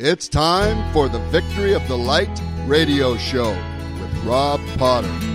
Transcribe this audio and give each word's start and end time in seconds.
It's 0.00 0.28
time 0.28 0.92
for 0.92 1.08
the 1.08 1.18
Victory 1.18 1.74
of 1.74 1.88
the 1.88 1.98
Light 1.98 2.30
radio 2.66 3.16
show 3.16 3.50
with 4.00 4.24
Rob 4.24 4.60
Potter. 4.78 5.27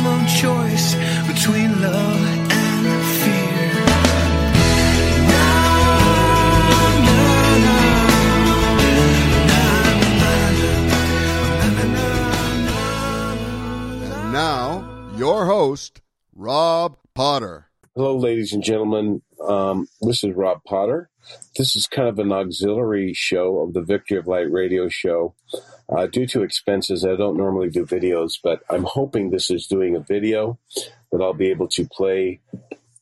Freedom 0.00 0.26
choice 0.26 0.94
between 1.26 1.80
love 1.82 2.26
and 2.26 3.04
fear. 3.20 3.84
And 14.02 14.32
now, 14.32 15.10
your 15.16 15.44
host, 15.46 16.00
Rob 16.34 16.96
Potter. 17.14 17.66
Hello, 17.94 18.16
ladies 18.16 18.52
and 18.52 18.62
gentlemen. 18.62 19.22
Um, 19.46 19.86
this 20.00 20.24
is 20.24 20.34
Rob 20.34 20.64
Potter. 20.64 21.10
This 21.56 21.76
is 21.76 21.86
kind 21.86 22.08
of 22.08 22.18
an 22.18 22.32
auxiliary 22.32 23.12
show 23.12 23.58
of 23.58 23.74
the 23.74 23.82
Victory 23.82 24.16
of 24.16 24.26
Light 24.26 24.50
radio 24.50 24.88
show. 24.88 25.34
Uh, 25.90 26.06
due 26.06 26.26
to 26.26 26.42
expenses, 26.42 27.04
I 27.04 27.16
don't 27.16 27.36
normally 27.36 27.68
do 27.68 27.84
videos, 27.84 28.38
but 28.42 28.62
I'm 28.70 28.84
hoping 28.84 29.30
this 29.30 29.50
is 29.50 29.66
doing 29.66 29.96
a 29.96 30.00
video 30.00 30.58
that 31.10 31.20
I'll 31.20 31.34
be 31.34 31.50
able 31.50 31.68
to 31.68 31.86
play 31.86 32.40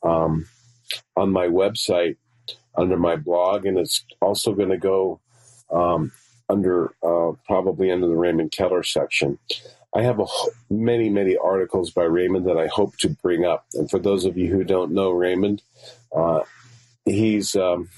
um, 0.02 0.48
on 1.16 1.30
my 1.30 1.48
website 1.48 2.16
under 2.76 2.96
my 2.96 3.16
blog, 3.16 3.66
and 3.66 3.78
it's 3.78 4.04
also 4.22 4.54
going 4.54 4.70
to 4.70 4.78
go 4.78 5.20
um, 5.70 6.12
under 6.48 6.94
uh, 7.02 7.32
probably 7.46 7.90
under 7.90 8.06
the 8.06 8.16
Raymond 8.16 8.52
Keller 8.52 8.82
section. 8.82 9.38
I 9.94 10.02
have 10.02 10.20
a, 10.20 10.26
many, 10.70 11.08
many 11.08 11.36
articles 11.36 11.90
by 11.90 12.04
Raymond 12.04 12.46
that 12.46 12.56
I 12.56 12.68
hope 12.68 12.96
to 12.98 13.08
bring 13.08 13.44
up. 13.44 13.66
And 13.74 13.90
for 13.90 13.98
those 13.98 14.24
of 14.24 14.36
you 14.36 14.48
who 14.50 14.64
don't 14.64 14.92
know 14.92 15.10
Raymond, 15.10 15.62
uh, 16.14 16.40
he's 17.04 17.56
um, 17.56 17.88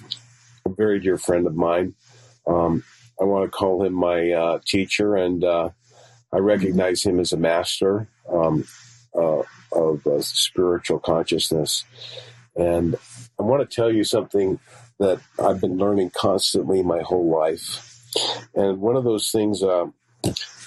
a 0.64 0.70
very 0.70 1.00
dear 1.00 1.18
friend 1.18 1.46
of 1.46 1.54
mine. 1.54 1.94
Um, 2.46 2.84
I 3.20 3.24
want 3.24 3.44
to 3.44 3.50
call 3.50 3.84
him 3.84 3.92
my 3.92 4.30
uh, 4.30 4.60
teacher, 4.64 5.14
and 5.16 5.44
uh, 5.44 5.70
I 6.32 6.38
recognize 6.38 7.02
him 7.02 7.20
as 7.20 7.32
a 7.32 7.36
master 7.36 8.08
um, 8.32 8.66
uh, 9.14 9.42
of 9.72 10.06
uh, 10.06 10.20
spiritual 10.22 10.98
consciousness. 10.98 11.84
And 12.56 12.96
I 13.38 13.42
want 13.42 13.68
to 13.68 13.74
tell 13.74 13.92
you 13.92 14.04
something 14.04 14.58
that 14.98 15.20
I've 15.42 15.60
been 15.60 15.76
learning 15.76 16.10
constantly 16.10 16.82
my 16.82 17.00
whole 17.00 17.30
life. 17.30 17.86
And 18.54 18.80
one 18.80 18.96
of 18.96 19.04
those 19.04 19.30
things 19.30 19.62
uh, 19.62 19.86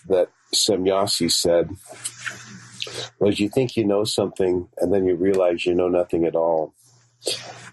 that 0.08 0.30
Semjase 0.54 1.32
said 1.32 1.70
was 3.20 3.40
you 3.40 3.50
think 3.50 3.76
you 3.76 3.86
know 3.86 4.04
something 4.04 4.68
and 4.78 4.94
then 4.94 5.06
you 5.06 5.16
realize 5.16 5.66
you 5.66 5.74
know 5.74 5.88
nothing 5.88 6.26
at 6.26 6.36
all. 6.36 6.74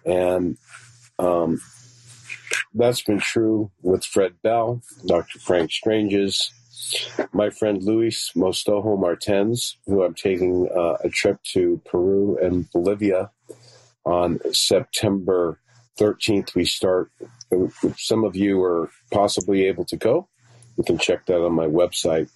And 0.04 0.56
um, 1.18 1.60
that's 2.74 3.02
been 3.02 3.18
true 3.18 3.70
with 3.82 4.04
Fred 4.04 4.34
Bell, 4.42 4.82
Dr. 5.06 5.38
Frank 5.38 5.70
Stranges, 5.70 6.52
my 7.32 7.50
friend 7.50 7.82
Luis 7.82 8.32
Mostojo 8.36 8.98
Martens, 8.98 9.76
who 9.86 10.02
I'm 10.02 10.14
taking 10.14 10.68
uh, 10.74 10.96
a 11.04 11.08
trip 11.08 11.42
to 11.52 11.80
Peru 11.84 12.38
and 12.40 12.70
Bolivia 12.70 13.30
on 14.04 14.40
September 14.52 15.60
13th. 15.98 16.54
We 16.54 16.64
start, 16.64 17.10
some 17.96 18.24
of 18.24 18.36
you 18.36 18.62
are 18.62 18.90
possibly 19.10 19.64
able 19.64 19.84
to 19.86 19.96
go, 19.96 20.28
you 20.76 20.84
can 20.84 20.98
check 20.98 21.26
that 21.26 21.44
on 21.44 21.52
my 21.52 21.66
website. 21.66 22.30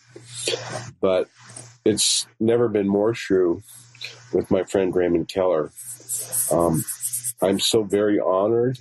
But 1.00 1.28
it's 1.84 2.26
never 2.38 2.68
been 2.68 2.88
more 2.88 3.12
true 3.12 3.62
with 4.32 4.50
my 4.50 4.64
friend 4.64 4.94
Raymond 4.94 5.28
Keller. 5.28 5.72
Um, 6.50 6.84
I'm 7.40 7.58
so 7.58 7.82
very 7.82 8.20
honored, 8.20 8.78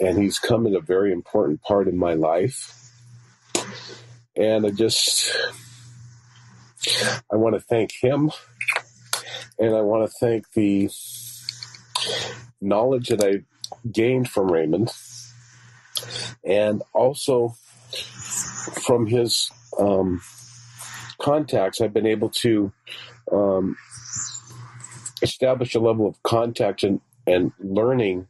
and 0.00 0.20
he's 0.20 0.38
come 0.38 0.66
in 0.66 0.74
a 0.74 0.80
very 0.80 1.12
important 1.12 1.62
part 1.62 1.88
in 1.88 1.96
my 1.96 2.14
life. 2.14 2.90
And 4.36 4.66
I 4.66 4.70
just, 4.70 5.32
I 7.32 7.36
want 7.36 7.54
to 7.54 7.60
thank 7.60 7.92
him, 7.92 8.30
and 9.58 9.74
I 9.74 9.80
want 9.80 10.10
to 10.10 10.16
thank 10.18 10.52
the 10.52 10.90
knowledge 12.60 13.08
that 13.08 13.22
I 13.22 13.44
gained 13.90 14.28
from 14.28 14.50
Raymond, 14.50 14.92
and 16.44 16.82
also 16.92 17.56
from 18.82 19.06
his 19.06 19.50
um, 19.78 20.20
contacts, 21.20 21.80
I've 21.80 21.94
been 21.94 22.06
able 22.06 22.30
to 22.40 22.72
um, 23.30 23.76
establish 25.22 25.74
a 25.74 25.80
level 25.80 26.06
of 26.06 26.22
contact 26.22 26.82
and, 26.82 27.00
and 27.26 27.52
learning 27.60 28.26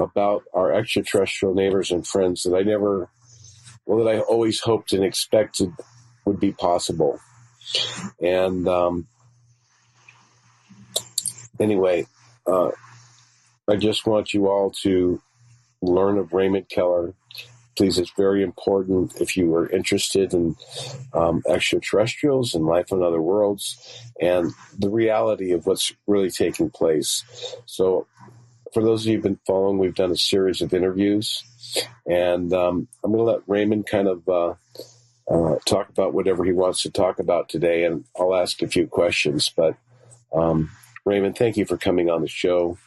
about 0.00 0.42
our 0.54 0.72
extraterrestrial 0.72 1.54
neighbors 1.54 1.90
and 1.90 2.06
friends 2.06 2.42
that 2.42 2.56
I 2.56 2.62
never, 2.62 3.10
well, 3.86 4.04
that 4.04 4.10
I 4.10 4.20
always 4.20 4.60
hoped 4.60 4.92
and 4.92 5.04
expected 5.04 5.72
would 6.24 6.40
be 6.40 6.52
possible. 6.52 7.20
And 8.20 8.66
um, 8.66 9.06
anyway, 11.60 12.06
uh, 12.46 12.70
I 13.68 13.76
just 13.76 14.06
want 14.06 14.34
you 14.34 14.48
all 14.48 14.70
to 14.82 15.22
learn 15.82 16.18
of 16.18 16.32
Raymond 16.32 16.68
Keller. 16.68 17.14
Please, 17.76 17.98
it's 17.98 18.12
very 18.16 18.42
important 18.42 19.20
if 19.20 19.36
you 19.36 19.54
are 19.54 19.68
interested 19.68 20.34
in 20.34 20.56
um, 21.14 21.42
extraterrestrials 21.48 22.54
and 22.54 22.66
life 22.66 22.92
on 22.92 23.02
other 23.02 23.22
worlds 23.22 23.78
and 24.20 24.52
the 24.78 24.90
reality 24.90 25.52
of 25.52 25.66
what's 25.66 25.94
really 26.06 26.30
taking 26.30 26.68
place. 26.68 27.24
So, 27.66 28.06
for 28.72 28.82
those 28.82 29.02
of 29.02 29.08
you 29.08 29.14
who've 29.14 29.22
been 29.22 29.40
following, 29.46 29.78
we've 29.78 29.94
done 29.94 30.10
a 30.10 30.16
series 30.16 30.62
of 30.62 30.74
interviews, 30.74 31.42
and 32.06 32.52
um, 32.52 32.88
I'm 33.02 33.12
going 33.12 33.24
to 33.24 33.32
let 33.32 33.42
Raymond 33.46 33.86
kind 33.86 34.08
of 34.08 34.28
uh, 34.28 34.54
uh, 35.30 35.58
talk 35.66 35.88
about 35.88 36.14
whatever 36.14 36.44
he 36.44 36.52
wants 36.52 36.82
to 36.82 36.90
talk 36.90 37.18
about 37.18 37.48
today, 37.48 37.84
and 37.84 38.04
I'll 38.18 38.34
ask 38.34 38.62
a 38.62 38.68
few 38.68 38.86
questions. 38.86 39.50
But 39.54 39.76
um, 40.32 40.70
Raymond, 41.04 41.36
thank 41.36 41.56
you 41.56 41.64
for 41.64 41.76
coming 41.76 42.10
on 42.10 42.22
the 42.22 42.28
show. 42.28 42.78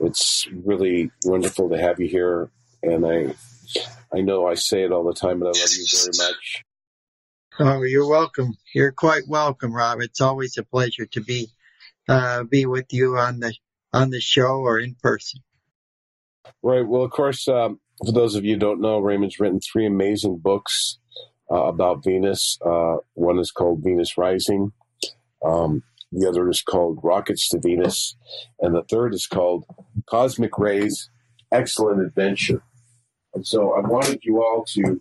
It's 0.00 0.48
really 0.64 1.10
wonderful 1.24 1.68
to 1.70 1.78
have 1.78 2.00
you 2.00 2.08
here, 2.08 2.50
and 2.82 3.06
I 3.06 3.34
I 4.12 4.20
know 4.20 4.46
I 4.46 4.54
say 4.54 4.82
it 4.82 4.92
all 4.92 5.04
the 5.04 5.14
time, 5.14 5.40
but 5.40 5.46
I 5.46 5.60
love 5.60 5.70
you 5.72 5.86
very 5.92 6.30
much. 6.30 6.64
Oh, 7.58 7.82
you're 7.82 8.08
welcome. 8.08 8.56
You're 8.74 8.92
quite 8.92 9.28
welcome, 9.28 9.74
Rob. 9.74 10.00
It's 10.00 10.20
always 10.20 10.56
a 10.56 10.62
pleasure 10.62 11.06
to 11.06 11.20
be 11.20 11.48
uh, 12.08 12.44
be 12.44 12.66
with 12.66 12.92
you 12.92 13.18
on 13.18 13.40
the 13.40 13.54
on 13.92 14.10
the 14.10 14.20
show 14.20 14.60
or 14.60 14.78
in 14.78 14.96
person. 15.02 15.40
Right. 16.62 16.86
Well, 16.86 17.02
of 17.02 17.10
course, 17.10 17.48
um, 17.48 17.80
for 18.04 18.12
those 18.12 18.34
of 18.34 18.44
you 18.44 18.54
who 18.54 18.60
don't 18.60 18.80
know, 18.80 18.98
Raymond's 18.98 19.40
written 19.40 19.60
three 19.60 19.86
amazing 19.86 20.38
books 20.38 20.98
uh, 21.50 21.64
about 21.64 22.04
Venus. 22.04 22.58
Uh, 22.64 22.96
one 23.14 23.38
is 23.38 23.50
called 23.50 23.82
Venus 23.82 24.16
Rising. 24.16 24.72
Um, 25.44 25.82
the 26.12 26.28
other 26.28 26.48
is 26.48 26.62
called 26.62 27.00
Rockets 27.02 27.48
to 27.50 27.60
Venus, 27.60 28.16
and 28.58 28.74
the 28.74 28.82
third 28.82 29.14
is 29.14 29.26
called 29.26 29.64
Cosmic 30.06 30.58
Rays: 30.58 31.08
Excellent 31.52 32.00
Adventure. 32.04 32.62
And 33.32 33.46
so, 33.46 33.74
I 33.74 33.80
wanted 33.80 34.20
you 34.24 34.42
all 34.42 34.64
to 34.74 35.00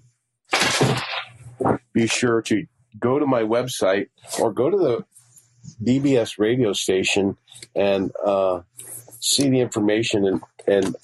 be 1.94 2.06
sure 2.06 2.42
to 2.44 2.66
go 3.00 3.18
to 3.18 3.26
my 3.26 3.42
website 3.42 4.08
or 4.40 4.54
go 4.54 4.70
to 4.70 4.78
the 4.78 5.06
BBS 5.84 6.38
radio 6.38 6.74
station 6.74 7.38
and 7.76 8.12
uh, 8.26 8.62
see 9.20 9.50
the 9.50 9.60
information 9.60 10.26
and 10.26 10.42
and 10.68 10.96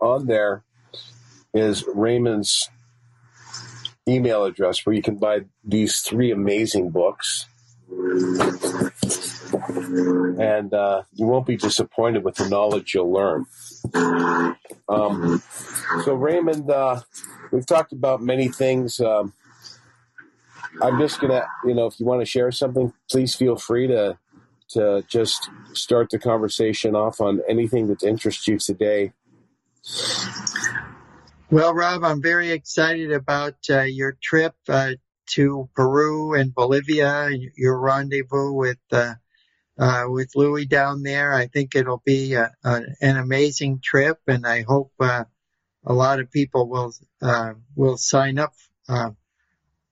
on 0.00 0.26
there 0.26 0.62
is 1.54 1.84
Raymond's 1.94 2.68
email 4.08 4.44
address 4.44 4.84
where 4.84 4.94
you 4.94 5.02
can 5.02 5.16
buy 5.16 5.40
these 5.64 6.00
three 6.00 6.30
amazing 6.30 6.90
books. 6.90 7.46
And 10.38 10.74
uh, 10.74 11.02
you 11.14 11.26
won't 11.26 11.46
be 11.46 11.56
disappointed 11.56 12.24
with 12.24 12.36
the 12.36 12.48
knowledge 12.48 12.94
you'll 12.94 13.12
learn. 13.12 13.46
Um, 14.88 15.42
so, 16.04 16.14
Raymond, 16.14 16.70
uh, 16.70 17.00
we've 17.50 17.66
talked 17.66 17.92
about 17.92 18.22
many 18.22 18.48
things. 18.48 19.00
Um, 19.00 19.32
I'm 20.82 20.98
just 20.98 21.20
gonna, 21.20 21.46
you 21.64 21.74
know, 21.74 21.86
if 21.86 21.98
you 21.98 22.06
want 22.06 22.20
to 22.20 22.26
share 22.26 22.50
something, 22.52 22.92
please 23.10 23.34
feel 23.34 23.56
free 23.56 23.86
to 23.88 24.18
to 24.68 25.04
just 25.08 25.48
start 25.74 26.10
the 26.10 26.18
conversation 26.18 26.96
off 26.96 27.20
on 27.20 27.40
anything 27.48 27.86
that 27.86 28.02
interests 28.02 28.48
you 28.48 28.58
today. 28.58 29.12
Well, 31.50 31.74
Rob, 31.74 32.02
I'm 32.02 32.20
very 32.20 32.50
excited 32.50 33.12
about 33.12 33.54
uh, 33.70 33.82
your 33.82 34.16
trip 34.20 34.54
uh, 34.68 34.94
to 35.30 35.68
Peru 35.74 36.34
and 36.34 36.52
Bolivia, 36.52 37.30
your 37.56 37.78
rendezvous 37.78 38.52
with 38.52 38.78
uh, 38.90 39.14
uh, 39.78 40.04
with 40.08 40.30
Louis 40.34 40.66
down 40.66 41.02
there. 41.02 41.32
I 41.32 41.46
think 41.46 41.74
it'll 41.74 42.02
be 42.04 42.34
a, 42.34 42.50
a, 42.64 42.82
an 43.00 43.16
amazing 43.16 43.80
trip, 43.82 44.18
and 44.26 44.46
I 44.46 44.62
hope 44.62 44.92
uh, 44.98 45.24
a 45.84 45.92
lot 45.92 46.18
of 46.18 46.30
people 46.30 46.68
will 46.68 46.92
uh, 47.22 47.54
will 47.76 47.96
sign 47.96 48.38
up 48.38 48.54
uh, 48.88 49.10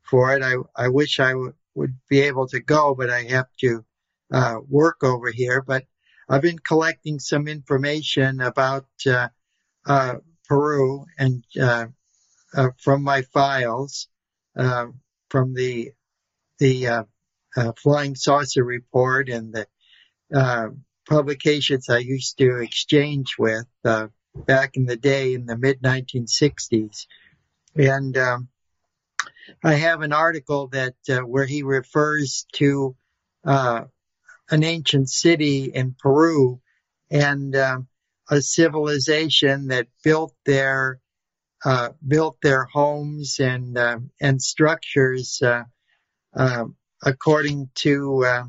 for 0.05 0.37
it. 0.37 0.43
I 0.43 0.55
I 0.77 0.89
wish 0.89 1.21
I 1.21 1.33
w- 1.33 1.55
would 1.75 1.97
be 2.09 2.21
able 2.23 2.47
to 2.49 2.61
go, 2.61 2.95
but 2.95 3.11
I 3.11 3.23
have 3.25 3.49
to 3.61 3.85
uh, 4.33 4.57
work 4.69 5.03
over 5.03 5.31
here. 5.31 5.63
But 5.63 5.85
I've 6.29 6.43
been 6.43 6.59
collecting 6.59 7.19
some 7.19 7.49
information 7.49 8.41
about 8.41 8.87
uh, 9.07 10.17
Peru 10.49 11.07
and 11.19 11.45
from 12.79 13.03
my 13.03 13.23
files 13.23 14.09
from 14.55 15.55
the 15.55 15.93
the 16.59 16.87
uh, 16.87 17.05
uh, 17.57 17.73
flying 17.83 18.15
saucer 18.15 18.65
report 18.65 19.29
and 19.29 19.53
the 19.53 19.67
uh, 20.35 20.69
publications 21.09 21.89
I 21.89 21.99
used 21.99 22.39
to 22.39 22.59
exchange 22.61 23.35
with 23.39 23.67
uh, 23.85 24.09
back 24.35 24.77
in 24.77 24.87
the 24.87 24.97
day 24.97 25.35
in 25.35 25.47
the 25.47 25.57
mid 25.57 25.83
1960s. 25.83 27.07
And 27.77 28.17
um, 28.17 28.49
I 29.63 29.75
have 29.75 30.03
an 30.03 30.13
article 30.13 30.69
that 30.69 30.95
uh, 31.09 31.21
where 31.21 31.47
he 31.47 31.63
refers 31.63 32.47
to 32.55 32.97
uh, 33.45 33.85
an 34.51 34.65
ancient 34.65 35.11
city 35.11 35.65
in 35.65 35.95
Peru 35.99 36.61
and 37.11 37.55
um, 37.57 37.89
a 38.31 38.41
civilization 38.41 39.69
that 39.69 39.89
built 40.03 40.35
their 40.45 41.01
uh, 41.65 41.91
built 42.07 42.37
their 42.43 42.65
homes 42.65 43.39
and 43.41 43.77
uh, 43.79 43.99
and 44.21 44.43
structures 44.43 45.41
uh, 45.43 45.65
um, 46.35 46.77
according 47.03 47.71
to 47.75 48.25
uh, 48.25 48.45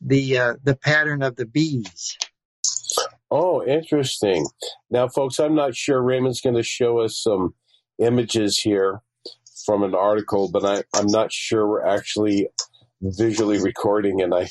the 0.00 0.38
uh, 0.38 0.54
the 0.62 0.76
pattern 0.76 1.22
of 1.22 1.36
the 1.36 1.46
bees. 1.46 2.16
Oh, 3.30 3.62
interesting. 3.62 4.46
Now, 4.90 5.08
folks, 5.08 5.38
I'm 5.38 5.54
not 5.54 5.76
sure 5.76 6.00
Raymond's 6.00 6.40
going 6.40 6.56
to 6.56 6.62
show 6.62 7.00
us 7.00 7.20
some 7.22 7.54
images 7.98 8.58
here 8.58 9.02
from 9.68 9.82
an 9.82 9.94
article, 9.94 10.48
but 10.50 10.64
I, 10.64 10.82
I'm 10.94 11.08
not 11.08 11.30
sure 11.30 11.68
we're 11.68 11.86
actually 11.86 12.48
visually 13.02 13.60
recording, 13.60 14.22
and 14.22 14.34
I 14.34 14.48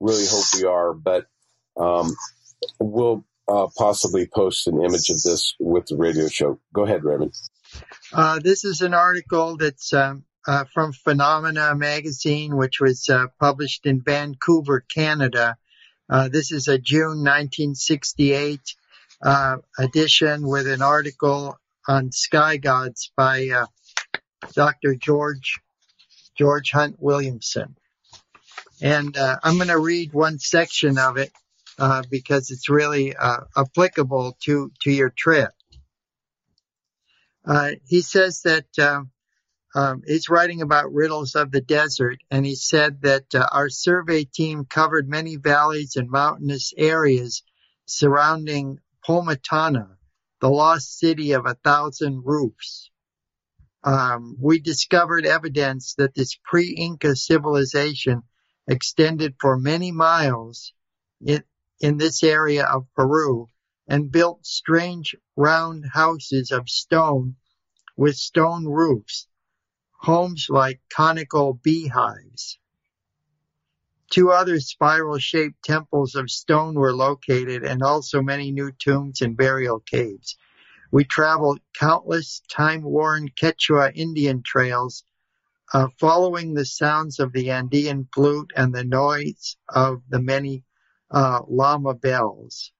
really 0.00 0.24
hope 0.26 0.44
we 0.54 0.64
are. 0.64 0.94
But 0.94 1.26
um, 1.78 2.16
we'll 2.80 3.26
uh, 3.46 3.66
possibly 3.76 4.26
post 4.26 4.66
an 4.66 4.82
image 4.82 5.10
of 5.10 5.20
this 5.20 5.54
with 5.60 5.84
the 5.88 5.96
radio 5.98 6.28
show. 6.28 6.58
Go 6.72 6.84
ahead, 6.84 7.04
Raymond. 7.04 7.34
Uh, 8.14 8.38
this 8.38 8.64
is 8.64 8.80
an 8.80 8.94
article 8.94 9.58
that's 9.58 9.92
um, 9.92 10.24
uh, 10.48 10.64
from 10.72 10.94
Phenomena 10.94 11.74
magazine, 11.74 12.56
which 12.56 12.80
was 12.80 13.10
uh, 13.10 13.26
published 13.38 13.84
in 13.84 14.00
Vancouver, 14.00 14.80
Canada. 14.80 15.58
Uh, 16.08 16.30
this 16.30 16.50
is 16.50 16.66
a 16.66 16.78
June 16.78 17.22
1968 17.22 18.58
uh, 19.20 19.58
edition 19.78 20.48
with 20.48 20.66
an 20.66 20.80
article 20.80 21.58
on 21.86 22.10
sky 22.10 22.56
gods 22.56 23.12
by 23.14 23.50
Dr. 24.54 24.94
George 24.94 25.58
George 26.36 26.70
Hunt 26.70 26.96
Williamson. 26.98 27.76
And 28.82 29.16
I'm 29.16 29.56
going 29.56 29.68
to 29.68 29.78
read 29.78 30.12
one 30.12 30.38
section 30.38 30.98
of 30.98 31.16
it 31.16 31.32
uh, 31.78 32.02
because 32.10 32.50
it's 32.50 32.70
really 32.70 33.14
uh, 33.14 33.40
applicable 33.56 34.36
to 34.44 34.72
to 34.80 34.90
your 34.90 35.10
trip. 35.10 35.52
Uh, 37.44 37.72
he 37.86 38.00
says 38.00 38.42
that 38.42 38.66
um, 38.78 39.10
um, 39.74 40.02
he's 40.06 40.30
writing 40.30 40.62
about 40.62 40.92
riddles 40.92 41.34
of 41.34 41.50
the 41.50 41.60
desert, 41.60 42.18
and 42.30 42.46
he 42.46 42.54
said 42.54 43.02
that 43.02 43.34
uh, 43.34 43.46
our 43.52 43.68
survey 43.68 44.24
team 44.24 44.64
covered 44.64 45.08
many 45.08 45.36
valleys 45.36 45.96
and 45.96 46.10
mountainous 46.10 46.72
areas 46.76 47.42
surrounding 47.84 48.78
Pomatana, 49.06 49.96
the 50.40 50.48
lost 50.48 50.98
city 50.98 51.32
of 51.32 51.46
a 51.46 51.54
thousand 51.54 52.22
roofs. 52.24 52.90
Um, 53.86 54.36
we 54.40 54.58
discovered 54.58 55.26
evidence 55.26 55.94
that 55.94 56.12
this 56.12 56.36
pre-Inca 56.42 57.14
civilization 57.14 58.24
extended 58.66 59.36
for 59.40 59.56
many 59.56 59.92
miles 59.92 60.72
in, 61.24 61.44
in 61.78 61.96
this 61.96 62.24
area 62.24 62.64
of 62.64 62.92
Peru 62.96 63.46
and 63.86 64.10
built 64.10 64.44
strange 64.44 65.14
round 65.36 65.84
houses 65.94 66.50
of 66.50 66.68
stone 66.68 67.36
with 67.96 68.16
stone 68.16 68.66
roofs, 68.66 69.28
homes 69.92 70.48
like 70.50 70.80
conical 70.92 71.54
beehives. 71.54 72.58
Two 74.10 74.32
other 74.32 74.58
spiral 74.58 75.20
shaped 75.20 75.62
temples 75.62 76.16
of 76.16 76.28
stone 76.28 76.74
were 76.74 76.92
located 76.92 77.62
and 77.62 77.84
also 77.84 78.20
many 78.20 78.50
new 78.50 78.72
tombs 78.72 79.20
and 79.20 79.36
burial 79.36 79.78
caves. 79.78 80.36
We 80.90 81.04
traveled 81.04 81.60
countless 81.78 82.42
time 82.48 82.82
worn 82.82 83.28
Quechua 83.30 83.92
Indian 83.94 84.42
trails, 84.42 85.04
uh, 85.72 85.88
following 85.98 86.54
the 86.54 86.64
sounds 86.64 87.18
of 87.18 87.32
the 87.32 87.50
Andean 87.50 88.08
flute 88.14 88.52
and 88.56 88.74
the 88.74 88.84
noise 88.84 89.56
of 89.68 90.02
the 90.08 90.20
many 90.20 90.64
uh, 91.10 91.42
llama 91.48 91.94
bells. 91.94 92.72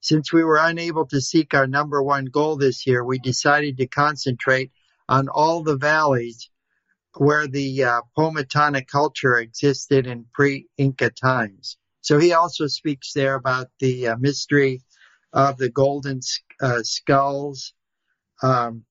Since 0.00 0.32
we 0.32 0.44
were 0.44 0.58
unable 0.58 1.06
to 1.06 1.20
seek 1.20 1.54
our 1.54 1.66
number 1.66 2.02
one 2.02 2.26
goal 2.26 2.56
this 2.56 2.86
year, 2.86 3.04
we 3.04 3.18
decided 3.18 3.78
to 3.78 3.86
concentrate 3.86 4.70
on 5.08 5.28
all 5.28 5.62
the 5.62 5.76
valleys 5.76 6.50
where 7.16 7.48
the 7.48 7.82
uh, 7.82 8.00
Pomatana 8.16 8.86
culture 8.86 9.38
existed 9.38 10.06
in 10.06 10.26
pre-Inca 10.34 11.10
times. 11.10 11.78
So 12.02 12.18
he 12.18 12.32
also 12.32 12.66
speaks 12.66 13.12
there 13.14 13.34
about 13.34 13.68
the 13.80 14.08
uh, 14.08 14.16
mystery 14.18 14.82
of 15.32 15.56
the 15.56 15.70
golden 15.70 16.20
uh, 16.60 16.82
skulls 16.82 17.72
um, 18.42 18.84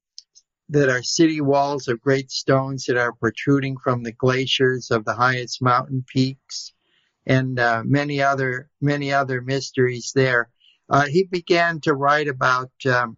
that 0.69 0.89
are 0.89 1.03
city 1.03 1.41
walls 1.41 1.87
of 1.87 2.01
great 2.01 2.31
stones 2.31 2.85
that 2.85 2.97
are 2.97 3.13
protruding 3.13 3.77
from 3.77 4.03
the 4.03 4.11
glaciers 4.11 4.91
of 4.91 5.05
the 5.05 5.13
highest 5.13 5.61
mountain 5.61 6.03
peaks 6.07 6.73
and 7.25 7.59
uh, 7.59 7.81
many 7.85 8.21
other 8.21 8.69
many 8.81 9.11
other 9.11 9.41
mysteries 9.41 10.11
there. 10.15 10.49
Uh, 10.89 11.05
he 11.07 11.23
began 11.23 11.79
to 11.81 11.93
write 11.93 12.27
about 12.27 12.71
um, 12.85 13.17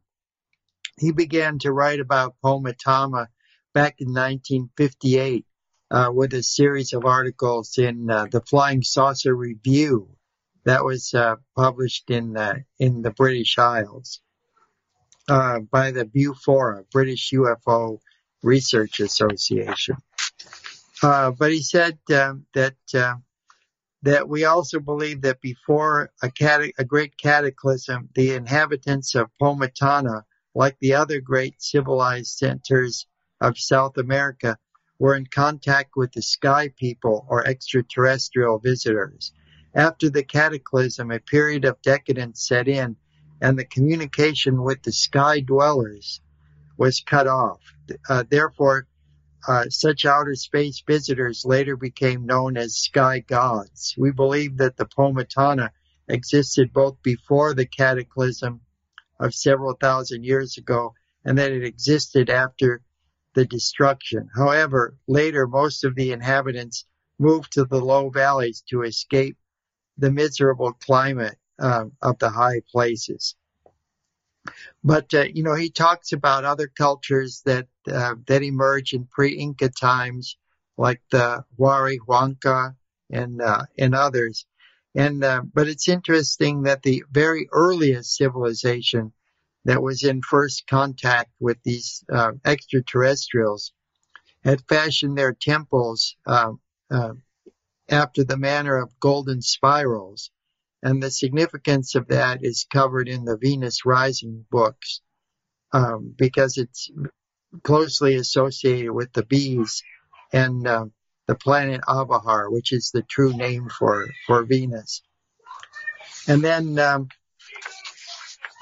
he 0.98 1.12
began 1.12 1.60
to 1.60 1.72
write 1.72 2.00
about 2.00 2.36
Pomatama 2.44 3.27
back 3.74 3.96
in 4.00 4.08
1958 4.08 5.46
uh, 5.92 6.10
with 6.13 6.34
a 6.34 6.44
series 6.44 6.94
of 6.94 7.06
articles 7.06 7.77
in 7.77 8.10
uh, 8.10 8.25
the 8.32 8.42
Flying 8.42 8.82
Saucer 8.82 9.36
Review 9.36 10.10
that 10.66 10.84
was 10.84 11.13
uh, 11.13 11.36
published 11.56 12.10
in 12.10 12.34
the 12.34 12.63
in 12.80 13.01
the 13.01 13.12
British 13.12 13.58
Isles 13.58 14.22
uh, 14.22 14.26
Uh, 15.29 15.60
by 15.60 15.91
the 15.91 16.05
BUFORA 16.05 16.86
British 16.89 17.31
UFO 17.34 18.00
Research 18.43 19.01
Association. 19.01 19.98
Uh, 21.03 21.31
but 21.31 21.51
he 21.51 21.62
said 21.62 21.98
um, 22.13 22.46
that 22.53 22.77
uh, 22.93 23.15
that 24.03 24.29
we 24.29 24.46
also 24.46 24.79
believe 24.79 25.22
that 25.24 25.41
before 25.41 26.12
a, 26.22 26.31
cata- 26.31 26.72
a 26.77 26.86
great 26.86 27.17
cataclysm, 27.17 28.10
the 28.15 28.36
inhabitants 28.36 29.15
of 29.15 29.29
Pomatana, 29.41 30.24
like 30.55 30.77
the 30.79 30.93
other 30.93 31.19
great 31.19 31.62
civilized 31.62 32.38
centers 32.38 33.05
of 33.41 33.57
South 33.57 33.98
America, 33.98 34.57
were 35.00 35.15
in 35.15 35.25
contact 35.25 35.91
with 35.96 36.12
the 36.13 36.22
sky 36.22 36.72
people 36.79 37.25
or 37.29 37.46
extraterrestrial 37.46 38.60
visitors. 38.60 39.34
After 39.75 40.10
the 40.10 40.24
cataclysm, 40.24 41.12
a 41.12 41.19
period 41.19 41.65
of 41.65 41.81
decadence 41.81 42.48
set 42.48 42.67
in, 42.67 42.96
and 43.41 43.58
the 43.58 43.65
communication 43.65 44.63
with 44.63 44.82
the 44.84 44.91
sky 44.91 45.39
dwellers 45.39 46.22
was 46.77 47.01
cut 47.01 47.27
off. 47.27 47.60
Uh, 48.10 48.24
therefore, 48.29 48.88
uh, 49.48 49.65
such 49.70 50.06
outer 50.06 50.36
space 50.36 50.84
visitors 50.86 51.46
later 51.46 51.75
became 51.75 52.25
known 52.25 52.58
as 52.58 52.75
sky 52.75 53.20
gods. 53.20 53.96
We 53.98 54.12
believe 54.12 54.58
that 54.58 54.77
the 54.77 54.86
Pomatana 54.86 55.70
existed 56.08 56.74
both 56.74 57.01
before 57.03 57.53
the 57.53 57.65
cataclysm 57.65 58.62
of 59.20 59.34
several 59.34 59.75
thousand 59.75 60.24
years 60.24 60.58
ago 60.58 60.94
and 61.24 61.38
that 61.38 61.51
it 61.51 61.63
existed 61.63 62.29
after 62.29 62.82
the 63.34 63.46
destruction. 63.46 64.29
However, 64.36 64.98
later 65.08 65.48
most 65.48 65.84
of 65.84 65.96
the 65.96 66.12
inhabitants 66.12 66.86
moved 67.20 67.53
to 67.53 67.65
the 67.65 67.79
low 67.79 68.10
valleys 68.10 68.63
to 68.70 68.84
escape 68.84 69.38
the 69.98 70.12
miserable 70.12 70.74
climate 70.74 71.38
uh, 71.60 71.86
of 72.02 72.20
the 72.20 72.30
high 72.30 72.62
places. 72.72 73.36
But 74.84 75.14
uh, 75.14 75.24
you 75.24 75.44
know, 75.44 75.56
he 75.56 75.70
talks 75.70 76.14
about 76.14 76.46
other 76.46 76.68
cultures 76.68 77.42
that 77.46 77.68
uh, 77.92 78.16
that 78.28 78.44
emerge 78.44 78.94
in 78.94 79.06
pre-Inca 79.06 79.70
times, 79.70 80.38
like 80.78 81.02
the 81.12 81.44
Huari 81.60 81.98
Huanca 82.00 82.76
and 83.10 83.42
uh, 83.42 83.64
and 83.78 83.94
others. 83.96 84.46
And 84.96 85.24
uh, 85.24 85.42
but 85.54 85.68
it's 85.68 85.90
interesting 85.90 86.64
that 86.64 86.84
the 86.84 87.04
very 87.12 87.50
earliest 87.52 88.16
civilization 88.16 89.12
that 89.66 89.82
was 89.82 90.04
in 90.04 90.22
first 90.22 90.66
contact 90.68 91.32
with 91.40 91.62
these 91.64 92.04
uh, 92.10 92.32
extraterrestrials 92.46 93.74
had 94.44 94.64
fashioned 94.70 95.18
their 95.18 95.34
temples 95.34 96.16
uh, 96.26 96.54
after 97.90 98.24
the 98.24 98.38
manner 98.38 98.78
of 98.78 99.00
golden 99.00 99.42
spirals 99.42 100.32
and 100.88 101.03
the 101.03 101.12
significance 101.12 101.96
of 101.96 102.08
that 102.08 102.46
is 102.46 102.65
covered 102.72 103.10
in 103.10 103.25
the 103.25 103.36
Venus 103.36 103.86
Rising 103.86 104.46
books 104.50 105.01
um, 105.74 106.15
because 106.17 106.58
it's 106.58 106.89
closely 107.62 108.15
associated 108.15 108.94
with 108.94 109.12
the 109.12 109.25
bees 109.25 109.84
and 110.32 110.65
uh, 110.65 110.86
the 111.27 111.36
planet 111.36 111.82
Abahar, 111.82 112.50
which 112.50 112.72
is 112.72 112.91
the 112.94 113.01
true 113.01 113.36
name 113.36 113.67
for, 113.67 114.08
for 114.25 114.46
Venus. 114.46 115.01
And 116.25 116.41
then 116.41 116.79
um, 116.79 117.10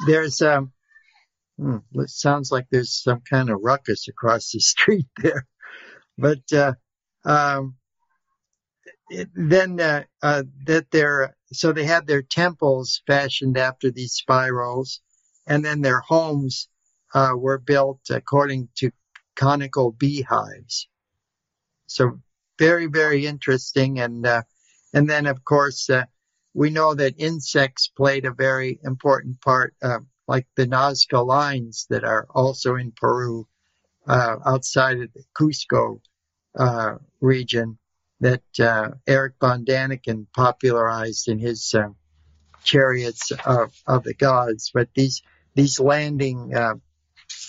there's, 0.07 0.41
um, 0.41 0.71
hmm, 1.59 1.77
it 1.93 2.09
sounds 2.09 2.51
like 2.51 2.65
there's 2.71 3.03
some 3.03 3.21
kind 3.29 3.51
of 3.51 3.59
ruckus 3.61 4.07
across 4.07 4.49
the 4.51 4.59
street 4.61 5.05
there. 5.21 5.45
But 6.17 6.51
uh, 6.51 6.73
um, 7.23 7.75
then 9.09 9.79
uh, 9.79 10.03
uh, 10.21 10.43
that 10.65 10.89
they're 10.91 11.35
so 11.51 11.71
they 11.71 11.85
had 11.85 12.07
their 12.07 12.23
temples 12.23 13.01
fashioned 13.05 13.57
after 13.57 13.91
these 13.91 14.13
spirals, 14.13 15.01
and 15.47 15.63
then 15.63 15.81
their 15.81 15.99
homes 15.99 16.67
uh, 17.13 17.33
were 17.35 17.59
built 17.59 18.01
according 18.09 18.69
to 18.75 18.91
conical 19.35 19.91
beehives. 19.91 20.87
So 21.87 22.19
very 22.57 22.87
very 22.87 23.27
interesting, 23.27 23.99
and 23.99 24.25
uh, 24.25 24.43
and 24.93 25.09
then 25.09 25.27
of 25.27 25.43
course 25.43 25.89
uh, 25.89 26.05
we 26.53 26.71
know 26.71 26.95
that 26.95 27.19
insects 27.19 27.87
played 27.87 28.25
a 28.25 28.31
very 28.31 28.79
important 28.83 29.39
part, 29.41 29.75
uh, 29.83 29.99
like 30.27 30.47
the 30.55 30.65
Nazca 30.65 31.25
lines 31.25 31.85
that 31.89 32.03
are 32.03 32.27
also 32.33 32.75
in 32.75 32.91
Peru, 32.91 33.47
outside 34.07 34.99
of 34.99 35.13
the 35.13 35.23
Cusco 35.37 35.99
region 37.21 37.77
that 38.25 38.59
uh, 38.59 38.89
Erich 39.05 39.35
von 39.39 39.65
Däniken 39.65 40.25
popularized 40.35 41.27
in 41.27 41.37
his 41.37 41.75
uh, 41.75 41.89
Chariots 42.63 43.31
of, 43.45 43.71
of, 43.85 44.03
the 44.03 44.15
Gods. 44.15 44.71
But 44.73 44.89
these 44.95 45.21
these 45.53 45.79
landing 45.79 46.51
uh, 46.55 46.73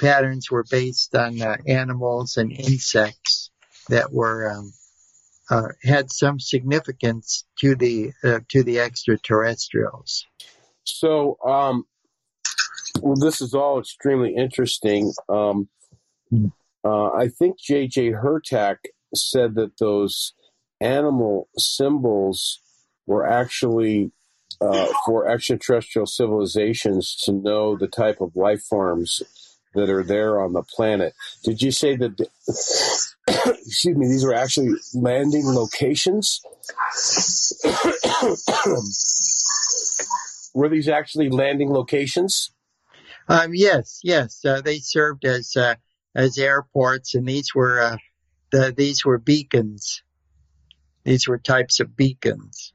patterns 0.03 0.51
were 0.51 0.65
based 0.71 1.15
on 1.15 1.41
uh, 1.41 1.57
animals 1.67 2.37
and 2.37 2.53
insects 2.53 3.51
that 3.89 4.13
were 4.13 4.51
um, 4.51 4.73
uh, 5.51 5.69
had 5.83 6.13
some 6.13 6.39
significance 6.39 7.47
to 7.61 7.75
the 7.75 8.13
uh, 8.23 8.41
to 8.51 8.63
the 8.63 8.81
extraterrestrials. 8.81 10.27
So, 10.85 11.39
um, 11.43 11.87
well, 13.01 13.17
this 13.17 13.41
is 13.41 13.55
all 13.55 13.81
extremely 13.81 14.35
interesting. 14.37 15.15
Um, 15.31 15.71
I 16.85 17.29
think 17.29 17.59
J.J. 17.59 18.13
Hurtak 18.13 18.77
said 19.15 19.55
that 19.57 19.79
those 19.79 20.35
animal 20.81 21.49
symbols 21.57 22.61
were 23.07 23.27
actually 23.27 24.13
uh, 24.61 24.87
for 25.05 25.29
extraterrestrial 25.29 26.07
civilizations 26.07 27.17
to 27.25 27.33
know 27.33 27.77
the 27.77 27.89
type 27.89 28.21
of 28.21 28.35
life 28.35 28.63
forms 28.63 29.23
that 29.75 29.91
are 29.91 30.03
there 30.03 30.41
on 30.41 30.55
the 30.55 30.63
planet. 30.63 31.13
Did 31.45 31.63
you 31.63 31.71
say 31.71 31.97
that? 31.97 32.19
excuse 33.29 33.97
me. 33.97 34.09
These 34.09 34.25
were 34.25 34.35
actually 34.35 34.75
landing 34.95 35.45
locations. 35.45 36.41
were 40.55 40.69
these 40.69 40.89
actually 40.89 41.29
landing 41.29 41.71
locations? 41.71 42.51
Um, 43.29 43.55
yes, 43.55 44.01
yes. 44.03 44.45
Uh, 44.45 44.63
they 44.63 44.79
served 44.79 45.25
as 45.25 45.55
uh, 45.57 45.75
as 46.15 46.39
airports, 46.39 47.15
and 47.15 47.27
these 47.27 47.55
were 47.55 47.81
uh, 47.81 47.97
the, 48.53 48.73
these 48.75 49.05
were 49.05 49.19
beacons 49.19 50.03
these 51.07 51.29
were 51.29 51.39
types 51.39 51.79
of 51.79 51.97
beacons. 51.97 52.75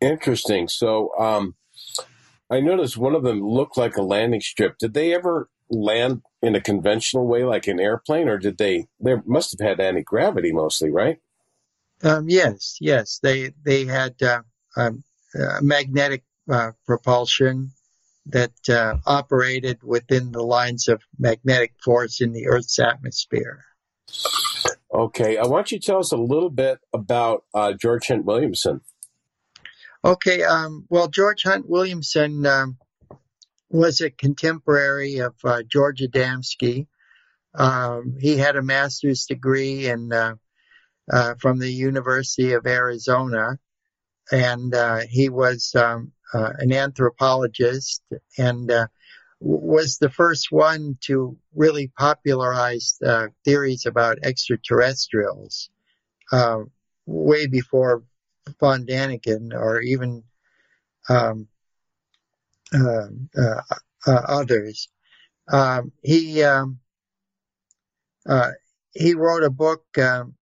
Interesting. 0.00 0.66
So 0.66 1.16
um, 1.16 1.54
I 2.50 2.58
noticed 2.58 2.98
one 2.98 3.14
of 3.14 3.22
them 3.22 3.40
looked 3.40 3.76
like 3.76 3.96
a 3.96 4.02
landing 4.02 4.40
strip. 4.40 4.78
Did 4.78 4.92
they 4.92 5.14
ever 5.14 5.48
land 5.70 6.22
in 6.42 6.56
a 6.56 6.60
conventional 6.60 7.26
way, 7.26 7.44
like 7.44 7.68
an 7.68 7.78
airplane, 7.78 8.28
or 8.28 8.36
did 8.36 8.58
they? 8.58 8.88
They 8.98 9.14
must 9.24 9.56
have 9.56 9.66
had 9.66 9.80
anti 9.80 10.02
gravity 10.02 10.52
mostly, 10.52 10.90
right? 10.90 11.18
Um, 12.02 12.28
yes, 12.28 12.78
yes. 12.80 13.20
They 13.22 13.52
they 13.64 13.84
had 13.84 14.20
uh, 14.20 14.42
um, 14.76 15.04
uh, 15.38 15.60
magnetic 15.62 16.24
uh, 16.50 16.72
propulsion 16.84 17.70
that 18.26 18.52
uh, 18.68 18.96
operated 19.06 19.78
within 19.84 20.32
the 20.32 20.42
lines 20.42 20.88
of 20.88 21.00
magnetic 21.16 21.74
force 21.84 22.20
in 22.20 22.32
the 22.32 22.48
Earth's 22.48 22.80
atmosphere. 22.80 23.64
Okay, 24.92 25.38
I 25.38 25.46
want 25.46 25.72
you 25.72 25.78
to 25.78 25.86
tell 25.86 26.00
us 26.00 26.12
a 26.12 26.18
little 26.18 26.50
bit 26.50 26.78
about 26.92 27.44
uh, 27.54 27.72
George 27.72 28.08
Hunt 28.08 28.26
Williamson. 28.26 28.82
Okay, 30.04 30.42
um, 30.42 30.84
well, 30.90 31.08
George 31.08 31.44
Hunt 31.44 31.66
Williamson 31.66 32.44
um, 32.44 32.76
was 33.70 34.02
a 34.02 34.10
contemporary 34.10 35.18
of 35.18 35.34
uh, 35.44 35.62
George 35.62 36.00
Adamski. 36.00 36.88
Um, 37.54 38.16
he 38.20 38.36
had 38.36 38.56
a 38.56 38.62
master's 38.62 39.24
degree 39.24 39.86
in 39.86 40.12
uh, 40.12 40.34
uh 41.10 41.34
from 41.40 41.58
the 41.58 41.70
University 41.70 42.52
of 42.52 42.66
Arizona, 42.66 43.58
and 44.30 44.74
uh, 44.74 45.00
he 45.08 45.30
was 45.30 45.74
um, 45.74 46.12
uh, 46.34 46.52
an 46.58 46.70
anthropologist 46.70 48.02
and 48.36 48.70
was 49.42 49.98
the 49.98 50.08
first 50.08 50.52
one 50.52 50.96
to 51.00 51.36
really 51.54 51.90
popularize 51.98 52.96
uh, 53.04 53.26
theories 53.44 53.86
about 53.86 54.18
extraterrestrials 54.22 55.68
uh, 56.30 56.58
way 57.06 57.48
before 57.48 58.04
von 58.60 58.86
Daniken 58.86 59.52
or 59.52 59.80
even 59.80 60.22
um, 61.08 61.48
uh, 62.72 63.08
uh, 63.36 63.62
uh 64.06 64.22
others. 64.28 64.88
Um, 65.52 65.90
he 66.02 66.44
um, 66.44 66.78
uh, 68.28 68.50
he 68.92 69.14
wrote 69.14 69.42
a 69.42 69.50
book 69.50 69.84
um, 69.98 70.34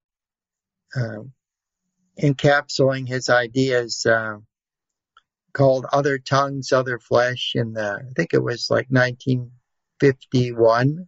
encapsulating 2.23 3.09
his 3.09 3.30
ideas 3.30 4.07
called 5.52 5.87
Other 5.92 6.19
Tongues, 6.19 6.73
Other 6.73 6.99
Flesh 6.99 7.52
in 7.54 7.73
the, 7.73 8.02
I 8.09 8.12
think 8.14 8.35
it 8.35 8.42
was 8.42 8.71
like 8.71 8.87
1951. 8.88 11.07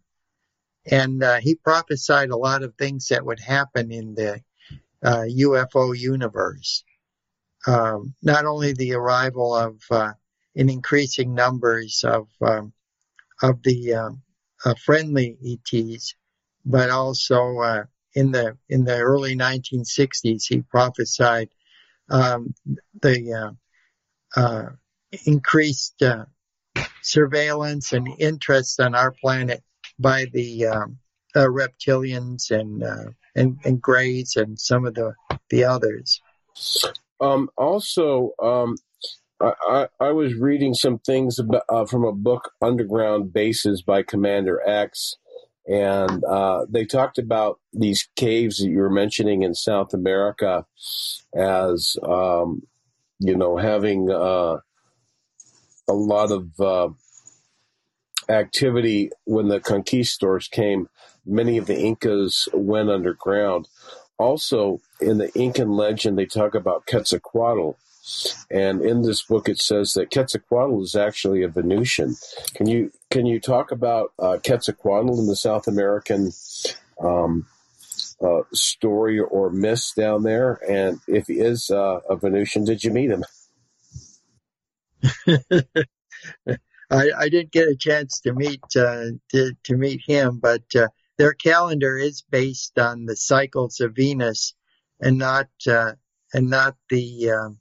And 0.90 1.22
uh, 1.22 1.38
he 1.40 1.54
prophesied 1.54 2.30
a 2.30 2.36
lot 2.36 2.62
of 2.62 2.74
things 2.74 3.08
that 3.08 3.24
would 3.24 3.40
happen 3.40 3.92
in 3.92 4.14
the 4.14 4.40
uh, 5.02 5.24
UFO 5.28 5.98
universe. 5.98 6.84
Um, 7.66 8.14
not 8.22 8.44
only 8.44 8.72
the 8.72 8.94
arrival 8.94 9.54
of 9.54 9.80
uh, 9.90 10.12
in 10.54 10.68
increasing 10.68 11.34
numbers 11.34 12.04
of 12.04 12.28
um, 12.40 12.72
of 13.42 13.62
the 13.62 13.94
um, 13.94 14.22
uh, 14.64 14.74
friendly 14.74 15.36
ETs, 15.44 16.14
but 16.64 16.90
also 16.90 17.58
uh, 17.58 17.84
in 18.14 18.32
the 18.32 18.56
in 18.68 18.84
the 18.84 18.98
early 18.98 19.36
1960s, 19.36 20.44
he 20.48 20.62
prophesied 20.62 21.48
um, 22.10 22.54
the 23.00 23.56
uh, 24.36 24.70
increased 25.26 26.02
uh, 26.02 26.24
surveillance 27.02 27.92
and 27.92 28.08
interest 28.18 28.80
on 28.80 28.94
our 28.94 29.12
planet 29.12 29.62
by 29.98 30.26
the 30.32 30.66
um, 30.66 30.98
uh, 31.34 31.46
reptilians 31.46 32.50
and, 32.50 32.82
uh, 32.82 33.10
and 33.34 33.58
and 33.64 33.80
greys 33.80 34.36
and 34.36 34.58
some 34.58 34.84
of 34.84 34.94
the 34.94 35.14
the 35.50 35.64
others. 35.64 36.20
Um, 37.20 37.48
also, 37.56 38.32
um, 38.42 38.76
I, 39.40 39.88
I, 40.00 40.10
was 40.10 40.34
reading 40.34 40.74
some 40.74 40.98
things 40.98 41.38
about, 41.38 41.62
uh, 41.68 41.84
from 41.86 42.04
a 42.04 42.12
book, 42.12 42.50
Underground 42.60 43.32
Bases 43.32 43.82
by 43.82 44.02
Commander 44.02 44.60
X, 44.68 45.16
and 45.66 46.24
uh, 46.24 46.66
they 46.68 46.84
talked 46.84 47.18
about 47.18 47.60
these 47.72 48.08
caves 48.16 48.58
that 48.58 48.68
you 48.68 48.78
were 48.78 48.90
mentioning 48.90 49.42
in 49.42 49.54
South 49.54 49.94
America 49.94 50.66
as 51.34 51.96
um, 52.02 52.62
you 53.22 53.36
know, 53.36 53.56
having 53.56 54.10
uh, 54.10 54.58
a 55.88 55.92
lot 55.92 56.32
of 56.32 56.60
uh, 56.60 56.88
activity 58.28 59.10
when 59.24 59.48
the 59.48 59.60
conquistadors 59.60 60.48
came. 60.48 60.88
Many 61.24 61.56
of 61.56 61.66
the 61.66 61.78
Incas 61.78 62.48
went 62.52 62.90
underground. 62.90 63.68
Also, 64.18 64.80
in 65.00 65.18
the 65.18 65.32
Incan 65.38 65.70
legend, 65.70 66.18
they 66.18 66.26
talk 66.26 66.54
about 66.54 66.86
Quetzalcoatl 66.86 67.76
And 68.50 68.82
in 68.82 69.02
this 69.02 69.22
book, 69.22 69.48
it 69.48 69.60
says 69.60 69.92
that 69.92 70.10
Quetzalcoatl 70.10 70.82
is 70.82 70.96
actually 70.96 71.42
a 71.42 71.48
Venusian. 71.48 72.16
Can 72.54 72.66
you 72.66 72.90
can 73.10 73.26
you 73.26 73.40
talk 73.40 73.70
about 73.70 74.12
uh, 74.18 74.38
Quetzalcoatl 74.44 75.18
in 75.18 75.26
the 75.26 75.36
South 75.36 75.68
American 75.68 76.32
um, 77.00 77.46
uh, 78.22 78.42
story 78.52 79.18
or 79.18 79.50
myth 79.50 79.92
down 79.96 80.22
there? 80.22 80.60
And 80.68 81.00
if 81.06 81.26
he 81.26 81.34
is 81.34 81.70
uh, 81.70 82.00
a 82.08 82.16
Venusian, 82.16 82.64
did 82.64 82.84
you 82.84 82.90
meet 82.90 83.10
him? 83.10 83.24
I, 86.90 87.10
I 87.18 87.28
didn't 87.28 87.52
get 87.52 87.68
a 87.68 87.76
chance 87.76 88.20
to 88.20 88.32
meet 88.34 88.60
uh, 88.76 89.06
to, 89.30 89.52
to 89.64 89.76
meet 89.76 90.02
him, 90.06 90.38
but 90.40 90.62
uh, 90.76 90.88
their 91.18 91.32
calendar 91.32 91.96
is 91.96 92.22
based 92.30 92.78
on 92.78 93.06
the 93.06 93.16
cycles 93.16 93.80
of 93.80 93.94
Venus, 93.94 94.54
and 95.00 95.18
not 95.18 95.48
uh, 95.66 95.92
and 96.34 96.50
not 96.50 96.76
the 96.90 97.30
um, 97.30 97.58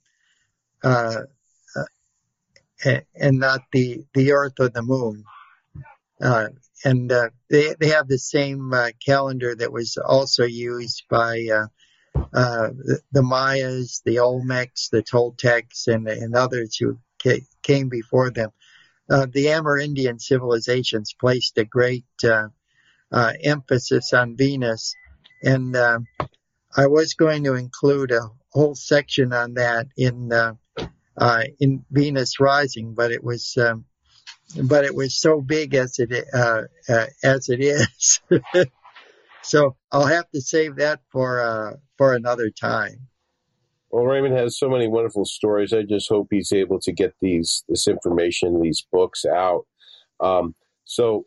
uh, 0.84 1.22
and 2.84 3.38
not 3.38 3.62
the 3.72 4.04
the 4.14 4.32
Earth 4.32 4.54
or 4.60 4.68
the 4.68 4.82
Moon. 4.82 5.24
Uh, 6.84 6.88
and 6.88 7.10
they 7.50 7.74
they 7.78 7.88
have 7.88 8.08
the 8.08 8.18
same 8.18 8.72
calendar 9.04 9.54
that 9.54 9.72
was 9.72 9.96
also 9.96 10.44
used 10.44 11.04
by 11.08 11.44
the, 12.14 13.00
the, 13.12 13.22
Mayas, 13.22 14.02
the 14.04 14.16
Olmecs, 14.16 14.90
the 14.90 15.02
Toltecs, 15.02 15.86
and 15.86 16.08
and 16.08 16.34
others 16.34 16.76
who 16.76 16.98
came 17.62 17.88
before 17.88 18.30
them. 18.30 18.50
Uh, 19.10 19.26
the 19.30 19.46
Amerindian 19.46 20.20
civilizations 20.20 21.14
placed 21.18 21.58
a 21.58 21.64
great 21.64 22.06
uh, 22.24 22.48
uh, 23.10 23.32
emphasis 23.42 24.12
on 24.12 24.36
Venus, 24.36 24.94
and 25.42 25.76
uh, 25.76 25.98
I 26.74 26.86
was 26.86 27.14
going 27.14 27.44
to 27.44 27.54
include 27.54 28.10
a 28.12 28.30
whole 28.50 28.74
section 28.74 29.32
on 29.32 29.54
that 29.54 29.88
in 29.96 30.32
uh, 30.32 30.54
uh, 31.16 31.42
in 31.60 31.84
Venus 31.90 32.40
Rising, 32.40 32.94
but 32.94 33.12
it 33.12 33.22
was 33.22 33.56
um, 33.58 33.84
but 34.64 34.84
it 34.84 34.94
was 34.94 35.18
so 35.18 35.40
big 35.40 35.74
as 35.74 35.98
it 35.98 36.12
as 37.22 37.48
it 37.48 37.60
is. 37.60 38.20
so 39.42 39.76
I'll 39.90 40.06
have 40.06 40.30
to 40.30 40.40
save 40.40 40.76
that 40.76 41.00
for 41.10 41.80
for 41.96 42.14
another 42.14 42.50
time. 42.50 43.08
Well, 43.92 44.04
Raymond 44.04 44.34
has 44.34 44.58
so 44.58 44.70
many 44.70 44.88
wonderful 44.88 45.26
stories. 45.26 45.74
I 45.74 45.82
just 45.82 46.08
hope 46.08 46.28
he's 46.30 46.50
able 46.50 46.80
to 46.80 46.92
get 46.92 47.14
these 47.20 47.62
this 47.68 47.86
information, 47.86 48.62
these 48.62 48.86
books 48.90 49.26
out. 49.26 49.66
Um, 50.18 50.54
so 50.84 51.26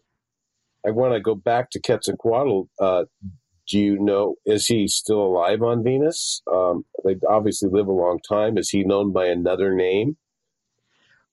I 0.85 0.89
want 0.89 1.13
to 1.13 1.19
go 1.19 1.35
back 1.35 1.69
to 1.71 1.79
Quetzalcoatl. 1.79 2.69
Uh, 2.79 3.05
do 3.67 3.79
you 3.79 3.99
know 3.99 4.35
is 4.45 4.65
he 4.65 4.87
still 4.87 5.21
alive 5.21 5.61
on 5.61 5.83
Venus? 5.83 6.41
Um, 6.51 6.85
they 7.03 7.17
obviously 7.29 7.69
live 7.69 7.87
a 7.87 7.91
long 7.91 8.19
time. 8.27 8.57
Is 8.57 8.69
he 8.71 8.83
known 8.83 9.11
by 9.11 9.27
another 9.27 9.73
name? 9.73 10.17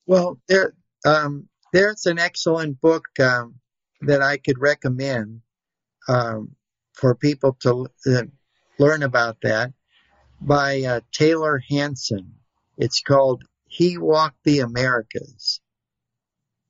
Well, 0.07 0.39
there 0.49 0.75
um, 1.07 1.49
there's 1.73 2.07
an 2.07 2.19
excellent 2.19 2.81
book 2.81 3.07
um, 3.19 3.57
that 4.03 4.23
I 4.23 4.37
could 4.37 4.59
recommend 4.61 5.41
um, 6.09 6.55
for 6.95 7.15
people 7.15 7.57
to 7.61 7.89
uh, 8.07 8.23
learn 8.79 9.03
about 9.03 9.39
that 9.43 9.73
by 10.41 10.83
uh, 10.83 11.01
Taylor 11.13 11.63
Hansen. 11.71 12.35
It's 12.77 13.01
called 13.01 13.45
He 13.67 13.97
Walked 13.97 14.45
the 14.45 14.61
Americas. 14.61 15.61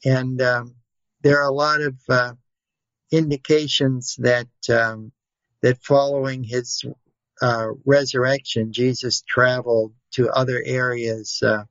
And 0.04 0.40
um, 0.40 0.76
there 1.22 1.40
are 1.40 1.48
a 1.48 1.54
lot 1.54 1.80
of 1.80 1.96
uh, 2.08 2.32
indications 3.10 4.16
that 4.18 4.48
um, 4.68 5.12
that 5.62 5.78
following 5.82 6.42
his 6.42 6.84
uh, 7.40 7.68
resurrection, 7.84 8.72
Jesus 8.72 9.22
traveled 9.22 9.94
to 10.12 10.28
other 10.28 10.60
areas 10.64 11.40
uh, 11.44 11.64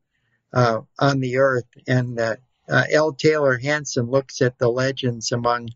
uh, 0.53 0.81
on 0.97 1.19
the 1.19 1.37
earth. 1.37 1.67
And 1.87 2.17
uh, 2.69 2.83
L. 2.91 3.13
Taylor 3.13 3.57
Hansen 3.57 4.05
looks 4.05 4.41
at 4.41 4.57
the 4.57 4.69
legends 4.69 5.31
among 5.31 5.69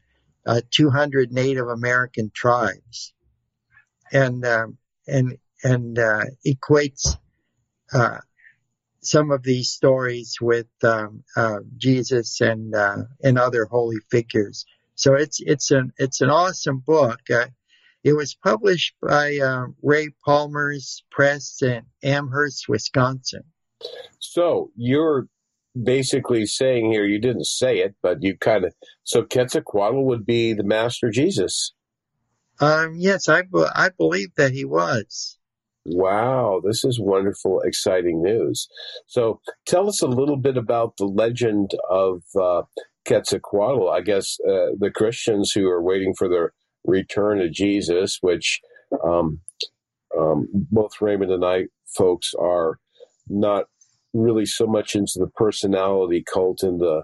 200 0.71 1.31
Native 1.31 1.67
American 1.67 2.31
tribes. 2.33 3.13
And 4.11 4.45
um, 4.45 4.77
and 5.07 5.37
and 5.63 5.97
uh, 5.97 6.25
equates 6.45 7.17
uh, 7.93 8.19
some 9.01 9.31
of 9.31 9.43
these 9.43 9.69
stories 9.69 10.37
with 10.41 10.67
um, 10.83 11.23
uh, 11.35 11.59
Jesus 11.77 12.41
and 12.41 12.73
uh, 12.75 13.03
and 13.23 13.37
other 13.37 13.65
holy 13.65 13.97
figures. 14.09 14.65
So 14.95 15.13
it's 15.13 15.39
it's 15.41 15.71
an 15.71 15.93
it's 15.97 16.21
an 16.21 16.29
awesome 16.29 16.79
book. 16.79 17.19
Uh, 17.29 17.47
it 18.03 18.13
was 18.13 18.35
published 18.35 18.95
by 19.01 19.37
uh, 19.37 19.65
Ray 19.81 20.09
Palmer's 20.23 21.03
Press 21.09 21.61
in 21.61 21.81
Amherst, 22.03 22.69
Wisconsin. 22.69 23.43
So 24.19 24.71
you're 24.75 25.27
basically 25.81 26.45
saying 26.45 26.91
here, 26.91 27.05
you 27.05 27.19
didn't 27.19 27.45
say 27.45 27.79
it, 27.79 27.95
but 28.01 28.23
you 28.23 28.37
kind 28.37 28.65
of 28.65 28.73
so 29.03 29.23
Quetzalcoatl 29.23 30.03
would 30.05 30.25
be 30.25 30.53
the 30.53 30.63
Master 30.63 31.09
Jesus. 31.09 31.73
Um, 32.59 32.95
yes, 32.97 33.27
I, 33.27 33.43
I 33.73 33.89
believe 33.89 34.29
that 34.35 34.51
he 34.51 34.63
was. 34.63 35.37
Wow, 35.85 36.61
this 36.63 36.83
is 36.83 36.99
wonderful, 36.99 37.61
exciting 37.61 38.23
news. 38.23 38.67
So, 39.05 39.39
tell 39.67 39.87
us 39.87 40.01
a 40.01 40.07
little 40.07 40.37
bit 40.37 40.57
about 40.57 40.97
the 40.97 41.05
legend 41.05 41.71
of 41.89 42.23
uh, 42.39 42.63
Quetzalcoatl. 43.05 43.89
I 43.89 44.01
guess 44.01 44.37
uh, 44.47 44.73
the 44.79 44.91
Christians 44.93 45.51
who 45.51 45.67
are 45.67 45.83
waiting 45.83 46.15
for 46.17 46.27
the 46.27 46.49
return 46.85 47.39
of 47.39 47.51
Jesus, 47.51 48.17
which 48.21 48.61
um, 49.03 49.41
um, 50.17 50.47
both 50.53 51.01
Raymond 51.01 51.31
and 51.31 51.45
I 51.45 51.65
folks 51.95 52.33
are 52.39 52.79
not 53.27 53.65
really 54.15 54.45
so 54.45 54.65
much 54.65 54.95
into 54.95 55.13
the 55.17 55.27
personality 55.35 56.23
cult 56.33 56.63
and 56.63 56.79
the 56.79 57.03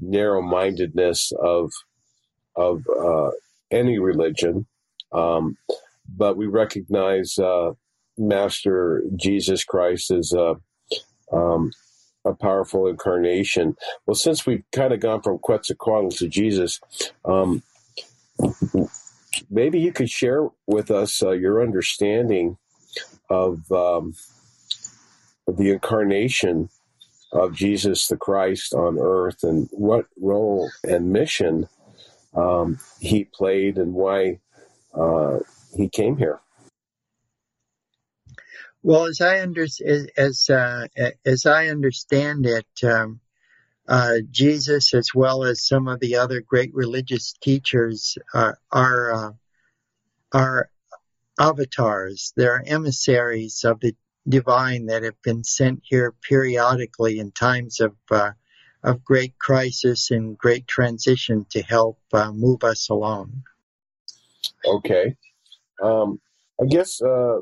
narrow 0.00 0.42
mindedness 0.42 1.32
of 1.42 1.70
of 2.56 2.82
uh, 2.88 3.30
any 3.70 3.98
religion. 3.98 4.66
Um, 5.12 5.56
but 6.08 6.36
we 6.36 6.46
recognize 6.46 7.38
uh, 7.38 7.72
Master 8.18 9.02
Jesus 9.16 9.64
Christ 9.64 10.10
as 10.10 10.32
a, 10.32 10.56
um, 11.32 11.70
a 12.24 12.34
powerful 12.34 12.86
incarnation. 12.86 13.74
Well, 14.06 14.14
since 14.14 14.46
we've 14.46 14.64
kind 14.72 14.92
of 14.92 15.00
gone 15.00 15.22
from 15.22 15.38
Quetzalcoatl 15.38 16.16
to 16.16 16.28
Jesus, 16.28 16.80
um, 17.24 17.62
maybe 19.50 19.80
you 19.80 19.92
could 19.92 20.10
share 20.10 20.48
with 20.66 20.90
us 20.90 21.22
uh, 21.22 21.30
your 21.30 21.62
understanding 21.62 22.58
of, 23.30 23.70
um, 23.72 24.14
the 25.56 25.70
incarnation 25.70 26.68
of 27.32 27.54
Jesus 27.54 28.08
the 28.08 28.16
Christ 28.16 28.74
on 28.74 28.98
earth 28.98 29.42
and 29.42 29.68
what 29.72 30.06
role 30.20 30.70
and 30.84 31.12
mission 31.12 31.68
um, 32.34 32.78
he 33.00 33.24
played 33.24 33.78
and 33.78 33.94
why 33.94 34.40
uh, 34.94 35.38
he 35.76 35.88
came 35.88 36.16
here. 36.16 36.40
Well, 38.82 39.04
as 39.04 39.20
I 39.20 39.40
under, 39.40 39.66
as 40.16 40.50
uh, 40.50 40.88
as 41.24 41.46
I 41.46 41.68
understand 41.68 42.46
it, 42.46 42.66
um, 42.82 43.20
uh, 43.86 44.16
Jesus, 44.30 44.92
as 44.92 45.10
well 45.14 45.44
as 45.44 45.66
some 45.66 45.86
of 45.86 46.00
the 46.00 46.16
other 46.16 46.40
great 46.40 46.74
religious 46.74 47.32
teachers, 47.40 48.18
uh, 48.34 48.52
are 48.72 49.12
uh, 49.12 49.32
are 50.32 50.70
avatars. 51.38 52.32
They're 52.36 52.62
emissaries 52.66 53.64
of 53.64 53.78
the 53.80 53.94
divine 54.28 54.86
that 54.86 55.02
have 55.02 55.20
been 55.22 55.44
sent 55.44 55.82
here 55.84 56.14
periodically 56.22 57.18
in 57.18 57.32
times 57.32 57.80
of 57.80 57.94
uh, 58.10 58.32
of 58.82 59.04
great 59.04 59.38
crisis 59.38 60.10
and 60.10 60.36
great 60.36 60.66
transition 60.66 61.46
to 61.50 61.62
help 61.62 61.98
uh, 62.12 62.32
move 62.32 62.64
us 62.64 62.88
along. 62.88 63.42
Okay, 64.64 65.16
um, 65.82 66.20
I 66.60 66.66
guess 66.66 67.00
uh, 67.02 67.38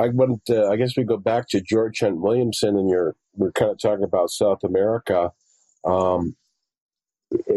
I 0.00 0.08
went. 0.08 0.42
Uh, 0.48 0.68
I 0.70 0.76
guess 0.76 0.96
we 0.96 1.04
go 1.04 1.18
back 1.18 1.48
to 1.50 1.60
George 1.60 2.00
Hunt 2.00 2.20
Williamson, 2.20 2.76
and 2.76 2.88
you're 2.88 3.16
we're 3.34 3.52
kind 3.52 3.70
of 3.70 3.78
talking 3.78 4.04
about 4.04 4.30
South 4.30 4.64
America. 4.64 5.32
Um, 5.84 6.36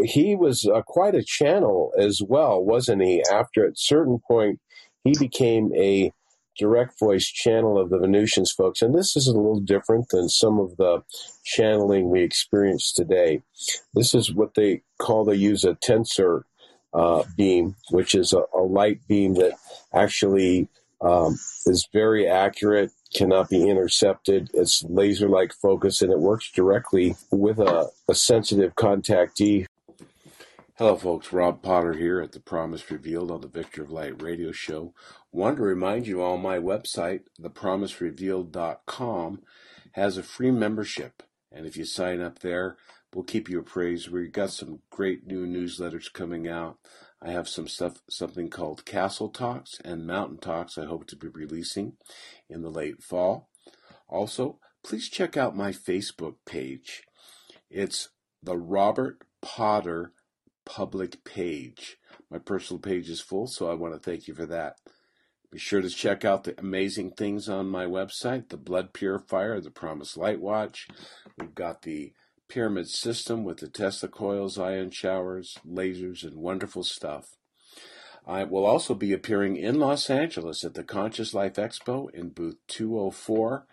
he 0.03 0.35
was 0.35 0.65
uh, 0.65 0.81
quite 0.81 1.15
a 1.15 1.23
channel 1.23 1.93
as 1.97 2.21
well, 2.21 2.63
wasn't 2.63 3.01
he? 3.01 3.23
After 3.31 3.65
at 3.65 3.79
certain 3.79 4.19
point, 4.27 4.59
he 5.03 5.13
became 5.19 5.71
a 5.75 6.11
direct 6.57 6.99
voice 6.99 7.25
channel 7.25 7.79
of 7.79 7.89
the 7.89 7.97
Venusians 7.97 8.51
folks, 8.51 8.81
and 8.81 8.93
this 8.93 9.15
is 9.15 9.27
a 9.27 9.33
little 9.33 9.59
different 9.59 10.09
than 10.09 10.29
some 10.29 10.59
of 10.59 10.77
the 10.77 11.03
channeling 11.43 12.09
we 12.09 12.21
experience 12.21 12.93
today. 12.93 13.41
This 13.93 14.13
is 14.13 14.33
what 14.33 14.53
they 14.55 14.81
call 14.99 15.25
they 15.25 15.35
use 15.35 15.63
a 15.63 15.75
tensor 15.75 16.43
uh, 16.93 17.23
beam, 17.35 17.75
which 17.89 18.13
is 18.13 18.33
a, 18.33 18.43
a, 18.55 18.61
light 18.61 18.99
beam 19.07 19.33
that 19.33 19.53
actually 19.93 20.69
um, 21.01 21.33
is 21.65 21.87
very 21.91 22.27
accurate, 22.27 22.91
cannot 23.15 23.49
be 23.49 23.67
intercepted. 23.67 24.49
It's 24.53 24.83
laser 24.83 25.27
like 25.27 25.53
focus 25.53 26.01
and 26.01 26.11
it 26.11 26.19
works 26.19 26.51
directly 26.51 27.15
with 27.31 27.59
a, 27.59 27.89
a 28.07 28.13
sensitive 28.13 28.75
contactee. 28.75 29.65
Hello, 30.77 30.95
folks. 30.95 31.31
Rob 31.31 31.61
Potter 31.61 31.93
here 31.93 32.19
at 32.19 32.31
The 32.31 32.39
Promise 32.39 32.89
Revealed 32.89 33.29
on 33.29 33.41
the 33.41 33.47
Victory 33.47 33.83
of 33.83 33.91
Light 33.91 34.19
radio 34.23 34.51
show. 34.51 34.95
Want 35.31 35.57
to 35.57 35.61
remind 35.61 36.07
you 36.07 36.23
all 36.23 36.39
my 36.39 36.57
website, 36.57 37.25
thepromiserevealed.com, 37.39 39.41
has 39.91 40.17
a 40.17 40.23
free 40.23 40.49
membership. 40.49 41.21
And 41.51 41.67
if 41.67 41.77
you 41.77 41.85
sign 41.85 42.21
up 42.21 42.39
there, 42.39 42.77
we'll 43.13 43.23
keep 43.23 43.49
you 43.49 43.59
appraised. 43.59 44.09
We've 44.09 44.31
got 44.31 44.49
some 44.49 44.79
great 44.89 45.27
new 45.27 45.45
newsletters 45.45 46.11
coming 46.11 46.47
out. 46.47 46.79
I 47.21 47.29
have 47.29 47.47
some 47.47 47.67
stuff, 47.67 48.01
something 48.09 48.49
called 48.49 48.83
Castle 48.83 49.29
Talks 49.29 49.79
and 49.85 50.07
Mountain 50.07 50.39
Talks 50.39 50.79
I 50.79 50.85
hope 50.85 51.05
to 51.09 51.15
be 51.15 51.27
releasing 51.27 51.97
in 52.49 52.63
the 52.63 52.71
late 52.71 53.03
fall. 53.03 53.47
Also, 54.09 54.57
please 54.83 55.07
check 55.07 55.37
out 55.37 55.55
my 55.55 55.71
Facebook 55.71 56.37
page. 56.47 57.03
It's 57.69 58.09
the 58.41 58.57
Robert 58.57 59.19
Potter 59.39 60.13
public 60.65 61.23
page. 61.23 61.97
My 62.29 62.39
personal 62.39 62.79
page 62.79 63.09
is 63.09 63.21
full, 63.21 63.47
so 63.47 63.69
I 63.69 63.75
want 63.75 63.93
to 63.93 63.99
thank 63.99 64.27
you 64.27 64.33
for 64.33 64.45
that. 64.47 64.77
Be 65.51 65.59
sure 65.59 65.81
to 65.81 65.89
check 65.89 66.25
out 66.25 66.45
the 66.45 66.59
amazing 66.59 67.11
things 67.11 67.47
on 67.47 67.67
my 67.67 67.85
website 67.85 68.49
the 68.49 68.57
blood 68.57 68.93
purifier, 68.93 69.59
the 69.59 69.69
Promise 69.69 70.17
Light 70.17 70.41
Watch. 70.41 70.87
We've 71.37 71.53
got 71.53 71.83
the 71.83 72.13
pyramid 72.49 72.89
system 72.89 73.43
with 73.43 73.59
the 73.59 73.67
Tesla 73.67 74.09
coils, 74.09 74.57
ion 74.57 74.89
showers, 74.89 75.57
lasers, 75.67 76.23
and 76.23 76.37
wonderful 76.37 76.83
stuff. 76.83 77.37
I 78.25 78.45
will 78.45 78.65
also 78.65 78.93
be 78.93 79.11
appearing 79.11 79.57
in 79.57 79.79
Los 79.79 80.09
Angeles 80.09 80.63
at 80.63 80.75
the 80.75 80.83
Conscious 80.83 81.33
Life 81.33 81.55
Expo 81.55 82.09
in 82.13 82.29
booth 82.29 82.57
204 82.67 83.67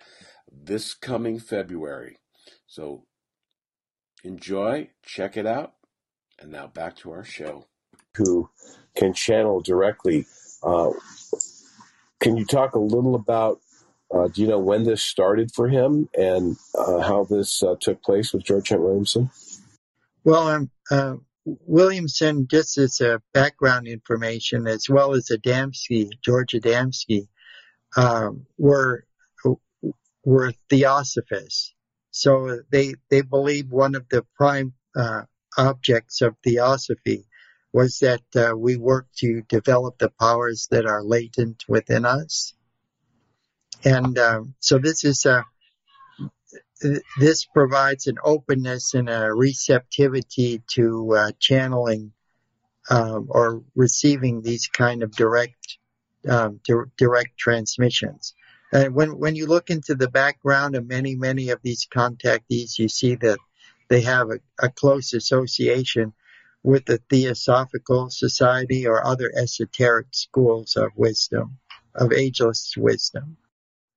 this 0.53 0.95
coming 0.95 1.39
February. 1.39 2.19
So 2.67 3.05
enjoy, 4.25 4.91
check 5.05 5.37
it 5.37 5.47
out, 5.47 5.75
and 6.41 6.51
now 6.51 6.67
back 6.67 6.97
to 6.97 7.13
our 7.13 7.25
show. 7.25 7.67
Who 8.17 8.51
can 8.97 9.13
channel 9.13 9.61
directly? 9.61 10.27
Uh, 10.63 10.91
can 12.21 12.37
you 12.37 12.45
talk 12.45 12.75
a 12.75 12.81
little 12.81 13.15
about? 13.15 13.61
Uh, 14.13 14.27
do 14.27 14.43
you 14.43 14.49
know 14.49 14.59
when 14.59 14.83
this 14.83 15.03
started 15.03 15.53
for 15.55 15.69
him 15.69 16.09
and 16.19 16.57
uh, 16.77 16.99
how 16.99 17.25
this 17.25 17.63
uh, 17.63 17.77
took 17.81 18.03
place 18.03 18.33
with 18.33 18.43
George 18.43 18.71
Hunt 18.71 18.83
Williamson? 18.83 19.31
Well, 20.25 20.49
um, 20.49 20.71
uh, 20.91 21.15
Williamson, 21.45 22.49
just 22.51 22.77
as 22.77 23.01
a 23.01 23.23
background 23.33 23.87
information, 23.87 24.67
as 24.67 24.89
well 24.89 25.15
as 25.15 25.31
Adamski, 25.31 26.09
George 26.25 26.53
Adamski, 26.53 27.29
um, 27.97 28.47
were 28.59 29.05
were 30.25 30.53
theosophists. 30.69 31.75
So 32.11 32.61
they 32.71 32.95
they 33.11 33.23
believe 33.23 33.71
one 33.71 33.95
of 33.95 34.09
the 34.11 34.27
prime 34.37 34.75
uh, 34.97 35.23
objects 35.57 36.23
of 36.23 36.37
theosophy 36.43 37.27
was 37.73 38.01
that 38.01 38.23
uh, 38.35 38.57
we 38.57 38.77
work 38.77 39.07
to 39.17 39.43
develop 39.43 39.99
the 39.99 40.11
powers 40.19 40.69
that 40.71 40.87
are 40.87 41.03
latent 41.03 41.65
within 41.69 42.05
us. 42.05 42.55
And 43.85 44.19
um, 44.19 44.55
so 44.61 44.79
this 44.79 45.05
is 45.05 45.25
a 45.25 45.45
this 47.19 47.45
provides 47.45 48.07
an 48.07 48.17
openness 48.25 48.95
and 48.95 49.09
a 49.09 49.33
receptivity 49.33 50.63
to 50.67 51.15
uh, 51.15 51.31
channeling 51.39 52.13
um, 52.89 53.27
or 53.29 53.63
receiving 53.75 54.41
these 54.41 54.67
kind 54.67 55.03
of 55.03 55.13
direct 55.13 55.79
um, 56.29 56.61
di- 56.65 56.91
direct 56.97 57.39
transmissions. 57.39 58.35
And 58.73 58.95
when 58.95 59.19
when 59.19 59.37
you 59.37 59.47
look 59.47 59.71
into 59.71 59.95
the 59.95 60.11
background 60.11 60.75
of 60.75 60.87
many 60.87 61.17
many 61.17 61.51
of 61.51 61.61
these 61.63 61.87
contactees, 61.87 62.79
you 62.79 62.89
see 62.89 63.17
that 63.17 63.39
they 63.91 64.01
have 64.01 64.31
a, 64.31 64.39
a 64.65 64.71
close 64.71 65.13
association 65.13 66.15
with 66.63 66.87
the 66.87 67.01
Theosophical 67.11 68.09
Society 68.09 68.87
or 68.87 69.05
other 69.05 69.31
esoteric 69.37 70.07
schools 70.13 70.77
of 70.77 70.93
wisdom, 70.97 71.59
of 71.97 72.13
ageless 72.13 72.75
wisdom. 72.77 73.37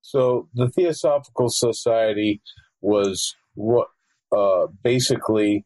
So 0.01 0.49
the 0.53 0.69
Theosophical 0.69 1.49
Society 1.49 2.41
was 2.81 3.35
what 3.53 3.87
uh, 4.35 4.67
basically 4.83 5.65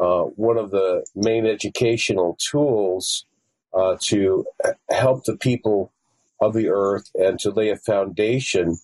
uh, 0.00 0.22
one 0.22 0.56
of 0.56 0.70
the 0.70 1.04
main 1.14 1.46
educational 1.46 2.38
tools 2.50 3.26
uh, 3.74 3.96
to 4.04 4.46
help 4.90 5.24
the 5.24 5.36
people 5.36 5.92
of 6.40 6.54
the 6.54 6.68
earth 6.68 7.10
and 7.14 7.38
to 7.40 7.50
lay 7.50 7.68
a 7.68 7.76
foundation 7.76 8.78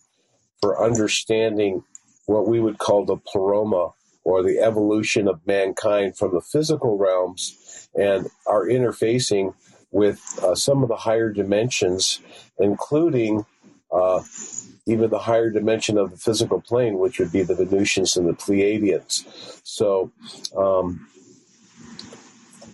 for 0.60 0.84
understanding 0.84 1.82
what 2.26 2.46
we 2.46 2.60
would 2.60 2.78
call 2.78 3.04
the 3.04 3.16
pleroma 3.16 3.90
or 4.24 4.42
the 4.42 4.58
evolution 4.60 5.28
of 5.28 5.46
mankind 5.46 6.16
from 6.16 6.32
the 6.32 6.40
physical 6.40 6.96
realms 6.96 7.88
and 7.94 8.28
are 8.46 8.66
interfacing 8.66 9.54
with 9.90 10.38
uh, 10.42 10.54
some 10.54 10.82
of 10.82 10.88
the 10.88 10.96
higher 10.96 11.30
dimensions, 11.30 12.20
including 12.58 13.44
uh, 13.92 14.22
even 14.86 15.10
the 15.10 15.18
higher 15.18 15.50
dimension 15.50 15.98
of 15.98 16.10
the 16.10 16.16
physical 16.16 16.60
plane, 16.60 16.98
which 16.98 17.18
would 17.18 17.30
be 17.30 17.42
the 17.42 17.54
Venusians 17.54 18.16
and 18.16 18.26
the 18.26 18.32
Pleiadians. 18.32 19.24
So, 19.64 20.10
um, 20.56 21.08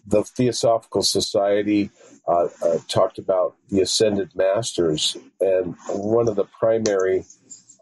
the 0.07 0.23
Theosophical 0.23 1.03
Society 1.03 1.91
uh, 2.27 2.49
uh, 2.63 2.79
talked 2.89 3.19
about 3.19 3.57
the 3.69 3.81
ascended 3.81 4.35
masters, 4.35 5.17
and 5.41 5.77
one 5.89 6.29
of 6.29 6.37
the 6.37 6.45
primary 6.45 7.25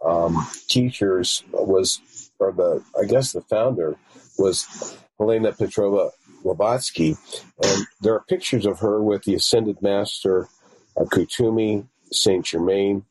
um, 0.05 0.47
teachers 0.67 1.45
was 1.53 2.01
or 2.38 2.53
the 2.53 2.83
I 3.01 3.07
guess 3.07 3.33
the 3.33 3.40
founder 3.42 3.96
was 4.38 4.96
Helena 5.18 5.53
Petrovna 5.53 6.11
Blavatsky, 6.42 7.16
and 7.62 7.87
there 8.01 8.14
are 8.14 8.25
pictures 8.29 8.66
of 8.66 8.81
her 8.81 9.03
with 9.03 9.25
the 9.25 9.35
Ascended 9.35 9.83
Master 9.83 10.49
Kuthumi, 10.96 11.87
Saint 12.12 12.44
Germain, 12.44 13.05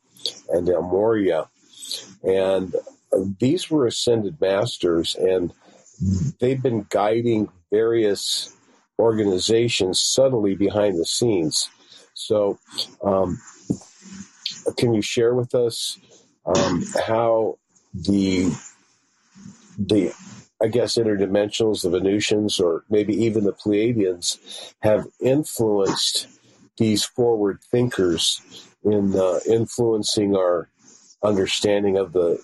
and 0.48 0.68
El 0.68 0.82
Morya, 0.82 1.48
and 2.22 2.74
uh, 3.12 3.24
these 3.38 3.70
were 3.70 3.86
ascended 3.86 4.40
masters, 4.40 5.14
and 5.14 5.52
they've 6.40 6.62
been 6.62 6.86
guiding 6.88 7.48
various 7.70 8.54
organizations 8.98 10.00
subtly 10.00 10.54
behind 10.54 10.98
the 10.98 11.04
scenes. 11.04 11.68
So, 12.14 12.58
um, 13.02 13.40
can 14.76 14.94
you 14.94 15.02
share 15.02 15.34
with 15.34 15.54
us 15.54 15.98
um, 16.44 16.84
how 17.06 17.58
the 17.94 18.52
the 19.78 20.12
I 20.62 20.68
guess 20.68 20.96
interdimensionals, 20.96 21.82
the 21.82 21.90
Venusians, 21.90 22.58
or 22.58 22.84
maybe 22.88 23.12
even 23.24 23.44
the 23.44 23.52
Pleiadians, 23.52 24.38
have 24.80 25.06
influenced 25.20 26.28
these 26.78 27.04
forward 27.04 27.60
thinkers 27.70 28.40
in 28.82 29.14
uh, 29.14 29.40
influencing 29.46 30.34
our 30.34 30.70
understanding 31.22 31.98
of 31.98 32.12
the 32.12 32.40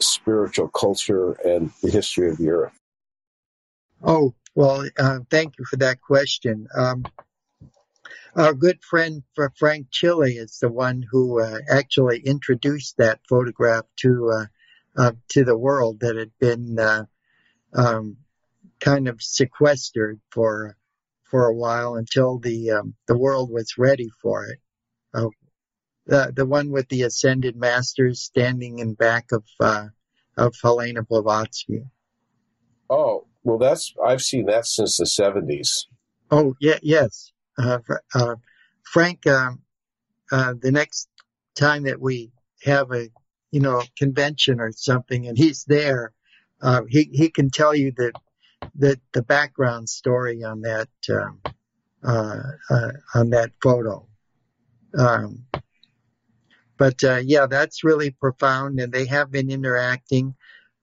spiritual 0.00 0.68
culture 0.68 1.32
and 1.44 1.70
the 1.82 1.90
history 1.90 2.30
of 2.30 2.40
earth. 2.40 2.72
Oh, 4.02 4.34
well, 4.54 4.88
uh, 4.98 5.20
thank 5.30 5.54
you 5.58 5.64
for 5.66 5.76
that 5.76 6.00
question. 6.00 6.66
Um, 6.76 7.04
our 8.34 8.54
good 8.54 8.82
friend 8.82 9.22
Frank 9.56 9.86
Chile 9.90 10.32
is 10.32 10.58
the 10.58 10.68
one 10.68 11.04
who 11.10 11.40
uh, 11.40 11.58
actually 11.70 12.20
introduced 12.20 12.96
that 12.98 13.20
photograph 13.28 13.84
to 14.00 14.46
uh, 14.96 15.12
to 15.28 15.44
the 15.44 15.56
world 15.56 16.00
that 16.00 16.16
had 16.16 16.30
been 16.38 16.78
uh, 16.78 17.04
um, 17.74 18.16
kind 18.80 19.08
of 19.08 19.22
sequestered 19.22 20.20
for 20.30 20.76
for 21.24 21.46
a 21.46 21.54
while 21.54 21.96
until 21.96 22.38
the 22.38 22.70
um, 22.70 22.94
the 23.06 23.18
world 23.18 23.50
was 23.50 23.78
ready 23.78 24.08
for 24.22 24.46
it. 24.46 24.58
Uh, 25.12 25.28
the 26.06 26.32
the 26.34 26.46
one 26.46 26.70
with 26.70 26.88
the 26.88 27.02
ascended 27.02 27.56
masters 27.56 28.22
standing 28.22 28.78
in 28.78 28.94
back 28.94 29.32
of 29.32 29.44
uh, 29.60 29.86
of 30.36 30.54
Helena 30.62 31.02
Blavatsky. 31.02 31.82
Oh 32.88 33.26
well, 33.42 33.58
that's 33.58 33.92
I've 34.04 34.22
seen 34.22 34.46
that 34.46 34.66
since 34.66 34.96
the 34.96 35.06
seventies. 35.06 35.86
Oh 36.30 36.54
yeah, 36.60 36.78
yes. 36.82 37.32
Uh, 37.58 37.78
uh, 38.14 38.36
Frank, 38.82 39.26
um, 39.26 39.62
the 40.30 40.70
next 40.70 41.08
time 41.54 41.84
that 41.84 42.00
we 42.00 42.30
have 42.62 42.92
a 42.92 43.08
you 43.56 43.62
know, 43.62 43.82
convention 43.96 44.60
or 44.60 44.70
something 44.70 45.26
and 45.26 45.38
he's 45.38 45.64
there, 45.64 46.12
uh, 46.60 46.82
he, 46.90 47.08
he 47.10 47.30
can 47.30 47.48
tell 47.48 47.74
you 47.74 47.90
that, 47.96 48.12
that 48.74 49.00
the 49.12 49.22
background 49.22 49.88
story 49.88 50.44
on 50.44 50.60
that, 50.60 50.90
um, 51.08 51.40
uh, 52.04 52.42
uh, 52.68 52.92
on 53.14 53.30
that 53.30 53.52
photo. 53.62 54.06
Um, 54.98 55.46
but, 56.76 57.02
uh, 57.02 57.22
yeah, 57.24 57.46
that's 57.46 57.82
really 57.82 58.10
profound 58.10 58.78
and 58.78 58.92
they 58.92 59.06
have 59.06 59.32
been 59.32 59.50
interacting. 59.50 60.34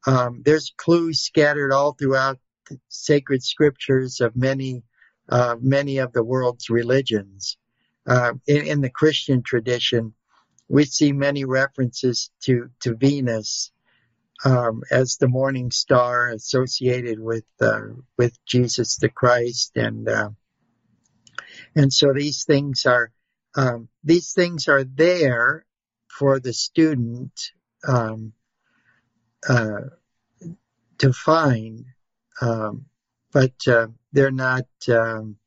Um, 0.08 0.42
there's 0.44 0.74
clues 0.76 1.22
scattered 1.22 1.72
all 1.72 1.94
throughout 1.94 2.40
sacred 2.90 3.44
scriptures 3.44 4.20
of 4.20 4.36
many, 4.36 4.82
uh, 5.30 5.58
many 5.62 6.00
of 6.00 6.12
the 6.12 6.24
world's 6.24 6.72
religions. 6.72 7.56
Uh, 8.08 8.34
in, 8.48 8.66
in 8.66 8.82
the 8.82 8.90
Christian 8.90 9.44
tradition, 9.44 10.16
we 10.74 10.86
see 10.86 11.12
many 11.12 11.46
references 11.46 12.32
to, 12.42 12.72
to 12.80 12.96
Venus 12.96 13.72
um, 14.44 14.82
as 14.90 15.18
the 15.18 15.28
morning 15.28 15.70
star 15.70 16.30
associated 16.30 17.20
with 17.20 17.46
uh, 17.62 17.90
with 18.18 18.44
Jesus 18.48 18.98
the 18.98 19.10
Christ, 19.10 19.78
and 19.78 20.10
uh, 20.10 20.32
and 21.76 21.94
so 21.94 22.12
these 22.12 22.46
things 22.46 22.88
are 22.88 23.12
um, 23.56 23.88
these 24.04 24.34
things 24.34 24.68
are 24.68 24.84
there 24.84 25.64
for 26.08 26.40
the 26.40 26.54
student 26.54 27.40
um, 27.88 28.34
uh, 29.48 29.82
to 30.98 31.14
find, 31.14 31.86
um, 32.42 32.86
but 33.32 33.54
uh, 33.68 33.88
they're 34.12 34.32
not 34.32 34.66
um, 34.90 35.38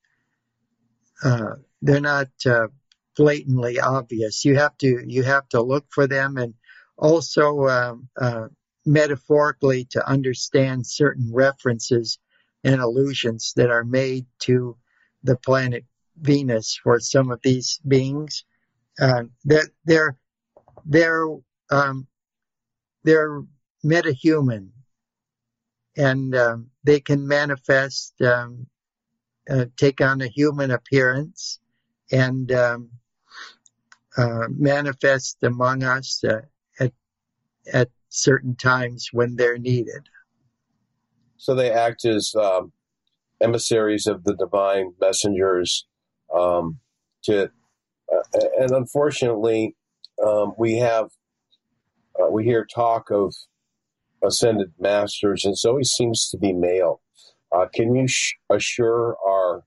uh, 1.24 1.56
they're 1.82 2.00
not 2.00 2.28
uh, 2.46 2.68
blatantly 3.16 3.80
obvious. 3.80 4.44
You 4.44 4.56
have 4.56 4.76
to 4.78 5.02
you 5.06 5.22
have 5.22 5.48
to 5.50 5.62
look 5.62 5.86
for 5.90 6.06
them 6.06 6.36
and 6.36 6.54
also 6.96 7.66
um, 7.68 8.08
uh, 8.20 8.48
metaphorically 8.84 9.84
to 9.90 10.08
understand 10.08 10.86
certain 10.86 11.30
references 11.32 12.18
and 12.64 12.80
allusions 12.80 13.52
that 13.56 13.70
are 13.70 13.84
made 13.84 14.26
to 14.40 14.76
the 15.22 15.36
planet 15.36 15.84
Venus 16.18 16.78
for 16.82 17.00
some 17.00 17.30
of 17.30 17.40
these 17.42 17.80
beings. 17.86 18.44
Uh, 19.00 19.24
that 19.44 19.68
they're 19.84 20.16
they're 20.86 21.26
um, 21.70 22.06
they're 23.04 23.42
metahuman, 23.84 24.70
and 25.96 26.34
um, 26.34 26.70
they 26.84 27.00
can 27.00 27.26
manifest, 27.26 28.14
um, 28.22 28.66
uh, 29.50 29.66
take 29.76 30.00
on 30.00 30.22
a 30.22 30.28
human 30.28 30.70
appearance, 30.70 31.60
and 32.10 32.50
um, 32.52 32.90
uh, 34.16 34.46
manifest 34.50 35.38
among 35.42 35.82
us 35.82 36.22
uh, 36.24 36.40
at 36.80 36.92
at 37.72 37.88
certain 38.08 38.56
times 38.56 39.08
when 39.12 39.36
they're 39.36 39.58
needed. 39.58 40.08
So 41.36 41.54
they 41.54 41.70
act 41.70 42.04
as 42.04 42.34
um, 42.34 42.72
emissaries 43.40 44.06
of 44.06 44.24
the 44.24 44.34
divine 44.34 44.94
messengers. 45.00 45.86
Um, 46.34 46.78
to 47.24 47.50
uh, 48.12 48.40
and 48.58 48.70
unfortunately, 48.70 49.74
um, 50.24 50.54
we 50.58 50.76
have 50.76 51.10
uh, 52.20 52.30
we 52.30 52.44
hear 52.44 52.64
talk 52.64 53.10
of 53.10 53.34
ascended 54.22 54.72
masters, 54.78 55.44
and 55.44 55.54
it 55.54 55.68
always 55.68 55.90
seems 55.90 56.28
to 56.30 56.38
be 56.38 56.52
male. 56.52 57.00
Uh, 57.52 57.66
can 57.72 57.94
you 57.94 58.08
sh- 58.08 58.34
assure 58.50 59.16
our 59.26 59.64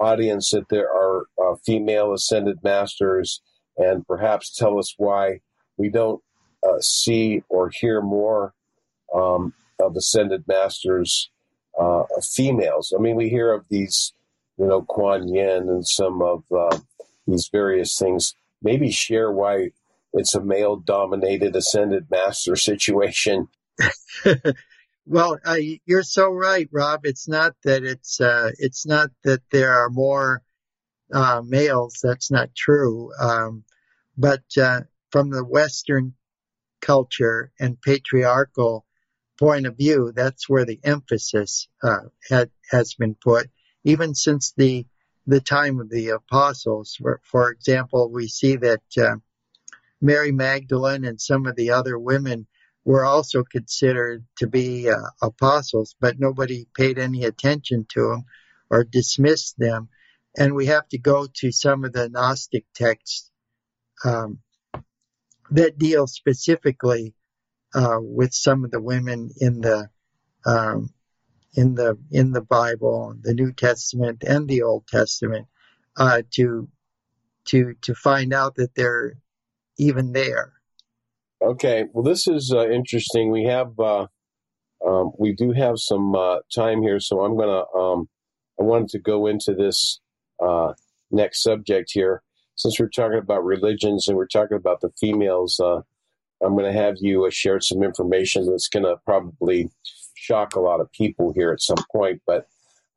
audience 0.00 0.50
that 0.50 0.68
there 0.68 0.90
are 0.90 1.26
uh, 1.40 1.54
female 1.64 2.12
ascended 2.12 2.58
masters, 2.62 3.40
and 3.76 4.06
perhaps 4.06 4.54
tell 4.54 4.78
us 4.78 4.94
why 4.96 5.40
we 5.76 5.88
don't 5.88 6.22
uh, 6.66 6.80
see 6.80 7.42
or 7.48 7.70
hear 7.70 8.00
more 8.00 8.54
um, 9.14 9.52
of 9.80 9.96
ascended 9.96 10.46
masters, 10.46 11.30
uh, 11.78 12.04
females. 12.22 12.92
I 12.96 13.00
mean, 13.00 13.16
we 13.16 13.28
hear 13.28 13.52
of 13.52 13.66
these, 13.68 14.12
you 14.58 14.66
know, 14.66 14.82
Kuan 14.82 15.28
Yin 15.28 15.68
and 15.68 15.86
some 15.86 16.22
of 16.22 16.44
uh, 16.52 16.78
these 17.26 17.48
various 17.50 17.98
things. 17.98 18.34
Maybe 18.62 18.90
share 18.90 19.32
why 19.32 19.70
it's 20.12 20.34
a 20.34 20.40
male 20.40 20.76
dominated 20.76 21.56
ascended 21.56 22.10
master 22.10 22.54
situation. 22.54 23.48
well, 25.06 25.38
uh, 25.44 25.56
you're 25.86 26.02
so 26.02 26.30
right, 26.30 26.68
Rob. 26.70 27.00
It's 27.04 27.26
not 27.26 27.54
that 27.64 27.82
it's 27.82 28.20
uh, 28.20 28.50
it's 28.58 28.86
not 28.86 29.10
that 29.24 29.40
there 29.50 29.72
are 29.72 29.88
more 29.88 30.42
uh, 31.12 31.42
males. 31.44 32.00
That's 32.02 32.30
not 32.30 32.54
true. 32.54 33.12
Um, 33.18 33.64
but 34.16 34.42
uh, 34.60 34.82
from 35.10 35.30
the 35.30 35.44
Western 35.44 36.14
culture 36.80 37.52
and 37.58 37.80
patriarchal 37.80 38.84
point 39.38 39.66
of 39.66 39.76
view, 39.76 40.12
that's 40.14 40.48
where 40.48 40.64
the 40.64 40.80
emphasis 40.84 41.68
uh, 41.82 42.08
had, 42.28 42.50
has 42.70 42.94
been 42.94 43.14
put, 43.14 43.48
even 43.84 44.14
since 44.14 44.52
the 44.56 44.86
the 45.26 45.40
time 45.40 45.78
of 45.78 45.88
the 45.88 46.08
apostles. 46.08 46.96
For, 47.00 47.20
for 47.22 47.50
example, 47.52 48.10
we 48.10 48.26
see 48.26 48.56
that 48.56 48.82
uh, 48.98 49.16
Mary 50.00 50.32
Magdalene 50.32 51.04
and 51.04 51.20
some 51.20 51.46
of 51.46 51.54
the 51.54 51.70
other 51.70 51.96
women 51.98 52.46
were 52.84 53.04
also 53.04 53.44
considered 53.44 54.24
to 54.38 54.48
be 54.48 54.90
uh, 54.90 54.96
apostles, 55.22 55.94
but 56.00 56.18
nobody 56.18 56.66
paid 56.74 56.98
any 56.98 57.24
attention 57.24 57.86
to 57.90 58.08
them 58.08 58.24
or 58.68 58.82
dismissed 58.82 59.56
them. 59.58 59.88
And 60.36 60.54
we 60.54 60.66
have 60.66 60.88
to 60.88 60.98
go 60.98 61.26
to 61.34 61.52
some 61.52 61.84
of 61.84 61.92
the 61.92 62.08
Gnostic 62.08 62.64
texts 62.74 63.30
um, 64.04 64.38
that 65.50 65.78
deal 65.78 66.06
specifically 66.06 67.14
uh, 67.74 67.98
with 68.00 68.32
some 68.32 68.64
of 68.64 68.70
the 68.70 68.80
women 68.80 69.30
in 69.38 69.60
the 69.60 69.88
um, 70.44 70.90
in 71.54 71.74
the 71.74 71.98
in 72.10 72.32
the 72.32 72.40
Bible, 72.40 73.14
the 73.20 73.34
New 73.34 73.52
Testament 73.52 74.24
and 74.26 74.48
the 74.48 74.62
Old 74.62 74.86
Testament, 74.86 75.46
uh, 75.96 76.22
to 76.32 76.68
to 77.46 77.74
to 77.82 77.94
find 77.94 78.32
out 78.32 78.54
that 78.56 78.74
they're 78.74 79.14
even 79.78 80.12
there. 80.12 80.54
Okay, 81.42 81.84
well, 81.92 82.04
this 82.04 82.26
is 82.26 82.52
uh, 82.54 82.68
interesting. 82.70 83.30
We 83.30 83.44
have 83.44 83.78
uh, 83.78 84.06
um, 84.86 85.12
we 85.18 85.34
do 85.34 85.52
have 85.52 85.78
some 85.78 86.14
uh, 86.14 86.38
time 86.54 86.82
here, 86.82 87.00
so 87.00 87.20
I'm 87.20 87.36
gonna 87.36 87.64
um, 87.76 88.08
I 88.58 88.64
wanted 88.64 88.88
to 88.90 88.98
go 88.98 89.26
into 89.26 89.54
this 89.54 90.00
uh, 90.42 90.74
next 91.10 91.42
subject 91.42 91.90
here 91.92 92.22
since 92.56 92.78
we're 92.78 92.88
talking 92.88 93.18
about 93.18 93.44
religions 93.44 94.08
and 94.08 94.16
we're 94.16 94.26
talking 94.26 94.56
about 94.56 94.80
the 94.80 94.90
females, 95.00 95.58
uh, 95.60 95.80
I'm 96.44 96.56
going 96.56 96.72
to 96.72 96.78
have 96.78 96.96
you 97.00 97.24
uh, 97.24 97.30
share 97.30 97.60
some 97.60 97.82
information 97.82 98.46
that's 98.46 98.68
going 98.68 98.84
to 98.84 98.96
probably 99.04 99.70
shock 100.14 100.54
a 100.54 100.60
lot 100.60 100.80
of 100.80 100.92
people 100.92 101.32
here 101.32 101.52
at 101.52 101.60
some 101.60 101.84
point. 101.90 102.22
But 102.26 102.46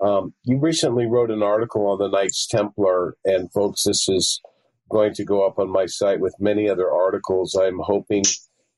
um, 0.01 0.34
you 0.43 0.60
recently 0.60 1.05
wrote 1.05 1.31
an 1.31 1.41
article 1.41 1.88
on 1.88 1.99
the 1.99 2.10
Knights 2.10 2.47
Templar, 2.47 3.15
and 3.23 3.51
folks, 3.51 3.84
this 3.84 4.10
is 4.10 4.41
going 4.89 5.13
to 5.15 5.23
go 5.23 5.45
up 5.45 5.58
on 5.58 5.71
my 5.71 5.86
site 5.86 6.19
with 6.19 6.36
many 6.39 6.69
other 6.69 6.91
articles. 6.91 7.55
I'm 7.55 7.79
hoping 7.79 8.23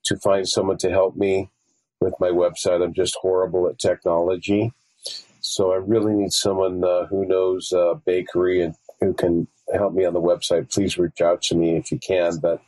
to 0.06 0.18
find 0.18 0.48
someone 0.48 0.78
to 0.78 0.90
help 0.90 1.18
me 1.18 1.50
with 2.00 2.14
my 2.20 2.30
website. 2.30 2.84
I'm 2.84 2.94
just 2.94 3.18
horrible 3.22 3.68
at 3.68 3.80
technology. 3.80 4.72
So 5.50 5.72
I 5.72 5.78
really 5.78 6.14
need 6.14 6.34
someone 6.34 6.84
uh, 6.84 7.06
who 7.06 7.26
knows 7.26 7.72
uh, 7.72 7.94
bakery 8.06 8.62
and 8.62 8.76
who 9.00 9.14
can 9.14 9.48
help 9.74 9.94
me 9.94 10.04
on 10.04 10.14
the 10.14 10.22
website, 10.22 10.72
please 10.72 10.98
reach 10.98 11.22
out 11.22 11.42
to 11.44 11.56
me 11.56 11.78
if 11.78 11.90
you 11.90 12.00
can. 12.00 12.38
But 12.38 12.62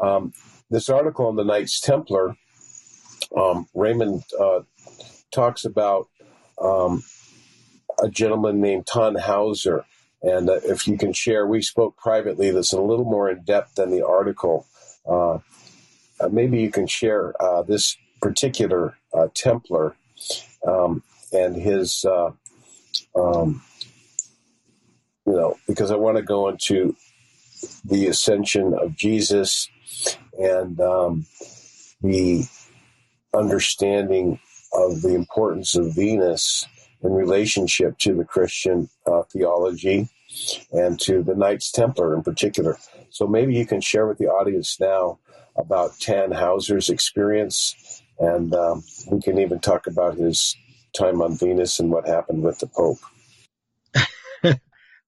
um, 0.00 0.32
this 0.70 0.88
article 0.88 1.26
on 1.26 1.36
the 1.36 1.44
Knights 1.44 1.80
Templar, 1.80 2.36
um, 3.36 3.68
Raymond 3.74 4.22
uh, 4.40 4.60
talks 5.30 5.66
about 5.66 6.08
um, 6.60 7.02
a 8.02 8.08
gentleman 8.08 8.62
named 8.62 8.86
Tannhauser. 8.86 9.84
And 10.22 10.48
uh, 10.48 10.60
if 10.64 10.88
you 10.88 10.96
can 10.96 11.12
share, 11.12 11.46
we 11.46 11.60
spoke 11.60 11.98
privately 11.98 12.50
that's 12.50 12.72
a 12.72 12.80
little 12.80 13.04
more 13.04 13.28
in 13.28 13.42
depth 13.42 13.74
than 13.74 13.90
the 13.90 14.06
article. 14.06 14.66
Uh, 15.06 15.38
uh 16.18 16.28
maybe 16.30 16.60
you 16.60 16.70
can 16.70 16.86
share 16.86 17.34
uh, 17.42 17.62
this 17.62 17.98
particular 18.22 18.96
uh, 19.12 19.28
Templar 19.34 19.96
um, 20.66 21.02
and 21.34 21.56
his 21.56 22.04
um, 23.14 23.62
you 25.26 25.32
know, 25.32 25.56
because 25.66 25.90
I 25.90 25.96
want 25.96 26.16
to 26.16 26.22
go 26.22 26.48
into 26.48 26.96
the 27.84 28.06
ascension 28.08 28.74
of 28.74 28.94
Jesus 28.94 29.68
and 30.38 30.80
um, 30.80 31.26
the 32.02 32.44
understanding 33.32 34.40
of 34.72 35.02
the 35.02 35.14
importance 35.14 35.76
of 35.76 35.94
Venus 35.94 36.66
in 37.02 37.12
relationship 37.12 37.98
to 37.98 38.14
the 38.14 38.24
Christian 38.24 38.88
uh, 39.06 39.22
theology 39.22 40.08
and 40.72 40.98
to 41.00 41.22
the 41.22 41.34
Knights 41.34 41.70
Templar 41.70 42.14
in 42.14 42.22
particular. 42.22 42.78
So 43.10 43.26
maybe 43.26 43.54
you 43.54 43.66
can 43.66 43.80
share 43.80 44.06
with 44.06 44.18
the 44.18 44.26
audience 44.26 44.78
now 44.80 45.18
about 45.56 45.92
Tannhauser's 45.92 46.90
experience, 46.90 48.02
and 48.18 48.52
um, 48.54 48.82
we 49.10 49.20
can 49.20 49.38
even 49.38 49.60
talk 49.60 49.86
about 49.86 50.16
his 50.16 50.56
time 50.94 51.20
on 51.20 51.36
Venus 51.36 51.80
and 51.80 51.90
what 51.90 52.06
happened 52.06 52.42
with 52.42 52.58
the 52.58 52.66
Pope. 52.66 52.98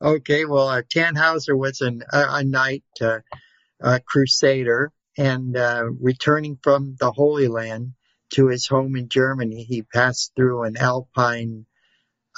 Okay, 0.03 0.45
well, 0.45 0.69
uh, 0.69 0.83
Tannhauser 0.83 1.57
was 1.57 1.81
an, 1.81 2.03
a, 2.13 2.27
a 2.29 2.45
knight, 2.45 2.85
uh, 3.01 3.21
a 3.81 3.99
crusader, 3.99 4.93
and 5.17 5.57
uh, 5.57 5.85
returning 6.01 6.59
from 6.63 6.97
the 7.01 7.11
Holy 7.11 7.49
Land 7.49 7.95
to 8.35 8.49
his 8.49 8.67
home 8.67 8.95
in 8.97 9.09
Germany, 9.09 9.65
he 9.65 9.83
passed 9.83 10.33
through 10.37 10.65
an 10.65 10.77
alpine 10.77 11.65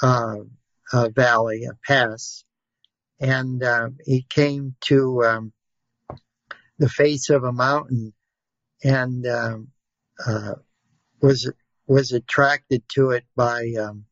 uh, 0.01 0.37
valley, 0.93 1.65
a 1.65 1.73
pass, 1.85 2.45
and 3.19 3.61
uh, 3.61 3.89
he 4.05 4.25
came 4.29 4.75
to 4.81 5.23
um, 5.25 5.53
the 6.77 6.87
face 6.89 7.29
of 7.29 7.43
a 7.43 7.51
mountain 7.51 8.13
and 8.83 9.27
um, 9.27 9.67
uh, 10.25 10.53
was 11.21 11.51
was 11.89 12.13
attracted 12.13 12.87
to 12.87 13.09
it 13.09 13.25
by 13.35 13.73
um, 13.79 14.05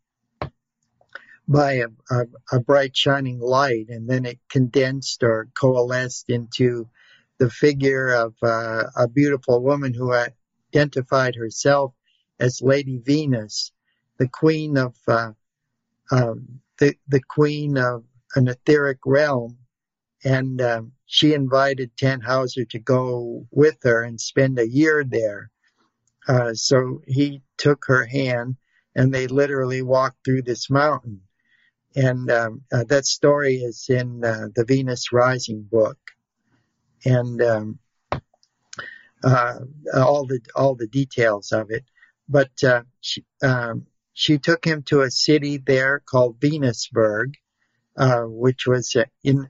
by 1.47 1.73
a, 1.73 1.87
a, 2.09 2.25
a, 2.51 2.59
bright 2.59 2.97
shining 2.97 3.39
light 3.39 3.85
and 3.87 4.09
then 4.09 4.25
it 4.25 4.39
condensed 4.49 5.23
or 5.23 5.47
coalesced 5.53 6.29
into 6.29 6.89
the 7.37 7.49
figure 7.49 8.09
of 8.09 8.33
uh, 8.41 8.83
a 8.97 9.07
beautiful 9.07 9.61
woman 9.61 9.93
who 9.93 10.11
identified 10.11 11.35
herself 11.35 11.93
as 12.39 12.61
Lady 12.61 12.97
Venus, 12.97 13.71
the 14.17 14.27
queen 14.27 14.75
of 14.75 14.95
uh, 15.07 15.31
uh, 16.11 16.33
the 16.79 16.95
the 17.07 17.21
queen 17.21 17.77
of 17.77 18.03
an 18.35 18.47
etheric 18.47 18.99
realm, 19.05 19.57
and 20.23 20.61
um, 20.61 20.91
she 21.05 21.33
invited 21.33 21.95
Tannhauser 21.95 22.67
to 22.69 22.79
go 22.79 23.45
with 23.51 23.77
her 23.83 24.03
and 24.03 24.19
spend 24.19 24.57
a 24.57 24.67
year 24.67 25.03
there. 25.03 25.51
Uh, 26.27 26.53
so 26.53 27.01
he 27.07 27.41
took 27.57 27.85
her 27.87 28.05
hand, 28.05 28.57
and 28.95 29.13
they 29.13 29.27
literally 29.27 29.81
walked 29.81 30.23
through 30.25 30.41
this 30.41 30.69
mountain. 30.69 31.21
And 31.95 32.29
um, 32.29 32.61
uh, 32.71 32.83
that 32.89 33.05
story 33.05 33.55
is 33.55 33.87
in 33.89 34.23
uh, 34.23 34.47
the 34.55 34.65
Venus 34.65 35.11
Rising 35.11 35.63
book, 35.63 35.97
and 37.05 37.41
um, 37.41 37.79
uh, 39.23 39.59
all 39.95 40.27
the 40.27 40.39
all 40.55 40.75
the 40.75 40.87
details 40.87 41.51
of 41.51 41.71
it. 41.71 41.85
But 42.29 42.51
uh, 42.63 42.83
she, 43.01 43.23
um, 43.41 43.87
she 44.13 44.37
took 44.37 44.65
him 44.65 44.83
to 44.83 45.01
a 45.01 45.11
city 45.11 45.57
there 45.57 45.99
called 46.05 46.39
Venusberg, 46.39 47.35
uh, 47.97 48.23
which 48.23 48.67
was 48.67 48.95
in. 49.23 49.49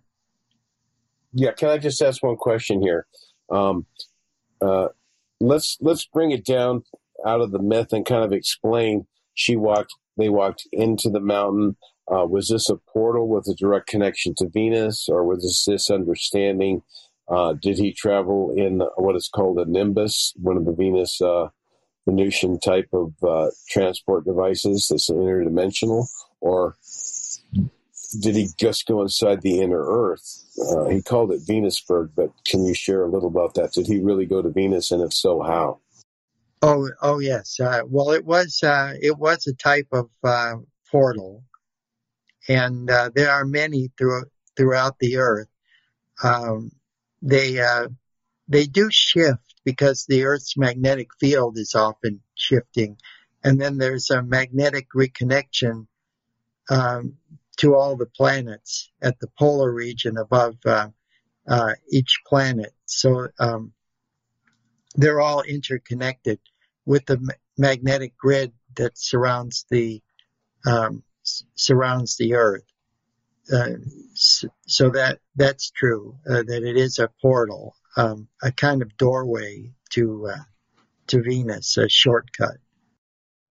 Yeah, 1.33 1.51
can 1.51 1.69
I 1.69 1.77
just 1.79 2.01
ask 2.01 2.23
one 2.23 2.37
question 2.37 2.81
here? 2.81 3.05
Um, 3.49 3.85
uh, 4.61 4.87
let's 5.39 5.78
let's 5.82 6.06
bring 6.06 6.32
it 6.32 6.45
down 6.45 6.84
out 7.26 7.41
of 7.41 7.52
the 7.52 7.62
myth 7.62 7.93
and 7.93 8.06
kind 8.06 8.23
of 8.23 8.34
explain. 8.34 9.08
She 9.34 9.56
walked. 9.56 9.93
They 10.17 10.30
walked 10.30 10.67
into 10.71 11.10
the 11.10 11.19
mountain. 11.19 11.78
Uh, 12.10 12.26
was 12.26 12.47
this 12.47 12.69
a 12.69 12.78
portal 12.78 13.28
with 13.28 13.47
a 13.47 13.56
direct 13.56 13.88
connection 13.88 14.34
to 14.38 14.47
Venus, 14.47 15.08
or 15.10 15.26
was 15.26 15.43
this 15.43 15.65
this 15.65 15.89
understanding? 15.89 16.82
Uh, 17.28 17.54
did 17.62 17.78
he 17.78 17.91
travel 17.91 18.54
in 18.56 18.82
what 18.95 19.15
is 19.15 19.30
called 19.34 19.60
a 19.60 19.69
nimbus, 19.69 20.34
one 20.38 20.56
of 20.56 20.65
the 20.65 20.71
Venus 20.71 21.21
uh, 21.21 21.50
Venusian 22.08 22.58
type 22.58 22.88
of 22.93 23.13
uh, 23.21 23.50
transport 23.69 24.23
devices 24.23 24.88
that's 24.89 25.10
interdimensional, 25.10 26.08
or 26.39 26.78
did 28.12 28.36
he 28.36 28.50
just 28.58 28.86
go 28.86 29.02
inside 29.02 29.41
the 29.41 29.60
inner 29.60 29.84
Earth? 29.84 30.43
Uh, 30.70 30.86
he 30.86 31.02
called 31.02 31.32
it 31.32 31.46
Venusberg, 31.46 32.12
but 32.15 32.32
can 32.46 32.65
you 32.65 32.74
share 32.74 33.04
a 33.04 33.10
little 33.10 33.30
about 33.30 33.54
that? 33.56 33.74
Did 33.74 33.88
he 33.88 34.00
really 34.00 34.26
go 34.26 34.41
to 34.41 34.50
Venus, 34.50 34.91
and 34.91 35.02
if 35.02 35.13
so, 35.13 35.41
how? 35.41 35.80
Oh, 36.62 36.89
oh 37.02 37.20
yes. 37.20 37.60
Uh, 37.60 37.82
well, 37.86 38.12
it 38.12 38.26
was 38.26 38.63
uh, 38.63 38.93
it 39.02 39.17
was 39.17 39.46
a 39.48 39.54
type 39.54 39.88
of 39.91 40.10
uh, 40.24 40.56
portal, 40.89 41.43
and 42.48 42.89
uh, 42.89 43.10
there 43.13 43.32
are 43.32 43.46
many 43.46 43.91
through, 43.98 44.26
throughout 44.56 44.98
the 45.00 45.17
Earth. 45.17 45.50
Um, 46.24 46.72
they 47.22 47.60
uh, 47.60 47.89
they 48.48 48.65
do 48.65 48.89
shift 48.89 49.56
because 49.65 50.06
the 50.06 50.26
Earth's 50.26 50.58
magnetic 50.58 51.10
field 51.20 51.58
is 51.58 51.76
often 51.76 52.22
shifting, 52.36 52.98
and 53.43 53.60
then 53.60 53.78
there's 53.78 54.10
a 54.10 54.24
magnetic 54.24 54.88
reconnection 54.96 55.88
um, 56.70 57.17
to 57.58 57.76
all 57.76 57.96
the 57.96 58.06
planets 58.06 58.91
at 59.02 59.20
the 59.20 59.28
polar 59.38 59.72
region 59.72 60.17
above 60.17 60.56
uh, 60.65 60.89
uh, 61.48 61.74
each 61.91 62.22
planet. 62.28 62.74
So 62.86 63.28
um, 63.39 63.74
they're 64.96 65.22
all 65.22 65.41
interconnected 65.41 66.39
with 66.86 67.06
the 67.06 67.20
ma- 67.20 67.34
magnetic 67.58 68.17
grid 68.17 68.54
that 68.76 68.98
surrounds 68.98 69.65
the 69.70 70.02
um, 70.65 71.04
s- 71.26 71.43
surrounds 71.56 72.17
the 72.17 72.36
Earth. 72.36 72.63
Uh, 73.52 73.78
so, 74.13 74.48
so 74.67 74.89
that 74.89 75.20
that's 75.36 75.72
true 75.72 76.17
uh, 76.30 76.43
that 76.43 76.63
it 76.63 76.76
is 76.78 77.00
a 77.00 77.10
portal, 77.22 77.76
um, 77.96 78.28
a 78.43 78.52
kind 78.52 78.82
of 78.82 78.98
doorway 78.98 79.72
to 79.91 80.28
uh, 80.28 80.43
to 81.08 81.22
Venus, 81.22 81.78
a 81.78 81.88
shortcut. 81.88 82.58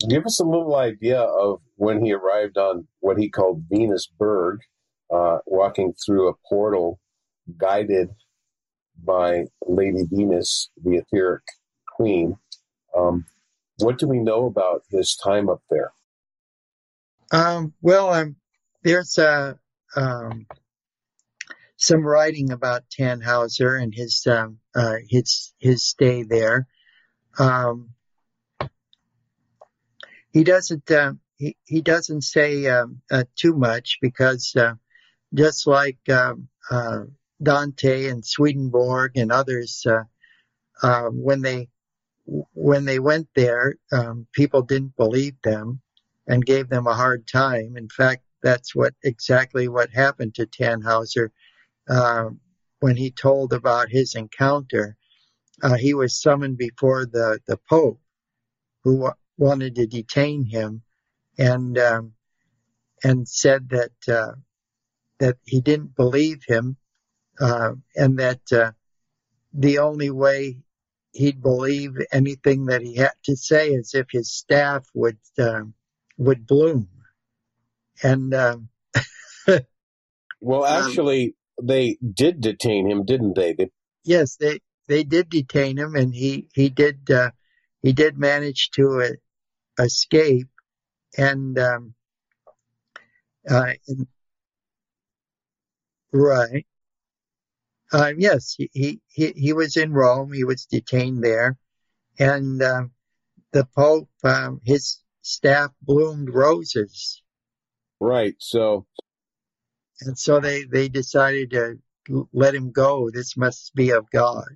Give 0.08 0.26
us 0.26 0.40
a 0.40 0.44
little 0.44 0.76
idea 0.76 1.20
of 1.20 1.60
when 1.76 2.04
he 2.04 2.12
arrived 2.12 2.58
on 2.58 2.86
what 3.00 3.18
he 3.18 3.30
called 3.30 3.68
Venusberg, 3.68 4.58
uh, 5.12 5.38
walking 5.46 5.94
through 5.94 6.28
a 6.28 6.34
portal 6.48 7.00
guided 7.56 8.10
by 9.02 9.44
Lady 9.66 10.04
Venus, 10.10 10.70
the 10.82 10.96
etheric 10.96 11.42
queen. 11.96 12.36
Um, 12.96 13.24
what 13.78 13.98
do 13.98 14.06
we 14.06 14.18
know 14.18 14.46
about 14.46 14.82
his 14.90 15.16
time 15.16 15.48
up 15.48 15.62
there? 15.70 15.92
Um, 17.32 17.72
well, 17.80 18.12
um, 18.12 18.36
there's 18.82 19.18
a 19.18 19.58
um, 19.96 20.46
some 21.76 22.04
writing 22.04 22.52
about 22.52 22.84
Tannhauser 22.90 23.80
and 23.82 23.94
his 23.94 24.26
um, 24.26 24.58
uh, 24.74 24.96
his 25.08 25.52
his 25.58 25.84
stay 25.84 26.22
there. 26.22 26.66
Um, 27.38 27.90
he 30.36 30.44
doesn't 30.44 30.90
uh, 30.90 31.14
he, 31.36 31.56
he 31.64 31.80
doesn't 31.80 32.20
say 32.20 32.66
um, 32.66 33.00
uh, 33.10 33.24
too 33.36 33.54
much 33.54 33.96
because 34.02 34.54
uh, 34.54 34.74
just 35.32 35.66
like 35.66 35.98
um, 36.10 36.48
uh, 36.70 37.04
Dante 37.42 38.08
and 38.10 38.22
Swedenborg 38.22 39.12
and 39.16 39.32
others, 39.32 39.86
uh, 39.86 40.02
uh, 40.82 41.08
when 41.08 41.40
they 41.40 41.68
when 42.52 42.84
they 42.84 42.98
went 42.98 43.28
there, 43.34 43.76
um, 43.92 44.26
people 44.32 44.60
didn't 44.60 44.94
believe 44.98 45.36
them 45.42 45.80
and 46.26 46.44
gave 46.44 46.68
them 46.68 46.86
a 46.86 46.94
hard 46.94 47.26
time. 47.26 47.78
In 47.78 47.88
fact, 47.88 48.22
that's 48.42 48.74
what 48.74 48.92
exactly 49.04 49.68
what 49.68 49.88
happened 49.88 50.34
to 50.34 50.46
Tannhauser 50.46 51.30
when 52.80 52.96
he 52.96 53.10
told 53.10 53.54
about 53.54 53.88
his 53.88 54.14
encounter. 54.14 54.98
Uh, 55.62 55.76
he 55.76 55.94
was 55.94 56.20
summoned 56.20 56.58
before 56.58 57.06
the 57.06 57.40
the 57.46 57.58
Pope, 57.70 58.00
who 58.84 59.10
wanted 59.38 59.74
to 59.76 59.86
detain 59.86 60.44
him, 60.44 60.82
and 61.38 61.78
um, 61.78 62.12
and 63.04 63.28
said 63.28 63.68
that 63.70 63.92
uh, 64.08 64.32
that 65.18 65.36
he 65.44 65.60
didn't 65.60 65.94
believe 65.96 66.42
him, 66.46 66.76
uh, 67.40 67.72
and 67.94 68.18
that 68.18 68.40
uh, 68.52 68.72
the 69.52 69.78
only 69.78 70.10
way 70.10 70.58
he'd 71.12 71.42
believe 71.42 71.92
anything 72.12 72.66
that 72.66 72.82
he 72.82 72.96
had 72.96 73.12
to 73.24 73.36
say 73.36 73.70
is 73.70 73.94
if 73.94 74.06
his 74.10 74.30
staff 74.32 74.86
would 74.94 75.18
uh, 75.38 75.62
would 76.18 76.46
bloom, 76.46 76.88
and 78.02 78.34
um, 78.34 78.68
Well, 80.40 80.64
Um, 80.64 80.88
actually, 80.88 81.34
they 81.62 81.98
did 82.14 82.40
detain 82.40 82.90
him, 82.90 83.04
didn't 83.04 83.34
they? 83.34 83.52
they 83.54 83.70
yes, 84.04 84.36
they 84.36 84.60
they 84.86 85.04
did 85.04 85.28
detain 85.28 85.78
him, 85.78 85.94
and 85.94 86.14
he 86.14 86.48
he 86.54 86.68
did 86.68 87.10
uh, 87.10 87.30
he 87.82 87.92
did 87.92 88.18
manage 88.18 88.70
to 88.72 89.02
uh, 89.02 89.08
escape, 89.78 90.48
and 91.16 91.58
um, 91.58 91.94
uh, 93.48 93.72
and- 93.88 94.06
right. 96.12 96.66
Uh, 97.92 98.12
yes, 98.18 98.54
he, 98.58 99.00
he 99.08 99.32
he 99.36 99.52
was 99.52 99.76
in 99.76 99.92
Rome. 99.92 100.32
He 100.32 100.42
was 100.44 100.66
detained 100.66 101.22
there, 101.22 101.56
and 102.18 102.60
um, 102.62 102.90
the 103.52 103.64
Pope, 103.76 104.08
um, 104.24 104.60
his 104.64 104.98
staff 105.22 105.70
bloomed 105.82 106.30
roses, 106.32 107.22
right. 108.00 108.34
So, 108.38 108.86
and 110.00 110.18
so 110.18 110.40
they 110.40 110.64
they 110.64 110.88
decided 110.88 111.50
to 111.52 111.78
let 112.32 112.54
him 112.54 112.72
go. 112.72 113.08
This 113.10 113.36
must 113.36 113.74
be 113.74 113.90
of 113.90 114.10
God. 114.10 114.48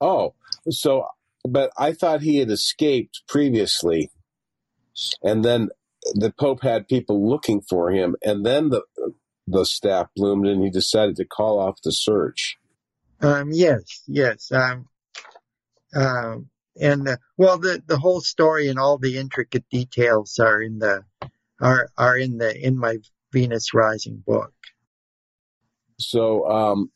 oh, 0.00 0.34
so, 0.70 1.06
but 1.46 1.70
I 1.76 1.92
thought 1.92 2.22
he 2.22 2.38
had 2.38 2.50
escaped 2.50 3.22
previously, 3.28 4.10
and 5.22 5.44
then 5.44 5.68
the 6.14 6.32
Pope 6.38 6.62
had 6.62 6.88
people 6.88 7.28
looking 7.28 7.60
for 7.62 7.90
him, 7.90 8.16
and 8.24 8.44
then 8.44 8.70
the 8.70 8.82
the 9.46 9.64
staff 9.64 10.08
bloomed, 10.16 10.46
and 10.46 10.62
he 10.62 10.70
decided 10.70 11.16
to 11.16 11.24
call 11.24 11.58
off 11.58 11.82
the 11.82 11.92
search. 11.92 12.56
Um, 13.20 13.50
yes, 13.52 14.02
yes. 14.06 14.50
Um, 14.52 14.88
um, 15.94 16.48
and 16.80 17.08
uh, 17.08 17.16
well, 17.36 17.58
the 17.58 17.82
the 17.86 17.98
whole 17.98 18.20
story 18.20 18.68
and 18.68 18.78
all 18.78 18.98
the 18.98 19.18
intricate 19.18 19.64
details 19.70 20.38
are 20.38 20.60
in 20.60 20.78
the 20.78 21.02
are 21.60 21.88
are 21.96 22.16
in 22.16 22.38
the 22.38 22.56
in 22.56 22.78
my 22.78 22.98
Venus 23.32 23.72
Rising 23.74 24.22
book. 24.26 24.52
So, 25.98 26.48
um, 26.50 26.90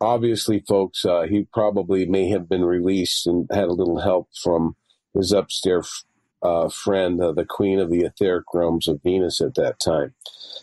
obviously, 0.00 0.64
folks, 0.66 1.04
uh, 1.04 1.22
he 1.22 1.46
probably 1.52 2.06
may 2.06 2.28
have 2.30 2.48
been 2.48 2.64
released 2.64 3.26
and 3.26 3.48
had 3.52 3.64
a 3.64 3.72
little 3.72 4.00
help 4.00 4.28
from 4.42 4.76
his 5.14 5.32
upstairs 5.32 6.04
uh, 6.42 6.68
friend, 6.68 7.20
uh, 7.20 7.32
the 7.32 7.44
queen 7.44 7.78
of 7.78 7.90
the 7.90 8.04
etheric 8.04 8.44
realms 8.54 8.88
of 8.88 9.02
Venus 9.02 9.40
at 9.40 9.54
that 9.54 9.80
time. 9.80 10.14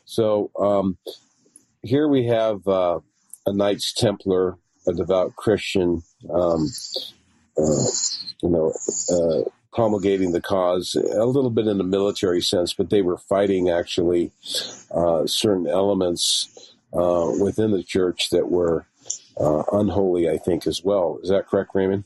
So, 0.05 0.51
um, 0.59 0.97
here 1.81 2.07
we 2.07 2.27
have 2.27 2.67
uh, 2.67 2.99
a 3.45 3.53
Knights 3.53 3.93
Templar, 3.93 4.57
a 4.87 4.93
devout 4.93 5.35
Christian, 5.35 6.03
um, 6.33 6.67
uh, 7.57 7.87
you 8.41 8.49
know, 8.49 8.73
uh, 9.11 9.49
promulgating 9.73 10.31
the 10.31 10.41
cause 10.41 10.95
a 10.95 11.25
little 11.25 11.51
bit 11.51 11.67
in 11.67 11.77
the 11.77 11.83
military 11.83 12.41
sense, 12.41 12.73
but 12.73 12.89
they 12.89 13.01
were 13.01 13.17
fighting 13.17 13.69
actually 13.69 14.31
uh, 14.91 15.25
certain 15.27 15.67
elements 15.67 16.73
uh, 16.93 17.31
within 17.39 17.71
the 17.71 17.83
church 17.83 18.29
that 18.31 18.49
were 18.49 18.87
uh, 19.39 19.63
unholy, 19.71 20.29
I 20.29 20.37
think, 20.37 20.65
as 20.65 20.83
well. 20.83 21.19
Is 21.21 21.29
that 21.29 21.47
correct, 21.47 21.71
Raymond? 21.73 22.05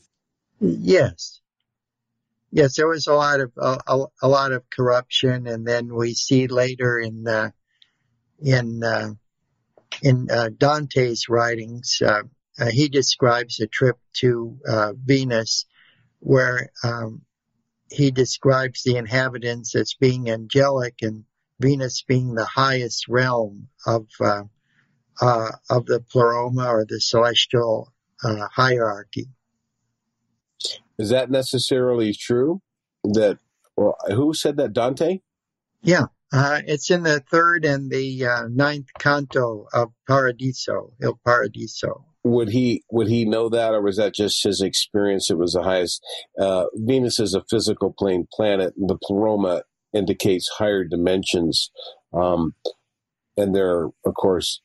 Yes, 0.60 1.40
yes, 2.52 2.76
there 2.76 2.86
was 2.86 3.06
a 3.06 3.14
lot 3.14 3.40
of 3.40 3.52
a, 3.56 4.04
a, 4.22 4.28
lot 4.28 4.52
of 4.52 4.68
corruption, 4.70 5.46
and 5.46 5.66
then 5.66 5.92
we 5.92 6.14
see 6.14 6.46
later 6.46 6.98
in 6.98 7.26
uh, 7.26 7.50
in 8.40 8.84
uh, 8.84 9.08
in 10.02 10.28
uh, 10.30 10.50
Dante's 10.56 11.28
writings, 11.28 12.00
uh, 12.04 12.22
uh, 12.60 12.70
he 12.70 12.88
describes 12.88 13.58
a 13.60 13.66
trip 13.66 13.98
to 14.18 14.58
uh, 14.68 14.92
Venus, 14.92 15.66
where 16.20 16.70
um, 16.84 17.22
he 17.90 18.10
describes 18.10 18.82
the 18.82 18.96
inhabitants 18.96 19.74
as 19.74 19.94
being 19.98 20.30
angelic, 20.30 20.96
and 21.02 21.24
Venus 21.58 22.02
being 22.02 22.34
the 22.34 22.44
highest 22.44 23.08
realm 23.08 23.68
of 23.86 24.06
of 25.20 25.86
the 25.86 26.04
pleroma 26.10 26.66
or 26.66 26.84
the 26.86 27.00
celestial 27.00 27.92
hierarchy. 28.22 29.28
Is 30.98 31.10
that 31.10 31.30
necessarily 31.30 32.12
true? 32.14 32.60
That 33.04 33.38
well, 33.76 33.96
who 34.08 34.34
said 34.34 34.56
that? 34.58 34.72
Dante. 34.72 35.20
Yeah, 35.82 36.06
uh, 36.32 36.60
it's 36.66 36.90
in 36.90 37.02
the 37.02 37.20
third 37.20 37.64
and 37.64 37.90
the 37.90 38.26
uh, 38.26 38.48
ninth 38.48 38.88
canto 38.98 39.66
of 39.72 39.92
Paradiso, 40.06 40.92
Il 41.02 41.18
Paradiso. 41.24 42.04
Would 42.24 42.50
he 42.50 42.84
would 42.90 43.08
he 43.08 43.24
know 43.24 43.48
that, 43.48 43.74
or 43.74 43.82
was 43.82 43.96
that 43.96 44.14
just 44.14 44.44
his 44.44 44.60
experience? 44.60 45.30
It 45.30 45.38
was 45.38 45.54
the 45.54 45.62
highest. 45.62 46.04
Uh, 46.38 46.66
Venus 46.74 47.18
is 47.18 47.34
a 47.34 47.42
physical 47.50 47.92
plane 47.98 48.28
planet, 48.32 48.74
and 48.76 48.88
the 48.88 48.98
pleroma 49.02 49.62
indicates 49.92 50.48
higher 50.58 50.84
dimensions. 50.84 51.70
Um, 52.12 52.54
and 53.36 53.54
there 53.54 53.70
are, 53.70 53.86
of 54.06 54.14
course, 54.14 54.60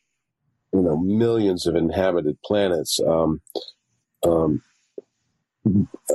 you 0.74 0.82
know, 0.82 0.98
millions 0.98 1.66
of 1.66 1.76
inhabited 1.76 2.38
planets. 2.46 3.00
Um, 3.00 3.42
um, 4.24 4.62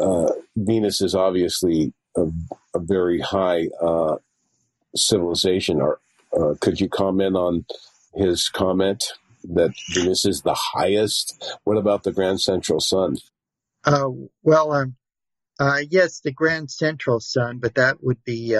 uh, 0.00 0.32
Venus 0.56 1.00
is 1.00 1.14
obviously 1.14 1.92
a, 2.16 2.26
a 2.74 2.78
very 2.78 3.20
high 3.20 3.68
uh, 3.80 4.16
civilization. 4.94 5.80
Or 5.80 6.00
uh, 6.36 6.54
could 6.60 6.80
you 6.80 6.88
comment 6.88 7.36
on 7.36 7.64
his 8.14 8.48
comment 8.48 9.04
that 9.44 9.72
Venus 9.94 10.24
is 10.24 10.42
the 10.42 10.54
highest? 10.54 11.58
What 11.64 11.76
about 11.76 12.02
the 12.02 12.12
Grand 12.12 12.40
Central 12.40 12.80
Sun? 12.80 13.16
Uh, 13.84 14.10
well, 14.42 14.72
um, 14.72 14.96
uh, 15.58 15.80
yes, 15.90 16.20
the 16.20 16.32
Grand 16.32 16.70
Central 16.70 17.20
Sun, 17.20 17.58
but 17.58 17.74
that 17.74 18.02
would 18.02 18.22
be 18.24 18.56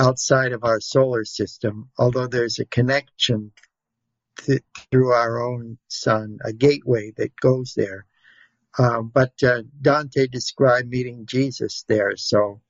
outside 0.00 0.52
of 0.52 0.64
our 0.64 0.80
solar 0.80 1.24
system. 1.24 1.90
Although 1.98 2.26
there's 2.26 2.58
a 2.58 2.64
connection 2.64 3.52
th- 4.38 4.62
through 4.90 5.12
our 5.12 5.42
own 5.42 5.78
sun, 5.88 6.38
a 6.44 6.52
gateway 6.52 7.12
that 7.16 7.36
goes 7.36 7.74
there. 7.76 8.06
Um, 8.78 9.10
but 9.12 9.32
uh, 9.42 9.62
Dante 9.80 10.26
described 10.26 10.88
meeting 10.88 11.26
Jesus 11.26 11.84
there, 11.88 12.16
so 12.16 12.60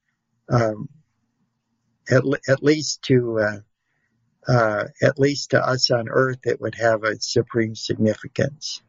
um, 0.51 0.89
at, 2.11 2.23
at 2.49 2.63
least 2.63 3.03
to 3.03 3.39
uh, 3.39 4.53
uh, 4.53 4.85
at 5.03 5.19
least 5.19 5.51
to 5.51 5.65
us 5.65 5.91
on 5.91 6.09
Earth, 6.09 6.41
it 6.45 6.61
would 6.61 6.75
have 6.75 7.05
a 7.05 7.21
supreme 7.21 7.75
significance. 7.75 8.83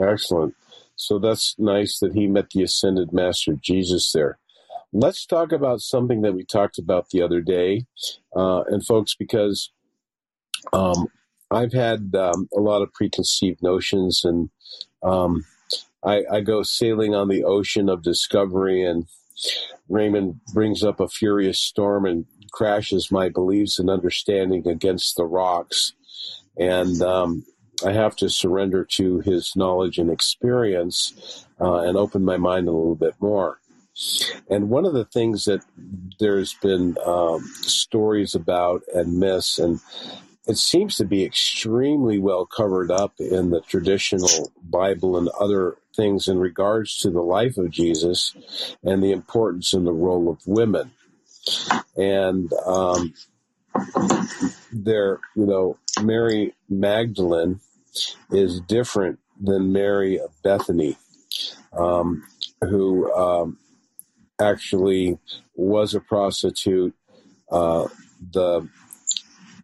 Excellent. 0.00 0.54
So 0.96 1.18
that's 1.18 1.54
nice 1.58 1.98
that 2.00 2.12
he 2.12 2.26
met 2.26 2.50
the 2.50 2.62
ascended 2.62 3.12
Master 3.12 3.54
Jesus 3.54 4.12
there. 4.12 4.38
Let's 4.92 5.26
talk 5.26 5.52
about 5.52 5.80
something 5.80 6.22
that 6.22 6.34
we 6.34 6.44
talked 6.44 6.78
about 6.78 7.10
the 7.10 7.22
other 7.22 7.40
day, 7.40 7.86
uh, 8.34 8.62
and 8.68 8.84
folks, 8.84 9.14
because 9.14 9.70
um, 10.72 11.08
I've 11.50 11.72
had 11.72 12.14
um, 12.14 12.48
a 12.56 12.60
lot 12.60 12.82
of 12.82 12.92
preconceived 12.92 13.62
notions 13.62 14.22
and 14.24 14.50
um, 15.02 15.44
I, 16.04 16.24
I 16.30 16.40
go 16.40 16.62
sailing 16.62 17.14
on 17.14 17.28
the 17.28 17.44
ocean 17.44 17.88
of 17.88 18.02
discovery, 18.02 18.84
and 18.84 19.06
Raymond 19.88 20.40
brings 20.52 20.82
up 20.82 21.00
a 21.00 21.08
furious 21.08 21.58
storm 21.58 22.06
and 22.06 22.26
crashes 22.52 23.10
my 23.10 23.28
beliefs 23.28 23.78
and 23.78 23.90
understanding 23.90 24.66
against 24.66 25.16
the 25.16 25.24
rocks. 25.24 25.92
And 26.56 27.00
um, 27.02 27.44
I 27.84 27.92
have 27.92 28.16
to 28.16 28.28
surrender 28.28 28.84
to 28.92 29.20
his 29.20 29.54
knowledge 29.54 29.98
and 29.98 30.10
experience 30.10 31.46
uh, 31.60 31.80
and 31.80 31.96
open 31.96 32.24
my 32.24 32.36
mind 32.36 32.68
a 32.68 32.72
little 32.72 32.96
bit 32.96 33.14
more. 33.20 33.60
And 34.48 34.70
one 34.70 34.84
of 34.84 34.92
the 34.92 35.04
things 35.04 35.44
that 35.44 35.64
there's 36.20 36.54
been 36.54 36.96
um, 37.04 37.44
stories 37.62 38.34
about 38.34 38.82
and 38.94 39.18
myths, 39.18 39.58
and 39.58 39.80
it 40.48 40.56
seems 40.56 40.96
to 40.96 41.04
be 41.04 41.24
extremely 41.24 42.18
well 42.18 42.46
covered 42.46 42.90
up 42.90 43.12
in 43.20 43.50
the 43.50 43.60
traditional 43.60 44.50
Bible 44.62 45.18
and 45.18 45.28
other 45.38 45.76
things 45.94 46.26
in 46.26 46.38
regards 46.38 46.96
to 46.98 47.10
the 47.10 47.20
life 47.20 47.58
of 47.58 47.70
Jesus 47.70 48.34
and 48.82 49.02
the 49.02 49.12
importance 49.12 49.74
and 49.74 49.86
the 49.86 49.92
role 49.92 50.30
of 50.30 50.38
women. 50.46 50.90
And 51.96 52.50
um, 52.64 53.12
there, 54.72 55.20
you 55.36 55.44
know, 55.44 55.76
Mary 56.02 56.54
Magdalene 56.70 57.60
is 58.30 58.60
different 58.60 59.18
than 59.38 59.72
Mary 59.72 60.18
of 60.18 60.30
Bethany, 60.42 60.96
um, 61.76 62.26
who 62.62 63.12
um, 63.12 63.58
actually 64.40 65.18
was 65.54 65.94
a 65.94 66.00
prostitute. 66.00 66.94
Uh, 67.50 67.88
the 68.32 68.68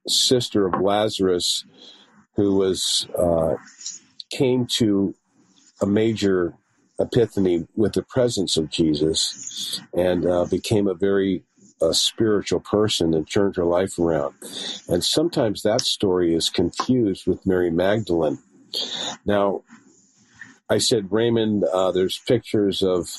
sister 0.09 0.67
of 0.67 0.81
Lazarus, 0.81 1.65
who 2.37 2.57
was 2.57 3.07
uh, 3.19 3.57
came 4.31 4.67
to 4.67 5.15
a 5.81 5.87
major 5.87 6.55
epiphany 6.99 7.67
with 7.75 7.95
the 7.95 8.03
presence 8.03 8.57
of 8.57 8.71
Jesus 8.71 9.81
and 9.93 10.27
uh, 10.27 10.45
became 10.45 10.87
a 10.87 10.95
very 10.95 11.43
uh, 11.83 11.93
spiritual 11.93 12.61
person 12.61 13.15
and 13.15 13.29
turned 13.29 13.57
her 13.57 13.65
life 13.65 13.99
around. 13.99 14.35
And 14.89 15.05
sometimes 15.05 15.63
that 15.63 15.81
story 15.81 16.35
is 16.35 16.49
confused 16.51 17.27
with 17.27 17.47
Mary 17.47 17.71
Magdalene. 17.71 18.39
Now, 19.25 19.63
I 20.71 20.79
said, 20.79 21.13
Raymond, 21.13 21.65
uh, 21.65 21.93
there's 21.93 22.19
pictures 22.19 22.83
of 22.83 23.11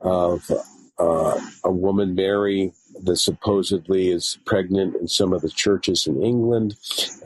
of 0.00 0.50
uh, 0.98 1.40
a 1.64 1.70
woman, 1.70 2.14
Mary, 2.14 2.72
that 3.02 3.16
supposedly 3.16 4.10
is 4.10 4.38
pregnant 4.44 4.96
in 4.96 5.08
some 5.08 5.32
of 5.32 5.42
the 5.42 5.50
churches 5.50 6.06
in 6.06 6.22
England, 6.22 6.76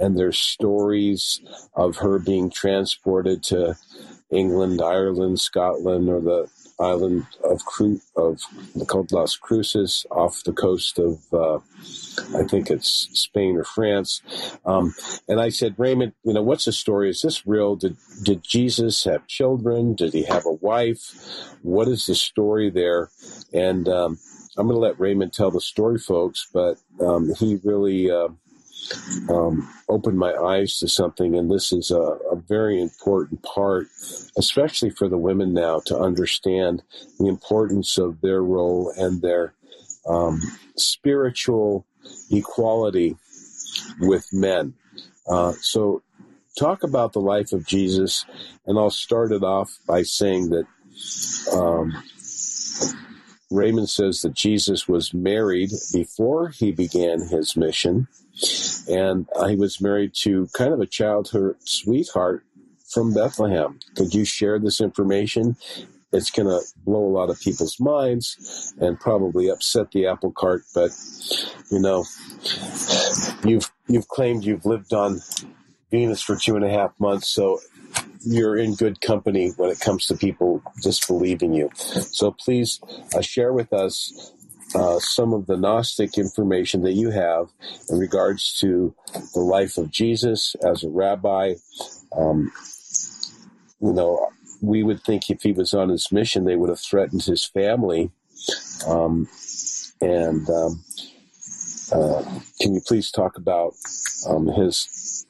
and 0.01 0.19
there's 0.19 0.39
stories 0.39 1.41
of 1.75 1.99
her 1.99 2.19
being 2.19 2.51
transported 2.51 3.43
to 3.45 3.77
England, 4.31 4.83
Ireland, 4.83 5.41
Scotland, 5.41 6.09
or 6.09 6.21
the 6.21 6.49
island 6.79 7.27
of 7.43 7.65
Cru- 7.65 8.01
of 8.17 8.41
called 8.87 9.13
Las 9.13 9.37
Cruces 9.37 10.05
off 10.11 10.43
the 10.45 10.53
coast 10.53 10.99
of 10.99 11.21
uh, 11.33 11.59
I 12.37 12.45
think 12.45 12.71
it's 12.71 13.09
Spain 13.13 13.57
or 13.57 13.65
France. 13.65 14.21
Um, 14.65 14.95
and 15.29 15.41
I 15.41 15.49
said, 15.49 15.75
Raymond, 15.79 16.13
you 16.25 16.33
know, 16.35 16.43
what's 16.43 16.67
the 16.67 16.73
story? 16.73 17.09
Is 17.09 17.23
this 17.23 17.47
real? 17.47 17.77
Did 17.77 17.97
did 18.23 18.43
Jesus 18.43 19.05
have 19.05 19.27
children? 19.27 19.95
Did 19.95 20.13
he 20.13 20.25
have 20.25 20.45
a 20.45 20.53
wife? 20.53 21.15
What 21.63 21.89
is 21.89 22.07
the 22.07 22.15
story 22.15 22.71
there? 22.71 23.11
And 23.53 23.89
um, 23.89 24.19
I'm 24.59 24.67
going 24.67 24.77
to 24.77 24.81
let 24.81 24.99
Raymond 24.99 25.33
tell 25.33 25.51
the 25.51 25.61
story, 25.61 25.99
folks, 25.99 26.47
but 26.53 26.79
um, 27.01 27.33
he 27.35 27.59
really 27.63 28.11
uh, 28.11 28.29
um, 29.29 29.71
opened 29.89 30.19
my 30.19 30.33
eyes 30.33 30.79
to 30.79 30.89
something, 30.89 31.37
and 31.37 31.51
this 31.51 31.73
is 31.73 31.91
a, 31.91 32.01
a, 32.01 32.37
very 32.37 32.81
important 32.81 33.43
part, 33.43 33.87
especially 34.39 34.91
for 34.91 35.09
the 35.09 35.19
women 35.19 35.53
now, 35.53 35.81
to 35.87 35.99
understand 35.99 36.83
the 37.19 37.27
importance 37.27 37.99
of 37.99 38.21
their 38.21 38.43
role 38.43 38.93
and 38.97 39.21
their 39.23 39.55
um, 40.09 40.41
spiritual 40.77 41.85
equality 42.31 43.17
with 44.01 44.27
men. 44.33 44.75
Uh, 45.29 45.53
so, 45.61 46.03
talk 46.59 46.83
about 46.83 47.13
the 47.13 47.21
life 47.21 47.53
of 47.53 47.67
Jesus, 47.67 48.25
and 48.67 48.79
I'll 48.79 48.91
start 48.91 49.33
it 49.33 49.43
off 49.43 49.79
by 49.87 50.03
saying 50.03 50.51
that 50.51 50.67
um, 51.53 51.93
Raymond 53.51 53.89
says 53.89 54.23
that 54.23 54.35
Jesus 54.35 54.89
was 54.89 55.15
married 55.15 55.71
before 55.93 56.49
he 56.49 56.73
began 56.73 57.29
his 57.29 57.57
mission, 57.57 58.09
and 58.89 59.27
he 59.47 59.57
was 59.57 59.81
married 59.81 60.13
to 60.23 60.49
kind 60.53 60.73
of 60.73 60.81
a 60.81 60.87
childhood 60.87 61.57
sweetheart 61.61 62.45
from 62.89 63.15
Bethlehem. 63.15 63.79
Could 63.95 64.15
you 64.15 64.25
share 64.25 64.59
this 64.59 64.81
information? 64.81 65.57
It's 66.13 66.31
going 66.31 66.49
to 66.49 66.61
blow 66.85 67.05
a 67.05 67.13
lot 67.13 67.31
of 67.31 67.41
people's 67.41 67.79
minds 67.79 68.73
and 68.81 68.99
probably 68.99 69.49
upset 69.49 69.91
the 69.91 70.07
apple 70.07 70.33
cart, 70.33 70.63
but 70.75 70.91
you 71.71 71.79
know, 71.79 72.05
you've 73.45 73.71
you've 73.89 74.09
claimed 74.09 74.45
you've 74.45 74.67
lived 74.67 74.93
on 74.93 75.21
Venus 75.91 76.23
for 76.23 76.37
two 76.37 76.57
and 76.57 76.65
a 76.65 76.71
half 76.71 76.99
months, 76.99 77.29
so 77.29 77.61
you're 78.27 78.57
in 78.57 78.75
good 78.75 79.01
company 79.01 79.53
when 79.57 79.71
it 79.71 79.81
comes 79.81 80.07
to 80.07 80.17
people 80.17 80.63
disbelieving 80.83 81.55
you. 81.55 81.71
So 81.75 82.33
please 82.33 82.81
uh, 83.15 83.23
share 83.23 83.53
with 83.53 83.73
us 83.73 84.33
uh, 84.75 84.99
some 84.99 85.33
of 85.33 85.47
the 85.47 85.57
Gnostic 85.57 86.19
information 86.19 86.83
that 86.83 86.93
you 86.93 87.11
have 87.11 87.49
in 87.89 87.99
regards 87.99 88.59
to 88.61 88.95
the 89.35 89.41
life 89.41 89.79
of 89.79 89.91
Jesus 89.91 90.57
as 90.63 90.85
a 90.85 90.89
rabbi. 90.89 91.55
Um, 92.17 92.53
you 93.81 93.93
know, 93.93 94.29
we 94.61 94.83
would 94.83 95.03
think 95.03 95.31
if 95.31 95.43
he 95.43 95.53
was 95.53 95.73
on 95.73 95.89
his 95.89 96.11
mission, 96.11 96.45
they 96.45 96.57
would 96.57 96.71
have 96.71 96.81
threatened 96.81 97.23
his 97.23 97.45
family. 97.45 98.11
Um, 98.87 99.29
And 100.03 100.49
um, 100.51 100.85
uh, 101.91 102.23
can 102.61 102.75
you 102.75 102.83
please 102.87 103.11
talk 103.11 103.39
about 103.39 103.73
um, 104.29 104.47
his 104.49 105.25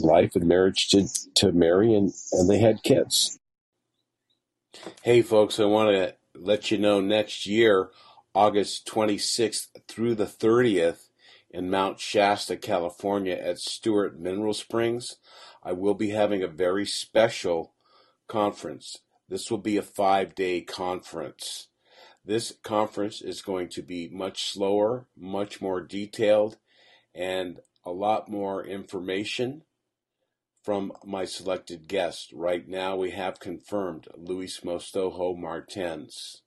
life 0.00 0.36
and 0.36 0.46
marriage 0.46 0.88
to, 0.90 1.08
to 1.36 1.52
marry 1.52 1.94
and, 1.94 2.12
and 2.32 2.48
they 2.48 2.58
had 2.58 2.82
kids? 2.82 3.38
Hey, 5.02 5.22
folks, 5.22 5.60
I 5.60 5.64
want 5.64 5.90
to 5.90 6.14
let 6.34 6.70
you 6.70 6.78
know 6.78 7.00
next 7.00 7.46
year, 7.46 7.90
August 8.34 8.86
26th 8.86 9.68
through 9.88 10.16
the 10.16 10.26
30th, 10.26 11.08
in 11.54 11.70
Mount 11.70 12.00
Shasta, 12.00 12.56
California, 12.56 13.36
at 13.36 13.60
Stewart 13.60 14.18
Mineral 14.18 14.54
Springs, 14.54 15.18
I 15.62 15.70
will 15.70 15.94
be 15.94 16.10
having 16.10 16.42
a 16.42 16.48
very 16.48 16.84
special 16.84 17.74
conference. 18.26 18.98
This 19.28 19.52
will 19.52 19.58
be 19.58 19.76
a 19.76 19.82
five 19.82 20.34
day 20.34 20.62
conference. 20.62 21.68
This 22.24 22.54
conference 22.64 23.22
is 23.22 23.40
going 23.40 23.68
to 23.68 23.82
be 23.82 24.08
much 24.08 24.50
slower, 24.50 25.06
much 25.16 25.60
more 25.60 25.80
detailed, 25.80 26.56
and 27.14 27.60
a 27.84 27.92
lot 27.92 28.28
more 28.28 28.64
information 28.64 29.62
from 30.64 30.90
my 31.04 31.26
selected 31.26 31.86
guest. 31.86 32.32
Right 32.32 32.66
now, 32.66 32.96
we 32.96 33.10
have 33.10 33.38
confirmed 33.38 34.08
Luis 34.16 34.60
Mostojo 34.60 35.36
Martens, 35.36 36.40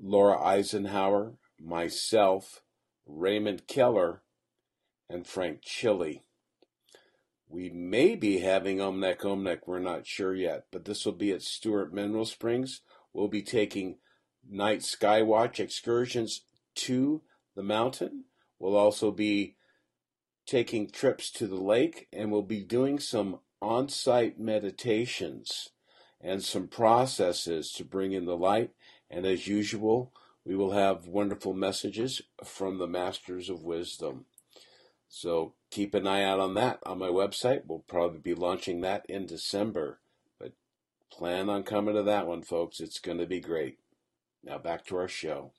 Laura 0.00 0.40
Eisenhower, 0.40 1.34
myself, 1.58 2.62
Raymond 3.06 3.66
Keller, 3.66 4.22
and 5.08 5.26
Frank 5.26 5.62
Chille. 5.62 6.22
We 7.48 7.70
may 7.70 8.14
be 8.14 8.38
having 8.38 8.78
Omnec 8.78 9.22
Onec, 9.22 9.62
we're 9.66 9.80
not 9.80 10.06
sure 10.06 10.34
yet, 10.34 10.66
but 10.70 10.84
this 10.84 11.04
will 11.04 11.12
be 11.12 11.32
at 11.32 11.42
Stewart 11.42 11.92
Mineral 11.92 12.24
Springs. 12.24 12.82
We'll 13.12 13.26
be 13.26 13.42
taking 13.42 13.98
night 14.48 14.80
skywatch 14.80 15.58
excursions 15.58 16.42
to 16.76 17.22
the 17.56 17.64
mountain. 17.64 18.26
We'll 18.60 18.76
also 18.76 19.10
be 19.10 19.56
taking 20.50 20.90
trips 20.90 21.30
to 21.30 21.46
the 21.46 21.60
lake 21.60 22.08
and 22.12 22.32
we'll 22.32 22.42
be 22.42 22.60
doing 22.60 22.98
some 22.98 23.38
on 23.62 23.88
site 23.88 24.40
meditations 24.40 25.68
and 26.20 26.42
some 26.42 26.66
processes 26.66 27.70
to 27.70 27.84
bring 27.84 28.10
in 28.12 28.24
the 28.24 28.36
light. 28.36 28.70
And 29.08 29.24
as 29.24 29.46
usual, 29.46 30.12
we 30.44 30.56
will 30.56 30.72
have 30.72 31.06
wonderful 31.06 31.54
messages 31.54 32.20
from 32.42 32.78
the 32.78 32.88
Masters 32.88 33.48
of 33.48 33.62
Wisdom. 33.62 34.24
So 35.08 35.54
keep 35.70 35.94
an 35.94 36.08
eye 36.08 36.24
out 36.24 36.40
on 36.40 36.54
that 36.54 36.80
on 36.84 36.98
my 36.98 37.08
website. 37.08 37.62
We'll 37.66 37.84
probably 37.86 38.18
be 38.18 38.34
launching 38.34 38.80
that 38.80 39.06
in 39.08 39.26
December, 39.26 40.00
but 40.40 40.52
plan 41.12 41.48
on 41.48 41.62
coming 41.62 41.94
to 41.94 42.02
that 42.02 42.26
one, 42.26 42.42
folks. 42.42 42.80
It's 42.80 42.98
going 42.98 43.18
to 43.18 43.26
be 43.26 43.40
great. 43.40 43.78
Now 44.42 44.58
back 44.58 44.84
to 44.86 44.96
our 44.96 45.08
show. 45.08 45.52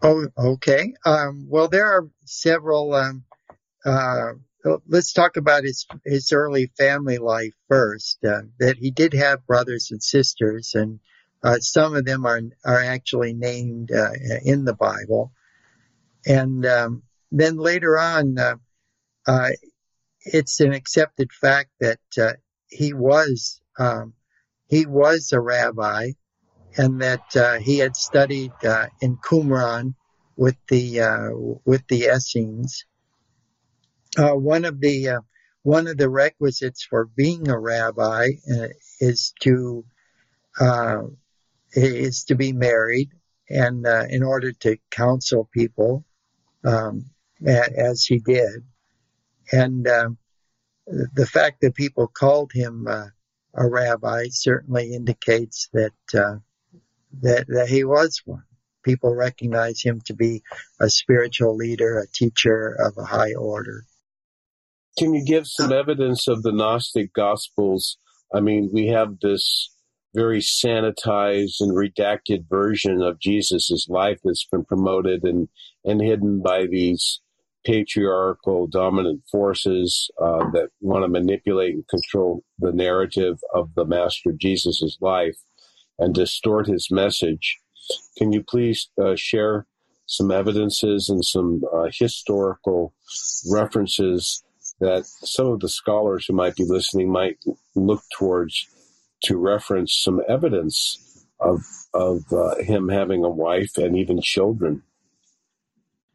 Oh, 0.00 0.26
okay. 0.38 0.94
Um, 1.04 1.48
well, 1.50 1.68
there 1.68 1.92
are 1.92 2.08
several. 2.24 2.94
Um, 2.94 3.24
uh, 3.84 4.32
let's 4.86 5.12
talk 5.12 5.36
about 5.36 5.64
his 5.64 5.86
his 6.04 6.32
early 6.32 6.70
family 6.78 7.18
life 7.18 7.54
first. 7.68 8.18
Uh, 8.24 8.42
that 8.58 8.76
he 8.76 8.90
did 8.90 9.12
have 9.12 9.46
brothers 9.46 9.90
and 9.90 10.02
sisters, 10.02 10.74
and 10.74 11.00
uh, 11.42 11.58
some 11.58 11.94
of 11.94 12.04
them 12.04 12.24
are 12.26 12.40
are 12.64 12.82
actually 12.82 13.34
named 13.34 13.90
uh, 13.92 14.12
in 14.44 14.64
the 14.64 14.74
Bible. 14.74 15.32
And 16.26 16.64
um, 16.64 17.02
then 17.32 17.56
later 17.56 17.98
on, 17.98 18.38
uh, 18.38 18.54
uh, 19.26 19.50
it's 20.20 20.60
an 20.60 20.72
accepted 20.72 21.32
fact 21.32 21.70
that 21.80 21.98
he 22.68 22.92
was 22.92 23.60
um, 23.78 24.14
he 24.68 24.86
was 24.86 25.32
a 25.32 25.40
rabbi, 25.40 26.12
and 26.76 27.02
that 27.02 27.60
he 27.62 27.78
had 27.78 27.96
studied 27.96 28.52
in 29.00 29.16
Qumran 29.16 29.94
with 30.36 30.56
the 30.68 31.60
with 31.64 31.86
the 31.88 32.04
Essenes. 32.14 32.84
Uh, 34.16 34.34
one 34.34 34.64
of 34.64 34.80
the 34.80 35.20
one 35.62 35.86
of 35.86 35.96
the 35.96 36.08
requisites 36.08 36.82
for 36.82 37.06
being 37.06 37.48
a 37.48 37.58
rabbi 37.58 38.28
is 39.00 39.32
to 39.40 39.84
is 41.74 42.24
to 42.24 42.34
be 42.34 42.52
married, 42.52 43.10
and 43.48 43.86
in 44.10 44.22
order 44.22 44.52
to 44.52 44.76
counsel 44.90 45.48
people, 45.52 46.04
um, 46.64 47.06
as 47.46 48.04
he 48.04 48.18
did. 48.18 48.64
And 49.50 49.86
um, 49.88 50.18
the 50.86 51.26
fact 51.26 51.60
that 51.60 51.74
people 51.74 52.06
called 52.06 52.52
him 52.52 52.86
uh, 52.88 53.06
a 53.54 53.68
rabbi 53.68 54.28
certainly 54.30 54.94
indicates 54.94 55.68
that, 55.72 55.92
uh, 56.14 56.36
that 57.20 57.46
that 57.48 57.68
he 57.68 57.84
was 57.84 58.22
one. 58.24 58.44
People 58.82 59.14
recognize 59.14 59.80
him 59.80 60.00
to 60.06 60.14
be 60.14 60.42
a 60.80 60.90
spiritual 60.90 61.54
leader, 61.54 61.98
a 61.98 62.06
teacher 62.08 62.76
of 62.80 62.96
a 62.98 63.04
high 63.04 63.34
order. 63.34 63.84
Can 64.98 65.14
you 65.14 65.24
give 65.24 65.46
some 65.46 65.72
evidence 65.72 66.28
of 66.28 66.42
the 66.42 66.52
Gnostic 66.52 67.12
Gospels? 67.14 67.96
I 68.34 68.40
mean, 68.40 68.70
we 68.72 68.88
have 68.88 69.20
this 69.20 69.70
very 70.14 70.40
sanitized 70.40 71.60
and 71.60 71.72
redacted 71.72 72.48
version 72.48 73.02
of 73.02 73.18
Jesus' 73.18 73.86
life 73.88 74.18
that's 74.22 74.46
been 74.50 74.64
promoted 74.64 75.24
and, 75.24 75.48
and 75.84 76.02
hidden 76.02 76.42
by 76.42 76.66
these 76.66 77.20
patriarchal 77.64 78.66
dominant 78.66 79.22
forces 79.30 80.10
uh, 80.20 80.50
that 80.50 80.68
want 80.80 81.04
to 81.04 81.08
manipulate 81.08 81.74
and 81.74 81.88
control 81.88 82.44
the 82.58 82.72
narrative 82.72 83.38
of 83.54 83.74
the 83.74 83.84
Master 83.84 84.32
Jesus' 84.32 84.98
life 85.00 85.36
and 85.98 86.14
distort 86.14 86.66
his 86.66 86.90
message. 86.90 87.58
Can 88.18 88.32
you 88.32 88.42
please 88.42 88.90
uh, 89.02 89.14
share 89.16 89.66
some 90.06 90.30
evidences 90.30 91.08
and 91.08 91.24
some 91.24 91.62
uh, 91.72 91.88
historical 91.92 92.92
references 93.50 94.42
that 94.82 95.06
some 95.06 95.46
of 95.46 95.60
the 95.60 95.68
scholars 95.68 96.26
who 96.26 96.34
might 96.34 96.56
be 96.56 96.64
listening 96.64 97.10
might 97.10 97.38
look 97.74 98.02
towards 98.18 98.66
to 99.24 99.36
reference 99.36 99.94
some 99.94 100.20
evidence 100.28 101.26
of 101.40 101.60
of 101.94 102.20
uh, 102.32 102.56
him 102.56 102.88
having 102.88 103.24
a 103.24 103.30
wife 103.30 103.76
and 103.76 103.96
even 103.96 104.20
children? 104.20 104.82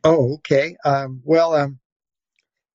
Oh, 0.03 0.35
okay. 0.35 0.77
Um, 0.85 1.21
well, 1.23 1.53
um, 1.53 1.79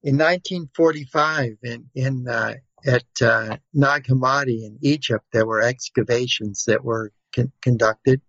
in 0.02 0.16
1945, 0.16 1.56
in, 1.62 1.90
in 1.94 2.28
uh, 2.28 2.54
at 2.84 3.04
uh, 3.22 3.56
Nag 3.72 4.04
Hammadi 4.04 4.64
in 4.64 4.78
Egypt, 4.82 5.24
there 5.32 5.46
were 5.46 5.62
excavations 5.62 6.64
that 6.66 6.84
were 6.84 7.12
con- 7.34 7.52
conducted, 7.60 8.20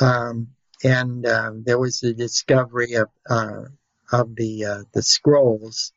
um, 0.00 0.48
and 0.82 1.24
um, 1.26 1.62
there 1.64 1.78
was 1.78 2.00
the 2.00 2.14
discovery 2.14 2.94
of 2.94 3.08
uh, 3.28 3.64
of 4.12 4.34
the 4.34 4.64
uh, 4.64 4.82
the 4.92 5.02
scrolls, 5.02 5.92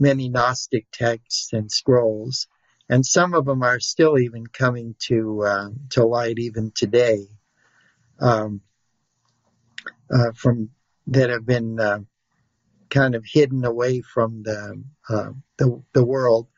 many 0.00 0.28
Gnostic 0.28 0.86
texts 0.90 1.52
and 1.52 1.70
scrolls, 1.70 2.48
and 2.88 3.06
some 3.06 3.34
of 3.34 3.44
them 3.44 3.62
are 3.62 3.78
still 3.78 4.18
even 4.18 4.46
coming 4.46 4.96
to 5.06 5.42
uh, 5.44 5.68
to 5.90 6.04
light 6.04 6.38
even 6.38 6.72
today. 6.74 7.26
Um, 8.18 8.62
uh, 10.12 10.32
from 10.34 10.70
that 11.06 11.30
have 11.30 11.46
been 11.46 11.78
uh, 11.78 12.00
kind 12.88 13.14
of 13.14 13.24
hidden 13.24 13.64
away 13.64 14.00
from 14.00 14.42
the 14.42 14.82
uh, 15.08 15.30
the, 15.58 15.82
the, 15.92 16.04
world. 16.04 16.48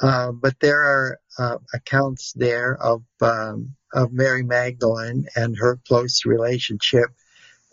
Uh, 0.00 0.32
but 0.32 0.58
there 0.60 0.80
are 0.80 1.18
uh, 1.38 1.58
accounts 1.74 2.32
there 2.34 2.76
of 2.80 3.02
um, 3.20 3.74
of 3.92 4.12
Mary 4.12 4.42
Magdalene 4.42 5.26
and 5.36 5.56
her 5.58 5.78
close 5.86 6.24
relationship 6.24 7.10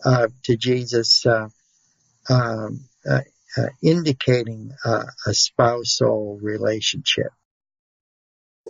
to 0.04 0.56
Jesus, 0.56 1.24
um, 1.26 2.80
indicating 3.82 4.72
a 4.84 5.34
spousal 5.34 6.38
relationship. 6.42 7.32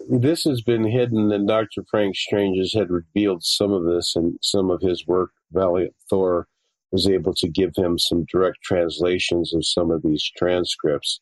This 0.09 0.45
has 0.45 0.63
been 0.63 0.85
hidden, 0.85 1.31
and 1.33 1.47
Dr. 1.47 1.85
Frank 1.91 2.17
Stranges 2.17 2.73
had 2.73 2.91
revealed 2.91 3.43
some 3.45 3.73
of 3.73 3.85
this 3.85 4.15
in 4.17 4.39
some 4.41 4.71
of 4.71 4.81
his 4.81 5.07
work, 5.07 5.31
Valiant 5.53 5.95
Thor 6.09 6.47
was 6.91 7.07
able 7.07 7.35
to 7.35 7.49
give 7.49 7.73
him 7.77 7.99
some 7.99 8.25
direct 8.25 8.59
translations 8.63 9.55
of 9.55 9.65
some 9.65 9.91
of 9.91 10.03
these 10.03 10.29
transcripts. 10.37 11.21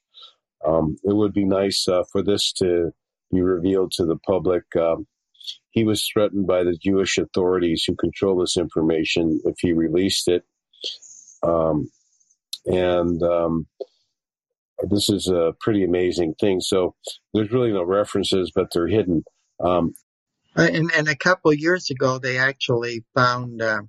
Um, 0.65 0.97
it 1.05 1.15
would 1.15 1.33
be 1.33 1.45
nice 1.45 1.87
uh, 1.89 2.05
for 2.11 2.23
this 2.23 2.53
to 2.55 2.93
be 3.31 3.43
revealed 3.43 3.93
to 3.93 4.07
the 4.07 4.17
public. 4.17 4.65
Um, 4.77 5.07
he 5.71 5.85
was 5.85 6.07
threatened 6.07 6.47
by 6.47 6.65
the 6.65 6.77
Jewish 6.77 7.19
authorities 7.19 7.85
who 7.85 7.95
control 7.97 8.39
this 8.39 8.57
information 8.57 9.41
if 9.45 9.57
he 9.61 9.73
released 9.73 10.29
it. 10.29 10.45
Um, 11.43 11.91
and 12.67 13.23
um, 13.23 13.67
this 14.89 15.09
is 15.09 15.29
a 15.29 15.55
pretty 15.61 15.85
amazing 15.85 16.35
thing. 16.41 16.61
So 16.61 16.95
there's 17.35 17.51
really 17.51 17.73
no 17.73 17.83
references, 17.83 18.53
but 18.55 18.69
they're 18.73 18.89
hidden. 18.89 19.25
Um, 19.61 19.95
and, 20.57 20.91
and, 20.97 21.09
a 21.09 21.17
couple 21.17 21.53
years 21.53 21.91
ago, 21.91 22.19
they 22.19 22.39
actually 22.39 23.05
found 23.15 23.63
uh, 23.63 23.83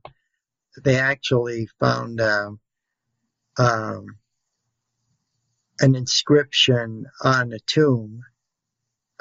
they 0.83 0.97
actually 0.97 1.67
found 1.79 2.21
um, 2.21 2.59
um, 3.57 4.05
an 5.79 5.95
inscription 5.95 7.05
on 7.23 7.53
a 7.53 7.59
tomb 7.59 8.21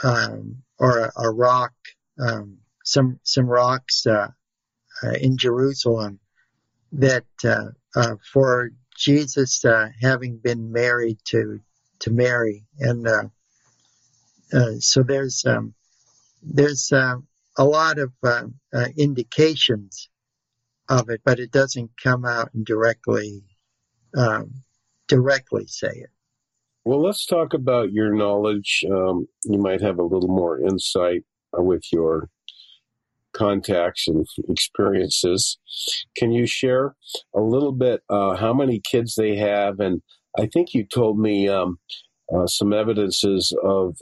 um, 0.02 0.62
or 0.78 0.98
a, 0.98 1.12
a 1.16 1.30
rock, 1.30 1.72
um, 2.18 2.58
some 2.84 3.18
some 3.22 3.46
rocks 3.46 4.06
uh, 4.06 4.28
uh, 5.02 5.12
in 5.20 5.36
Jerusalem 5.36 6.20
that 6.92 7.26
uh, 7.44 7.70
uh, 7.94 8.16
for 8.32 8.70
Jesus 8.98 9.64
uh, 9.64 9.88
having 10.02 10.38
been 10.38 10.72
married 10.72 11.18
to 11.26 11.60
to 12.00 12.10
Mary, 12.10 12.66
and 12.78 13.06
uh, 13.06 13.24
uh, 14.52 14.72
so 14.78 15.02
there's 15.02 15.44
um, 15.46 15.74
there's 16.42 16.92
uh, 16.92 17.16
a 17.56 17.64
lot 17.64 17.98
of 17.98 18.12
indications 18.96 20.08
of 20.88 21.10
it, 21.10 21.20
but 21.24 21.38
it 21.38 21.52
doesn't 21.52 21.90
come 22.02 22.24
out 22.24 22.50
and 22.54 22.66
directly 22.66 23.44
um, 24.16 24.62
directly 25.06 25.66
say 25.66 25.88
it. 25.88 26.10
Well, 26.84 27.02
let's 27.02 27.26
talk 27.26 27.54
about 27.54 27.92
your 27.92 28.14
knowledge. 28.14 28.84
Um, 28.90 29.26
you 29.44 29.58
might 29.58 29.80
have 29.80 29.98
a 29.98 30.04
little 30.04 30.28
more 30.28 30.60
insight 30.60 31.22
with 31.52 31.84
your 31.92 32.30
contacts 33.38 34.08
and 34.08 34.26
experiences. 34.48 35.58
Can 36.16 36.32
you 36.32 36.46
share 36.46 36.96
a 37.34 37.40
little 37.40 37.72
bit 37.72 38.02
uh, 38.10 38.36
how 38.36 38.52
many 38.52 38.80
kids 38.80 39.14
they 39.14 39.36
have? 39.36 39.78
And 39.78 40.02
I 40.38 40.46
think 40.46 40.74
you 40.74 40.84
told 40.84 41.18
me 41.18 41.48
um, 41.48 41.78
uh, 42.34 42.46
some 42.46 42.72
evidences 42.72 43.56
of 43.62 43.96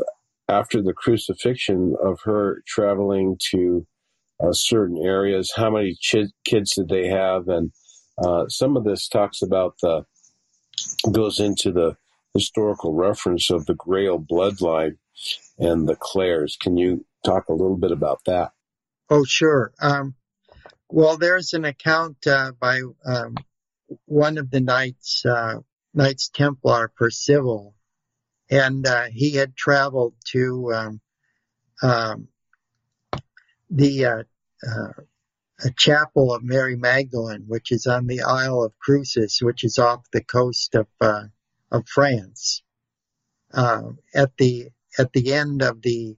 after 0.48 0.80
the 0.80 0.94
crucifixion 0.94 1.94
of 2.02 2.20
her 2.24 2.62
traveling 2.66 3.36
to 3.50 3.86
uh, 4.42 4.52
certain 4.52 4.98
areas. 5.04 5.52
How 5.54 5.70
many 5.70 5.94
ch- 6.00 6.32
kids 6.44 6.74
did 6.74 6.88
they 6.88 7.08
have? 7.08 7.48
And 7.48 7.72
uh, 8.24 8.48
some 8.48 8.76
of 8.76 8.84
this 8.84 9.08
talks 9.08 9.42
about 9.42 9.74
the 9.82 10.04
goes 11.10 11.40
into 11.40 11.72
the 11.72 11.96
historical 12.34 12.94
reference 12.94 13.50
of 13.50 13.66
the 13.66 13.74
Grail 13.74 14.18
bloodline 14.18 14.96
and 15.58 15.88
the 15.88 15.96
Clares. 15.96 16.56
Can 16.60 16.76
you 16.76 17.04
talk 17.24 17.48
a 17.48 17.54
little 17.54 17.76
bit 17.76 17.92
about 17.92 18.20
that? 18.26 18.52
Oh, 19.08 19.24
sure. 19.24 19.72
Um, 19.80 20.14
well, 20.88 21.16
there's 21.16 21.52
an 21.52 21.64
account 21.64 22.26
uh, 22.26 22.52
by 22.58 22.80
um, 23.04 23.36
one 24.06 24.38
of 24.38 24.50
the 24.50 24.60
knights, 24.60 25.24
uh, 25.24 25.60
Knights 25.94 26.28
Templar 26.28 26.92
Percival, 26.96 27.74
and 28.50 28.86
uh, 28.86 29.04
he 29.12 29.32
had 29.32 29.56
traveled 29.56 30.14
to 30.32 30.72
um, 30.74 31.00
um 31.82 32.28
the 33.70 34.04
uh, 34.04 34.22
uh, 34.66 34.92
chapel 35.76 36.32
of 36.32 36.44
Mary 36.44 36.76
Magdalene, 36.76 37.44
which 37.46 37.72
is 37.72 37.86
on 37.86 38.06
the 38.06 38.22
Isle 38.22 38.62
of 38.62 38.78
Cruces, 38.78 39.38
which 39.40 39.64
is 39.64 39.78
off 39.78 40.04
the 40.12 40.22
coast 40.22 40.74
of 40.74 40.86
uh, 41.00 41.24
of 41.70 41.88
France. 41.88 42.62
at 43.52 44.36
the 44.38 44.70
at 44.98 45.12
the 45.12 45.32
end 45.32 45.62
of 45.62 45.82
the 45.82 46.16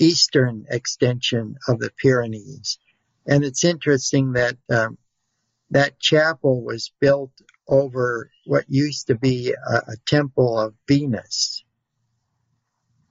eastern 0.00 0.66
extension 0.68 1.56
of 1.68 1.78
the 1.78 1.90
Pyrenees. 2.02 2.78
And 3.26 3.44
it's 3.44 3.64
interesting 3.64 4.32
that 4.32 4.56
um, 4.68 4.98
that 5.70 6.00
chapel 6.00 6.64
was 6.64 6.90
built 7.00 7.32
over 7.68 8.30
what 8.46 8.64
used 8.68 9.06
to 9.06 9.14
be 9.14 9.52
a, 9.52 9.74
a 9.74 9.96
temple 10.06 10.58
of 10.58 10.74
Venus 10.88 11.62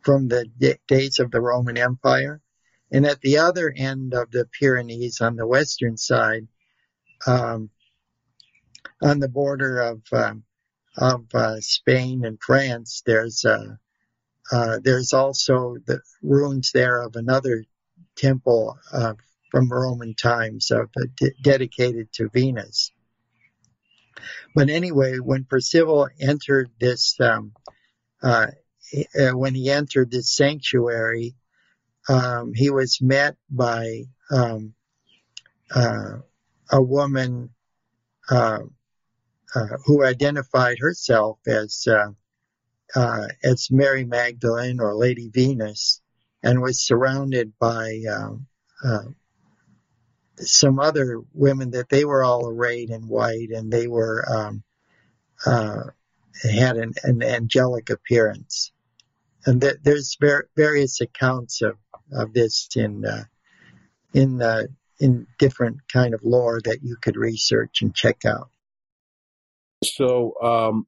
from 0.02 0.28
the 0.28 0.46
d- 0.58 0.76
days 0.88 1.20
of 1.20 1.32
the 1.32 1.40
Roman 1.40 1.78
Empire. 1.78 2.42
And 2.92 3.06
at 3.06 3.22
the 3.22 3.38
other 3.38 3.72
end 3.74 4.14
of 4.14 4.32
the 4.32 4.48
Pyrenees 4.60 5.22
on 5.22 5.36
the 5.36 5.48
western 5.48 5.96
side, 5.96 6.48
um, 7.28 7.70
on 9.02 9.20
the 9.20 9.30
border 9.30 9.80
of 9.80 10.02
um, 10.12 10.44
of 10.98 11.34
uh, 11.34 11.62
Spain 11.62 12.26
and 12.26 12.38
France, 12.42 13.04
there's 13.06 13.46
a, 13.46 13.80
uh, 14.52 14.80
there's 14.84 15.14
also 15.14 15.78
the 15.86 16.02
ruins 16.22 16.72
there 16.74 17.02
of 17.02 17.16
another 17.16 17.64
temple 18.16 18.78
uh, 18.92 19.14
from 19.52 19.72
Roman 19.72 20.16
times 20.16 20.72
of, 20.72 20.90
uh, 20.98 21.06
d- 21.16 21.34
dedicated 21.42 22.12
to 22.14 22.30
Venus. 22.30 22.92
But 24.56 24.70
anyway, 24.70 25.18
when 25.18 25.46
Percival 25.46 26.10
entered 26.20 26.72
this, 26.80 27.16
um, 27.20 27.54
uh, 28.24 28.48
uh, 29.20 29.32
when 29.32 29.54
he 29.54 29.70
entered 29.70 30.12
this 30.12 30.36
sanctuary, 30.36 31.36
um, 32.08 32.54
he 32.56 32.72
was 32.72 33.00
met 33.02 33.36
by 33.50 34.04
um, 34.32 34.74
a 35.76 36.82
woman 36.82 37.52
who 39.86 40.04
identified 40.04 40.78
herself 40.80 41.40
as 41.48 41.88
uh, 42.96 43.28
as 43.44 43.70
Mary 43.72 44.06
Magdalene 44.06 44.80
or 44.80 44.96
Lady 44.96 45.30
Venus 45.30 46.02
and 46.44 46.62
was 46.62 46.82
surrounded 46.82 47.54
by 47.60 48.02
um, 48.12 48.48
uh, 48.84 49.04
some 50.38 50.80
other 50.80 51.22
women 51.34 51.72
that 51.72 51.90
they 51.90 52.06
were 52.06 52.24
all 52.24 52.48
arrayed 52.48 52.90
in 52.90 53.08
white 53.08 53.50
and 53.50 53.72
they 53.72 53.88
were 53.88 54.26
um, 54.30 54.64
uh, 55.46 55.84
had 56.42 56.78
an, 56.78 56.94
an, 57.04 57.22
angelic 57.22 57.90
appearance. 57.90 58.72
And 59.46 59.62
th- 59.62 59.78
there's 59.84 60.18
ver- 60.20 60.50
various 60.56 61.02
accounts 61.02 61.62
of, 61.62 61.78
of 62.12 62.34
this 62.34 62.70
in 62.76 63.06
uh, 63.06 63.26
in 64.14 64.42
uh, 64.42 64.64
in 65.00 65.28
different 65.38 65.78
kind 65.92 66.14
of 66.14 66.22
lore 66.24 66.60
that 66.66 66.84
you 66.84 66.98
could 67.02 67.16
research 67.16 67.82
and 67.82 67.96
check 67.96 68.26
out. 68.26 68.50
So 69.84 70.34
um, 70.42 70.88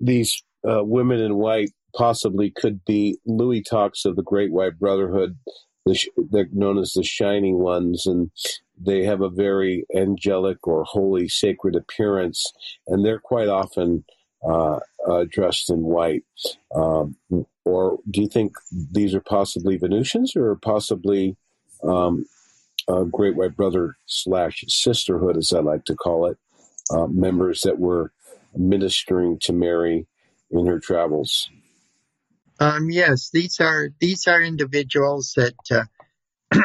these 0.00 0.43
uh, 0.68 0.84
women 0.84 1.20
in 1.20 1.36
white 1.36 1.70
possibly 1.94 2.50
could 2.50 2.84
be 2.84 3.18
Louis 3.26 3.62
talks 3.62 4.04
of 4.04 4.16
the 4.16 4.22
Great 4.22 4.52
White 4.52 4.78
Brotherhood. 4.78 5.38
they're 5.86 6.48
known 6.52 6.78
as 6.78 6.92
the 6.92 7.02
Shining 7.02 7.58
Ones, 7.58 8.06
and 8.06 8.30
they 8.78 9.04
have 9.04 9.20
a 9.20 9.28
very 9.28 9.84
angelic 9.94 10.66
or 10.66 10.84
holy, 10.84 11.28
sacred 11.28 11.76
appearance, 11.76 12.52
and 12.88 13.04
they're 13.04 13.20
quite 13.20 13.48
often 13.48 14.04
uh, 14.46 14.80
uh, 15.08 15.24
dressed 15.30 15.70
in 15.70 15.82
white. 15.82 16.24
Um, 16.74 17.16
or 17.64 17.98
do 18.10 18.22
you 18.22 18.28
think 18.28 18.56
these 18.72 19.14
are 19.14 19.20
possibly 19.20 19.76
Venusians 19.76 20.34
or 20.36 20.54
possibly 20.56 21.36
um, 21.82 22.26
Great 23.10 23.36
White 23.36 23.56
Brother 23.56 23.96
slash 24.06 24.64
Sisterhood, 24.68 25.36
as 25.36 25.52
I 25.52 25.60
like 25.60 25.84
to 25.86 25.94
call 25.94 26.26
it, 26.26 26.36
uh, 26.90 27.06
members 27.06 27.62
that 27.62 27.78
were 27.78 28.12
ministering 28.54 29.38
to 29.40 29.52
Mary 29.52 30.06
in 30.54 30.66
her 30.66 30.78
travels? 30.78 31.50
Um, 32.60 32.90
yes, 32.90 33.30
these 33.32 33.60
are 33.60 33.90
these 34.00 34.26
are 34.26 34.40
individuals 34.40 35.34
that 35.36 35.54
uh, 35.70 35.84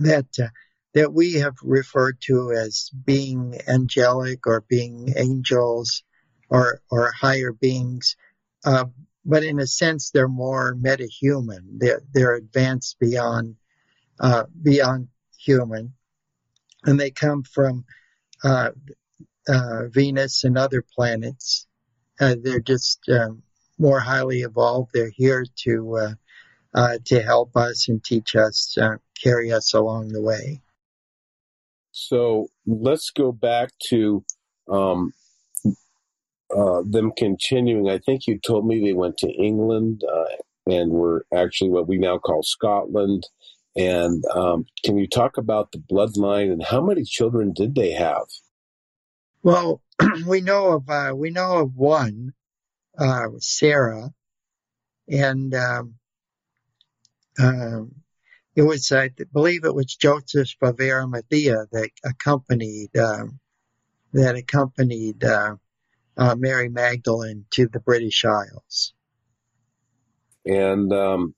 that 0.00 0.26
uh, 0.40 0.48
that 0.94 1.12
we 1.12 1.34
have 1.34 1.54
referred 1.62 2.20
to 2.22 2.52
as 2.52 2.90
being 3.04 3.58
angelic 3.68 4.46
or 4.46 4.64
being 4.68 5.14
angels 5.16 6.02
or 6.50 6.80
or 6.90 7.12
higher 7.12 7.52
beings, 7.52 8.16
uh, 8.64 8.86
but 9.24 9.44
in 9.44 9.60
a 9.60 9.66
sense 9.66 10.10
they're 10.10 10.28
more 10.28 10.74
metahuman. 10.74 11.78
They're 11.78 12.02
they're 12.12 12.34
advanced 12.34 12.98
beyond 12.98 13.56
uh, 14.18 14.44
beyond 14.60 15.08
human, 15.38 15.94
and 16.84 16.98
they 16.98 17.12
come 17.12 17.44
from 17.44 17.84
uh, 18.42 18.70
uh, 19.46 19.86
Venus 19.88 20.42
and 20.42 20.58
other 20.58 20.82
planets 20.82 21.66
uh, 22.20 22.36
they're 22.42 22.60
just 22.60 23.00
um, 23.08 23.42
more 23.78 24.00
highly 24.00 24.40
evolved. 24.40 24.90
They're 24.94 25.12
here 25.14 25.44
to 25.64 25.96
uh, 25.96 26.14
uh, 26.74 26.98
to 27.04 27.22
help 27.22 27.56
us 27.56 27.88
and 27.88 28.02
teach 28.02 28.34
us, 28.34 28.76
uh, 28.80 28.96
carry 29.22 29.52
us 29.52 29.74
along 29.74 30.08
the 30.08 30.22
way. 30.22 30.60
So 31.92 32.48
let's 32.66 33.10
go 33.10 33.32
back 33.32 33.70
to 33.90 34.24
um, 34.70 35.12
uh, 36.56 36.82
them 36.88 37.12
continuing. 37.16 37.90
I 37.90 37.98
think 37.98 38.26
you 38.26 38.38
told 38.38 38.66
me 38.66 38.80
they 38.80 38.94
went 38.94 39.18
to 39.18 39.30
England 39.30 40.02
uh, 40.10 40.72
and 40.72 40.92
were 40.92 41.26
actually 41.34 41.70
what 41.70 41.88
we 41.88 41.98
now 41.98 42.18
call 42.18 42.42
Scotland. 42.42 43.24
And 43.76 44.24
um, 44.34 44.66
can 44.84 44.96
you 44.96 45.06
talk 45.06 45.36
about 45.36 45.72
the 45.72 45.78
bloodline 45.78 46.52
and 46.52 46.62
how 46.62 46.80
many 46.80 47.04
children 47.04 47.52
did 47.52 47.74
they 47.74 47.92
have? 47.92 48.26
Well, 49.42 49.82
we 50.26 50.40
know 50.40 50.72
of 50.72 50.88
uh, 50.88 51.12
we 51.14 51.30
know 51.30 51.58
of 51.58 51.76
one, 51.76 52.32
uh, 52.98 53.28
Sarah, 53.38 54.12
and 55.08 55.54
um, 55.54 55.94
um, 57.38 57.94
it 58.54 58.62
was 58.62 58.90
I 58.92 59.10
believe 59.32 59.64
it 59.64 59.74
was 59.74 59.94
Joseph 59.94 60.50
of 60.60 60.80
Arimathea 60.80 61.66
that 61.72 61.90
accompanied 62.04 62.96
um, 62.96 63.40
that 64.12 64.36
accompanied 64.36 65.24
uh, 65.24 65.56
uh, 66.16 66.34
Mary 66.36 66.68
Magdalene 66.68 67.46
to 67.52 67.68
the 67.68 67.80
British 67.80 68.24
Isles, 68.24 68.92
and 70.44 70.92
um, 70.92 71.34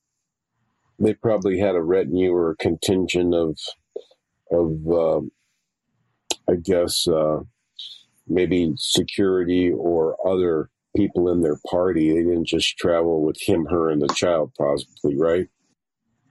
they 0.98 1.14
probably 1.14 1.58
had 1.58 1.74
a 1.74 1.82
retinue 1.82 2.32
or 2.32 2.50
a 2.50 2.56
contingent 2.56 3.34
of 3.34 3.58
of 4.50 4.86
um, 4.88 5.30
I 6.48 6.56
guess 6.56 7.06
uh, 7.08 7.40
maybe 8.26 8.72
security 8.76 9.70
or 9.70 10.16
other 10.26 10.70
people 10.96 11.30
in 11.30 11.40
their 11.40 11.58
party. 11.68 12.10
They 12.10 12.22
didn't 12.22 12.46
just 12.46 12.76
travel 12.78 13.24
with 13.24 13.40
him, 13.40 13.66
her, 13.66 13.90
and 13.90 14.00
the 14.00 14.08
child, 14.08 14.52
possibly, 14.56 15.16
right? 15.16 15.48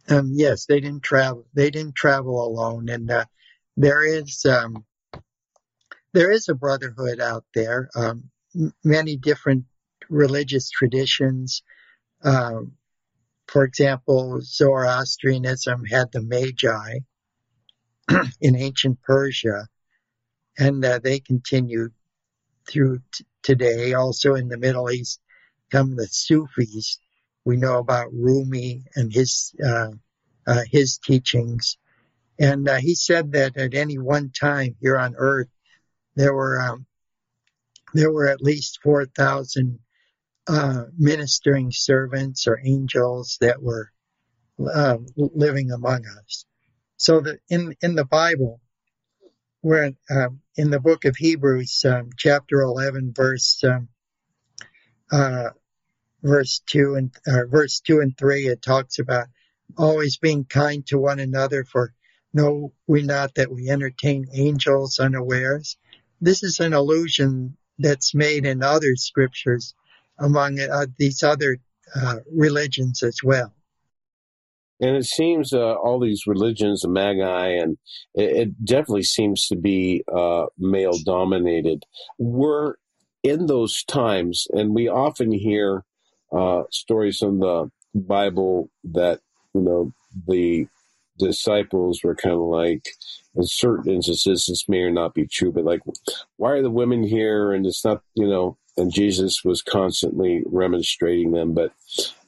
Um, 0.10 0.32
yes, 0.34 0.66
they 0.66 0.80
didn't 0.80 1.04
travel. 1.04 1.46
They 1.54 1.70
didn't 1.70 1.96
travel 1.96 2.46
alone, 2.46 2.90
and 2.90 3.10
uh, 3.10 3.26
there 3.78 4.06
is 4.06 4.46
um, 4.46 4.86
there 6.14 6.32
is 6.32 6.50
a 6.50 6.56
brotherhood 6.56 7.20
out 7.20 7.46
there. 7.54 7.90
Um, 7.96 8.30
many 8.84 9.18
different 9.18 9.66
religious 10.10 10.70
traditions. 10.70 11.64
Um, 12.24 12.74
for 13.48 13.64
example, 13.64 14.40
Zoroastrianism 14.42 15.86
had 15.86 16.12
the 16.12 16.22
Magi 16.22 17.00
in 18.42 18.56
ancient 18.56 19.02
Persia, 19.02 19.68
and 20.58 20.84
uh, 20.84 21.00
they 21.00 21.20
continued 21.20 21.92
through 22.68 23.00
t- 23.14 23.26
today. 23.42 23.94
Also 23.94 24.36
in 24.36 24.48
the 24.48 24.58
Middle 24.58 24.90
East 24.92 25.20
come 25.72 25.96
the 25.96 26.08
Sufis. 26.08 27.00
We 27.46 27.58
know 27.58 27.78
about 27.80 28.14
Rumi 28.14 28.84
and 28.96 29.14
his 29.14 29.54
uh, 29.66 29.92
uh, 30.48 30.64
his 30.72 30.98
teachings, 30.98 31.78
and 32.40 32.68
uh, 32.68 32.76
he 32.76 32.96
said 32.96 33.34
that 33.34 33.58
at 33.58 33.74
any 33.74 33.98
one 33.98 34.32
time 34.32 34.76
here 34.80 34.98
on 34.98 35.16
Earth 35.18 35.50
there 36.16 36.34
were 36.34 36.60
um, 36.62 36.86
there 37.94 38.12
were 38.12 38.28
at 38.28 38.42
least 38.42 38.80
four 38.82 39.06
thousand 39.06 39.80
uh, 40.48 40.86
ministering 40.98 41.72
servants 41.72 42.48
or 42.48 42.60
angels 42.64 43.38
that 43.42 43.62
were 43.62 43.92
uh, 44.74 44.98
living 45.18 45.72
among 45.72 46.06
us. 46.06 46.46
So 46.98 47.20
that 47.22 47.40
in 47.50 47.76
in 47.82 47.96
the 47.96 48.06
Bible, 48.06 48.62
we're 49.64 49.94
um, 50.12 50.42
in 50.56 50.70
the 50.70 50.80
book 50.80 51.06
of 51.06 51.16
Hebrews, 51.16 51.86
um, 51.86 52.10
chapter 52.18 52.62
eleven, 52.62 53.14
verse 53.16 53.64
um, 53.64 53.88
uh, 55.12 55.50
verse 56.22 56.62
two 56.68 56.96
and 56.96 57.12
uh, 57.26 57.46
verse 57.50 57.80
two 57.80 58.02
and 58.02 58.16
three. 58.18 58.48
It 58.48 58.62
talks 58.62 59.00
about 59.00 59.28
always 59.78 60.18
being 60.18 60.44
kind 60.44 60.86
to 60.88 61.00
one 61.00 61.20
another, 61.20 61.64
for 61.64 61.94
know 62.34 62.74
we 62.88 63.04
not 63.04 63.36
that 63.36 63.52
we 63.52 63.70
entertain 63.70 64.28
angels 64.34 65.00
unawares. 65.00 65.78
This 66.22 66.44
is 66.44 66.60
an 66.60 66.74
allusion 66.74 67.58
that's 67.80 68.14
made 68.14 68.46
in 68.46 68.64
other 68.64 68.96
scriptures 68.96 69.74
among 70.20 70.60
uh, 70.60 70.86
these 70.98 71.24
other 71.24 71.58
uh, 71.96 72.18
religions 72.32 73.02
as 73.02 73.18
well. 73.24 73.54
And 74.84 74.98
it 74.98 75.06
seems 75.06 75.54
uh, 75.54 75.76
all 75.76 75.98
these 75.98 76.28
religions, 76.28 76.82
the 76.82 76.90
Magi, 76.90 77.48
and 77.48 77.78
it, 78.14 78.36
it 78.36 78.66
definitely 78.66 79.04
seems 79.04 79.48
to 79.48 79.56
be 79.56 80.04
uh, 80.14 80.48
male 80.58 80.98
dominated. 81.06 81.84
Were 82.20 82.78
in 83.24 83.46
those 83.46 83.84
times, 83.86 84.46
and 84.52 84.76
we 84.76 84.90
often 84.90 85.32
hear 85.32 85.86
uh, 86.38 86.64
stories 86.70 87.22
in 87.22 87.40
the 87.40 87.72
Bible 87.96 88.70
that 88.84 89.22
you 89.54 89.62
know 89.62 89.94
the 90.28 90.68
disciples 91.18 92.02
were 92.04 92.16
kind 92.16 92.36
of 92.36 92.42
like, 92.42 92.86
in 93.36 93.44
certain 93.46 93.94
instances, 93.94 94.48
this 94.48 94.68
may 94.68 94.82
or 94.82 94.92
not 94.92 95.14
be 95.14 95.28
true, 95.28 95.52
but 95.54 95.64
like, 95.64 95.82
why 96.36 96.52
are 96.52 96.62
the 96.62 96.70
women 96.70 97.04
here? 97.04 97.54
And 97.54 97.66
it's 97.66 97.86
not, 97.86 98.02
you 98.16 98.28
know, 98.28 98.58
and 98.78 98.92
Jesus 98.92 99.44
was 99.46 99.62
constantly 99.62 100.44
remonstrating 100.46 101.32
them. 101.32 101.54
But 101.54 101.72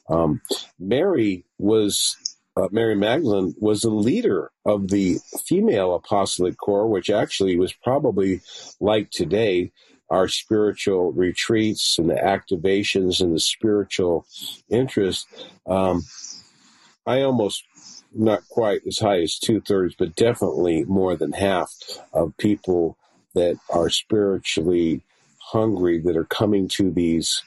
um, 0.09 0.41
Mary 0.79 1.45
was 1.57 2.15
uh, 2.57 2.69
Mary 2.71 2.95
Magdalene 2.95 3.53
was 3.57 3.81
the 3.81 3.89
leader 3.89 4.51
of 4.65 4.89
the 4.89 5.19
female 5.45 5.93
apostolic 5.93 6.57
corps, 6.57 6.87
which 6.87 7.09
actually 7.09 7.57
was 7.57 7.73
probably 7.73 8.41
like 8.79 9.11
today 9.11 9.71
our 10.09 10.27
spiritual 10.27 11.11
retreats 11.11 11.97
and 11.97 12.09
the 12.09 12.13
activations 12.13 13.19
and 13.21 13.33
the 13.33 13.39
spiritual 13.39 14.25
interest. 14.69 15.27
Um, 15.65 16.03
I 17.05 17.21
almost 17.21 17.63
not 18.13 18.47
quite 18.47 18.81
as 18.87 18.99
high 18.99 19.21
as 19.21 19.37
two 19.37 19.59
thirds, 19.59 19.95
but 19.97 20.15
definitely 20.15 20.85
more 20.85 21.15
than 21.15 21.33
half 21.33 21.73
of 22.13 22.37
people 22.37 22.97
that 23.33 23.57
are 23.69 23.89
spiritually 23.89 25.01
hungry 25.39 25.99
that 25.99 26.15
are 26.15 26.25
coming 26.25 26.67
to 26.69 26.89
these 26.89 27.43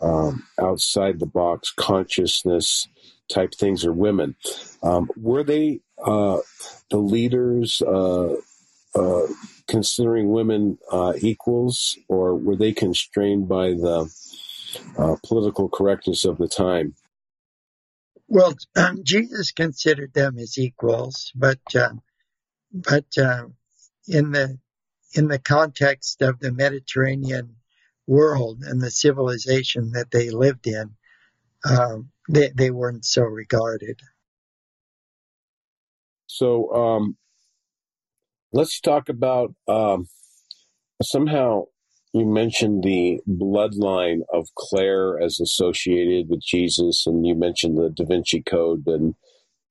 um, 0.00 0.46
outside 0.60 1.18
the 1.18 1.26
box 1.26 1.72
consciousness 1.74 2.86
type 3.28 3.54
things 3.54 3.84
are 3.84 3.92
women. 3.92 4.36
Um, 4.82 5.10
were 5.16 5.44
they 5.44 5.80
uh, 6.04 6.40
the 6.90 6.98
leaders 6.98 7.82
uh, 7.82 8.34
uh, 8.94 9.26
considering 9.66 10.28
women 10.28 10.78
uh, 10.90 11.14
equals, 11.20 11.98
or 12.08 12.34
were 12.34 12.56
they 12.56 12.72
constrained 12.72 13.48
by 13.48 13.70
the 13.70 14.10
uh, 14.98 15.16
political 15.24 15.68
correctness 15.68 16.24
of 16.24 16.38
the 16.38 16.48
time? 16.48 16.94
Well, 18.28 18.54
um, 18.74 19.04
Jesus 19.04 19.52
considered 19.52 20.12
them 20.12 20.38
as 20.38 20.58
equals, 20.58 21.32
but 21.34 21.60
uh, 21.74 21.94
but 22.72 23.04
in 24.08 24.32
the 24.32 24.58
in 25.12 25.28
the 25.28 25.38
context 25.38 26.22
of 26.22 26.40
the 26.40 26.52
Mediterranean 26.52 27.56
world 28.06 28.62
and 28.62 28.80
the 28.80 28.90
civilization 28.90 29.92
that 29.92 30.10
they 30.10 30.30
lived 30.30 30.66
in, 30.66 30.94
um, 31.68 32.10
they, 32.28 32.50
they 32.54 32.70
weren't 32.70 33.04
so 33.04 33.22
regarded. 33.22 34.00
So 36.26 36.74
um, 36.74 37.16
let's 38.52 38.80
talk 38.80 39.08
about 39.08 39.54
um, 39.68 40.08
somehow 41.02 41.64
you 42.12 42.26
mentioned 42.26 42.82
the 42.82 43.20
bloodline 43.28 44.20
of 44.32 44.48
Claire 44.56 45.20
as 45.20 45.40
associated 45.40 46.28
with 46.28 46.40
Jesus, 46.42 47.06
and 47.06 47.26
you 47.26 47.34
mentioned 47.34 47.76
the 47.76 47.90
Da 47.90 48.04
Vinci 48.04 48.42
Code, 48.42 48.84
and 48.86 49.14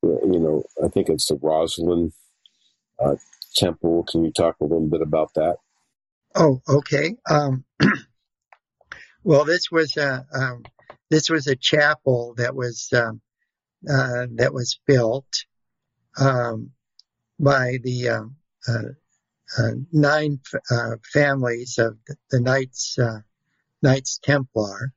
you 0.04 0.40
know 0.40 0.64
I 0.84 0.88
think 0.90 1.10
it's 1.10 1.28
the 1.28 1.36
Rosslyn 1.36 2.12
uh, 3.04 3.16
Temple. 3.56 4.06
Can 4.10 4.24
you 4.24 4.32
talk 4.32 4.58
a 4.62 4.66
little 4.66 4.88
bit 4.88 5.02
about 5.02 5.34
that? 5.36 5.58
Oh, 6.36 6.62
okay. 6.68 7.16
Um, 7.30 7.64
well, 9.24 9.46
this 9.46 9.72
was 9.72 9.96
a 9.98 10.26
um, 10.34 10.64
this 11.16 11.30
was 11.30 11.48
a 11.48 11.56
chapel 11.56 12.34
that 12.36 12.54
was 12.54 12.90
um, 12.92 13.22
uh, 13.90 14.28
that 14.32 14.54
was 14.54 14.82
built 14.86 15.46
um, 16.20 16.72
by 17.40 17.78
the 17.84 18.10
um, 18.10 18.36
uh, 18.68 18.90
uh, 19.58 19.72
nine 19.94 20.42
uh, 20.70 20.98
families 21.14 21.78
of 21.78 21.98
the 22.32 22.42
Knights 22.42 23.00
uh, 23.00 23.20
Knights 23.82 24.20
Templar, 24.22 24.92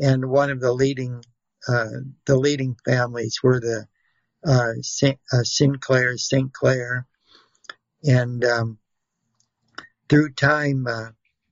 and 0.00 0.28
one 0.28 0.50
of 0.50 0.58
the 0.58 0.72
leading 0.72 1.22
uh, 1.68 2.00
the 2.26 2.36
leading 2.36 2.74
families 2.84 3.38
were 3.40 3.60
the 3.60 3.86
Saint, 4.82 5.20
Sinclair, 5.44 6.18
Saint 6.18 6.52
Clare, 6.52 7.06
and 8.02 8.44
um, 8.44 8.78
through 10.08 10.32
time, 10.32 10.88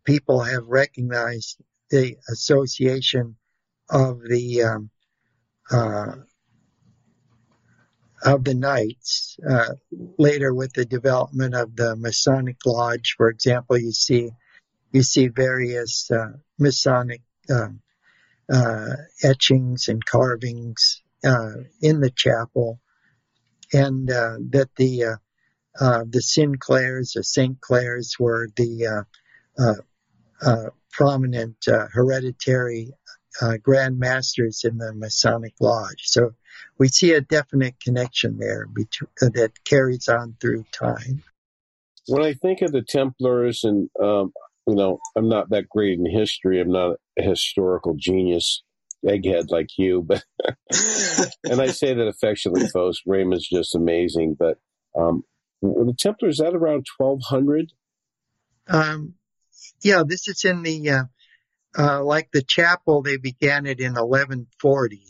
people 0.04 0.40
have 0.40 0.66
recognized 0.66 1.62
the 1.88 2.16
association 2.28 3.36
of 3.92 4.22
the 4.26 4.62
um, 4.62 4.90
uh, 5.70 6.16
of 8.24 8.44
the 8.44 8.54
knights. 8.54 9.36
Uh, 9.48 9.74
later, 10.18 10.54
with 10.54 10.72
the 10.72 10.84
development 10.84 11.54
of 11.54 11.76
the 11.76 11.94
Masonic 11.96 12.56
Lodge, 12.64 13.14
for 13.16 13.28
example, 13.28 13.76
you 13.76 13.92
see 13.92 14.30
you 14.92 15.02
see 15.02 15.28
various 15.28 16.10
uh, 16.10 16.32
Masonic 16.58 17.22
um, 17.50 17.80
uh, 18.52 18.96
etchings 19.22 19.88
and 19.88 20.04
carvings 20.04 21.02
uh, 21.24 21.52
in 21.80 22.00
the 22.00 22.10
chapel, 22.10 22.80
and 23.72 24.10
uh, 24.10 24.36
that 24.50 24.70
the 24.76 25.18
the 25.78 26.22
Sinclairs 26.22 27.16
or 27.16 27.22
Saint 27.22 27.60
Clairs 27.60 28.16
were 28.18 28.48
the 28.56 29.04
prominent 30.90 31.56
hereditary 31.66 32.92
uh, 33.40 33.56
Grand 33.56 33.98
Masters 33.98 34.64
in 34.64 34.78
the 34.78 34.92
Masonic 34.92 35.54
Lodge. 35.60 36.04
So 36.04 36.34
we 36.78 36.88
see 36.88 37.12
a 37.12 37.20
definite 37.20 37.80
connection 37.80 38.38
there 38.38 38.66
between, 38.66 39.08
uh, 39.20 39.28
that 39.34 39.64
carries 39.64 40.08
on 40.08 40.36
through 40.40 40.64
time. 40.72 41.22
When 42.08 42.22
I 42.22 42.34
think 42.34 42.62
of 42.62 42.72
the 42.72 42.82
Templars, 42.82 43.64
and 43.64 43.88
um, 44.00 44.32
you 44.66 44.74
know, 44.74 44.98
I'm 45.16 45.28
not 45.28 45.50
that 45.50 45.68
great 45.68 45.98
in 45.98 46.06
history. 46.10 46.60
I'm 46.60 46.72
not 46.72 46.96
a 47.18 47.22
historical 47.22 47.94
genius, 47.94 48.62
egghead 49.06 49.50
like 49.50 49.78
you, 49.78 50.02
but 50.02 50.24
and 51.44 51.60
I 51.60 51.68
say 51.68 51.94
that 51.94 52.06
affectionately, 52.06 52.68
folks. 52.68 52.98
Raymond's 53.06 53.48
just 53.48 53.74
amazing, 53.74 54.36
but 54.38 54.58
um, 54.98 55.22
the 55.62 55.94
Templars 55.96 56.40
at 56.40 56.54
around 56.54 56.86
1200. 56.96 57.72
Um, 58.68 59.14
yeah, 59.82 60.02
this 60.06 60.28
is 60.28 60.44
in 60.44 60.62
the 60.62 60.90
uh, 60.90 61.04
uh, 61.78 62.02
like 62.02 62.30
the 62.32 62.42
chapel, 62.42 63.02
they 63.02 63.16
began 63.16 63.66
it 63.66 63.80
in 63.80 63.94
1140. 63.94 65.00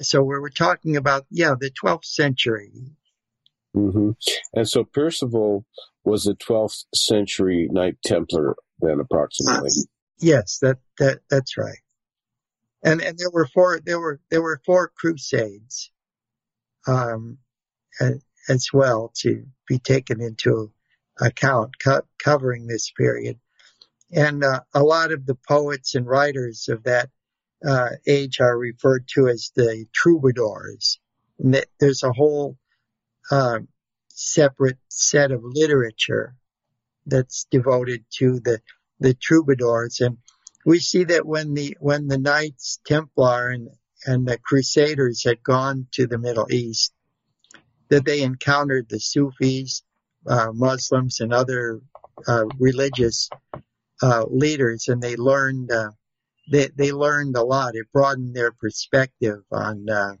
So 0.00 0.22
we 0.22 0.38
were 0.38 0.50
talking 0.50 0.96
about, 0.96 1.26
yeah, 1.30 1.54
the 1.58 1.70
12th 1.70 2.04
century. 2.04 2.72
Mm-hmm. 3.76 4.10
And 4.54 4.68
so 4.68 4.84
Percival 4.84 5.66
was 6.04 6.26
a 6.26 6.34
12th 6.34 6.84
century 6.94 7.68
Knight 7.70 7.96
Templar, 8.04 8.56
then 8.80 9.00
approximately. 9.00 9.70
Uh, 9.70 9.84
yes, 10.20 10.58
that 10.62 10.78
that 10.98 11.20
that's 11.28 11.56
right. 11.56 11.78
And 12.82 13.00
and 13.00 13.18
there 13.18 13.30
were 13.30 13.46
four 13.46 13.80
there 13.84 13.98
were 13.98 14.20
there 14.30 14.42
were 14.42 14.60
four 14.64 14.92
crusades, 14.94 15.90
um, 16.86 17.38
as 18.48 18.68
well 18.72 19.12
to 19.16 19.46
be 19.66 19.78
taken 19.78 20.20
into 20.20 20.72
account 21.20 21.72
co- 21.82 22.06
covering 22.22 22.66
this 22.66 22.90
period. 22.96 23.38
And 24.14 24.44
uh, 24.44 24.60
a 24.72 24.82
lot 24.82 25.12
of 25.12 25.26
the 25.26 25.34
poets 25.34 25.94
and 25.94 26.06
writers 26.06 26.68
of 26.68 26.84
that 26.84 27.10
uh, 27.66 27.90
age 28.06 28.40
are 28.40 28.56
referred 28.56 29.08
to 29.14 29.28
as 29.28 29.50
the 29.56 29.86
troubadours. 29.92 31.00
And 31.38 31.64
there's 31.80 32.04
a 32.04 32.12
whole 32.12 32.56
uh, 33.30 33.58
separate 34.08 34.78
set 34.88 35.32
of 35.32 35.42
literature 35.42 36.36
that's 37.06 37.46
devoted 37.50 38.04
to 38.18 38.40
the 38.40 38.60
the 39.00 39.14
troubadours, 39.14 40.00
and 40.00 40.18
we 40.64 40.78
see 40.78 41.04
that 41.04 41.26
when 41.26 41.54
the 41.54 41.76
when 41.80 42.06
the 42.06 42.18
Knights 42.18 42.80
Templar 42.86 43.50
and 43.50 43.68
and 44.06 44.26
the 44.26 44.38
Crusaders 44.38 45.24
had 45.24 45.42
gone 45.42 45.88
to 45.92 46.06
the 46.06 46.18
Middle 46.18 46.46
East, 46.50 46.92
that 47.88 48.04
they 48.04 48.22
encountered 48.22 48.88
the 48.88 49.00
Sufis, 49.00 49.82
uh, 50.26 50.52
Muslims, 50.52 51.20
and 51.20 51.32
other 51.32 51.80
uh, 52.26 52.44
religious 52.58 53.28
uh, 54.04 54.24
leaders, 54.28 54.88
and 54.88 55.02
they 55.02 55.16
learned 55.16 55.72
uh, 55.72 55.90
they 56.50 56.68
they 56.76 56.92
learned 56.92 57.36
a 57.36 57.42
lot. 57.42 57.74
It 57.74 57.86
broadened 57.92 58.34
their 58.34 58.52
perspective 58.52 59.40
on 59.50 59.86
uh, 59.88 60.16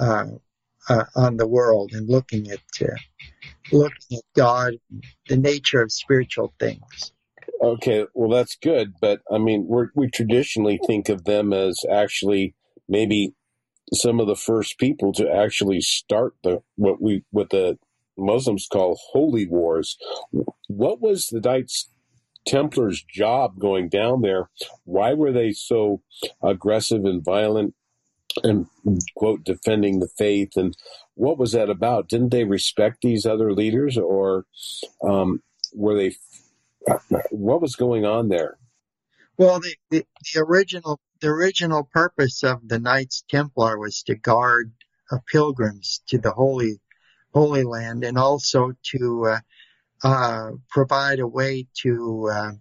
uh, 0.00 1.04
on 1.14 1.36
the 1.36 1.46
world 1.46 1.92
and 1.92 2.08
looking 2.08 2.50
at 2.50 2.58
looking 3.70 4.18
at 4.18 4.24
God, 4.34 4.74
the 5.28 5.36
nature 5.36 5.80
of 5.80 5.92
spiritual 5.92 6.52
things. 6.58 7.12
Okay, 7.62 8.06
well 8.14 8.30
that's 8.30 8.56
good, 8.56 8.94
but 9.00 9.20
I 9.30 9.38
mean 9.38 9.66
we 9.68 9.84
we 9.94 10.10
traditionally 10.10 10.80
think 10.84 11.08
of 11.08 11.24
them 11.24 11.52
as 11.52 11.78
actually 11.90 12.54
maybe 12.88 13.32
some 13.92 14.18
of 14.18 14.26
the 14.26 14.36
first 14.36 14.78
people 14.78 15.12
to 15.12 15.30
actually 15.30 15.80
start 15.80 16.34
the 16.42 16.62
what 16.74 17.00
we 17.00 17.22
what 17.30 17.50
the 17.50 17.78
Muslims 18.18 18.66
call 18.70 18.98
holy 19.12 19.46
wars. 19.46 19.96
What 20.66 21.00
was 21.00 21.28
the 21.28 21.40
Knights 21.40 21.90
Templars' 22.46 23.02
job 23.02 23.58
going 23.58 23.88
down 23.88 24.22
there? 24.22 24.50
Why 24.84 25.14
were 25.14 25.32
they 25.32 25.52
so 25.52 26.02
aggressive 26.42 27.04
and 27.04 27.24
violent 27.24 27.74
and 28.42 28.66
quote 29.16 29.44
defending 29.44 30.00
the 30.00 30.08
faith 30.18 30.56
and 30.56 30.76
what 31.14 31.38
was 31.38 31.52
that 31.52 31.70
about 31.70 32.08
didn't 32.08 32.30
they 32.30 32.44
respect 32.44 32.98
these 33.02 33.24
other 33.24 33.52
leaders 33.52 33.96
or 33.96 34.44
um, 35.02 35.42
were 35.72 35.96
they 35.96 36.16
what 37.30 37.62
was 37.62 37.76
going 37.76 38.04
on 38.04 38.28
there 38.28 38.58
well 39.38 39.60
the, 39.60 39.76
the, 39.90 40.04
the, 40.34 40.40
original 40.40 40.98
the 41.20 41.28
original 41.28 41.88
purpose 41.92 42.42
of 42.42 42.66
the 42.66 42.78
knights 42.78 43.24
templar 43.28 43.78
was 43.78 44.02
to 44.02 44.14
guard 44.16 44.72
uh, 45.12 45.18
pilgrims 45.30 46.02
to 46.08 46.18
the 46.18 46.32
holy 46.32 46.80
holy 47.32 47.62
land 47.62 48.04
and 48.04 48.18
also 48.18 48.72
to 48.82 49.26
uh, 49.26 49.38
uh, 50.02 50.50
provide 50.68 51.20
a 51.20 51.26
way 51.26 51.66
to 51.82 52.28
uh, 52.32 52.52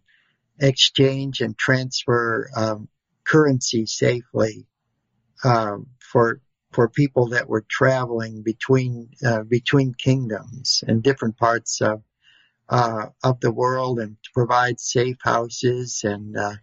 exchange 0.59 1.41
and 1.41 1.57
transfer 1.57 2.49
um, 2.55 2.87
currency 3.25 3.85
safely 3.85 4.65
um, 5.43 5.87
for 5.99 6.41
for 6.71 6.89
people 6.89 7.29
that 7.29 7.47
were 7.47 7.65
traveling 7.69 8.41
between 8.41 9.09
uh, 9.25 9.43
between 9.43 9.93
kingdoms 9.93 10.83
and 10.87 11.03
different 11.03 11.37
parts 11.37 11.81
of 11.81 12.01
uh, 12.69 13.07
of 13.23 13.39
the 13.39 13.51
world, 13.51 13.99
and 13.99 14.17
to 14.23 14.29
provide 14.33 14.79
safe 14.79 15.17
houses 15.21 16.01
and 16.03 16.37
uh, 16.37 16.55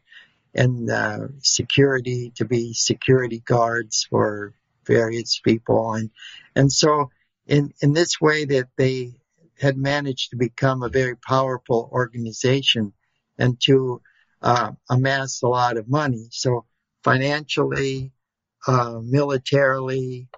and 0.54 0.90
uh, 0.90 1.28
security 1.38 2.32
to 2.36 2.44
be 2.44 2.72
security 2.74 3.40
guards 3.40 4.06
for 4.10 4.54
various 4.86 5.40
people, 5.44 5.94
and 5.94 6.10
and 6.56 6.72
so 6.72 7.10
in 7.46 7.72
in 7.80 7.92
this 7.92 8.20
way 8.20 8.44
that 8.44 8.68
they 8.76 9.12
had 9.61 9.76
managed 9.76 10.30
to 10.30 10.36
become 10.36 10.82
a 10.82 10.88
very 10.88 11.16
powerful 11.16 11.88
organization 11.92 12.92
and 13.38 13.61
to 13.61 14.00
uh, 14.42 14.72
amass 14.88 15.42
a 15.42 15.48
lot 15.48 15.76
of 15.76 15.88
money. 15.88 16.28
So 16.30 16.64
financially, 17.04 18.12
uh, 18.66 19.00
militarily 19.02 20.28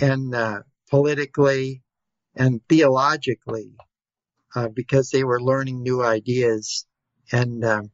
and 0.00 0.34
uh, 0.34 0.60
politically 0.90 1.82
and 2.36 2.60
theologically 2.68 3.72
uh, 4.54 4.68
because 4.68 5.10
they 5.10 5.24
were 5.24 5.40
learning 5.40 5.82
new 5.82 6.02
ideas 6.02 6.86
and 7.32 7.64
um, 7.64 7.90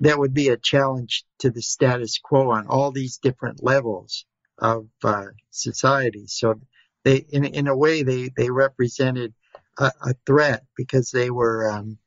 that 0.00 0.18
would 0.18 0.34
be 0.34 0.48
a 0.48 0.56
challenge 0.56 1.24
to 1.38 1.50
the 1.50 1.62
status 1.62 2.18
quo 2.18 2.50
on 2.50 2.66
all 2.66 2.90
these 2.90 3.18
different 3.18 3.62
levels 3.62 4.26
of 4.58 4.88
uh, 5.02 5.26
society 5.50 6.26
so 6.26 6.60
they 7.04 7.16
in, 7.16 7.44
in 7.44 7.66
a 7.66 7.76
way 7.76 8.02
they, 8.02 8.30
they 8.36 8.50
represented 8.50 9.32
a, 9.78 9.92
a 10.02 10.14
threat 10.26 10.64
because 10.76 11.10
they 11.10 11.30
were 11.30 11.70
um, 11.70 11.98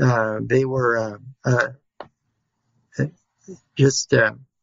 uh, 0.00 0.40
they 0.42 0.64
were 0.64 1.20
just 3.76 4.14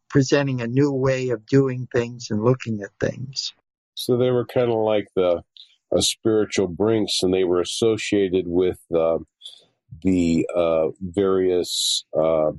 presenting 0.10 0.62
a 0.62 0.68
new 0.68 0.92
way 0.92 1.30
of 1.30 1.46
doing 1.46 1.88
things 1.94 2.28
and 2.30 2.44
looking 2.44 2.82
at 2.82 2.90
things. 3.00 3.54
So 3.96 4.18
they 4.18 4.32
were 4.32 4.46
kind 4.46 4.72
of 4.72 4.78
like 4.78 5.08
the 5.16 5.44
uh, 5.96 6.02
spiritual 6.02 6.68
brinks, 6.68 7.20
and 7.22 7.34
they 7.34 7.44
were 7.44 7.62
associated 7.62 8.46
with 8.48 8.80
uh, 8.96 9.20
the 10.04 10.48
uh, 10.56 10.90
various 11.02 12.06
uh, 12.18 12.52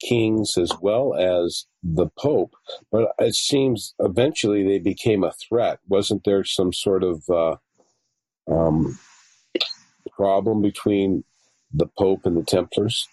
kings 0.00 0.56
as 0.56 0.72
well 0.80 1.14
as 1.14 1.66
the 1.82 2.08
Pope. 2.18 2.54
But 2.90 3.12
it 3.18 3.34
seems 3.34 3.94
eventually 3.98 4.62
they 4.64 4.78
became 4.78 5.24
a 5.24 5.32
threat. 5.32 5.80
Wasn't 5.88 6.24
there 6.24 6.44
some 6.44 6.72
sort 6.72 7.04
of 7.04 7.22
uh, 7.28 7.56
um, 8.50 8.98
problem 10.16 10.62
between 10.62 11.24
the 11.72 11.86
Pope 11.98 12.26
and 12.26 12.36
the 12.36 12.44
Templars? 12.44 13.08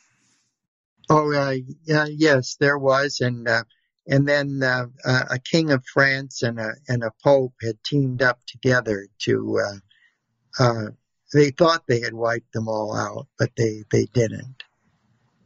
Oh, 1.09 1.33
uh, 1.33 1.55
yeah, 1.85 2.05
yes, 2.07 2.55
there 2.59 2.77
was, 2.77 3.19
and 3.19 3.47
uh, 3.47 3.63
and 4.07 4.27
then 4.27 4.61
uh, 4.63 4.85
a 5.05 5.39
king 5.39 5.71
of 5.71 5.83
France 5.85 6.43
and 6.43 6.59
a 6.59 6.73
and 6.87 7.03
a 7.03 7.11
pope 7.23 7.53
had 7.63 7.83
teamed 7.83 8.21
up 8.21 8.39
together 8.45 9.07
to. 9.23 9.59
Uh, 9.59 10.63
uh, 10.63 10.89
they 11.33 11.51
thought 11.51 11.83
they 11.87 12.01
had 12.01 12.13
wiped 12.13 12.51
them 12.53 12.67
all 12.67 12.95
out, 12.95 13.27
but 13.37 13.49
they 13.55 13.83
they 13.91 14.05
didn't, 14.13 14.63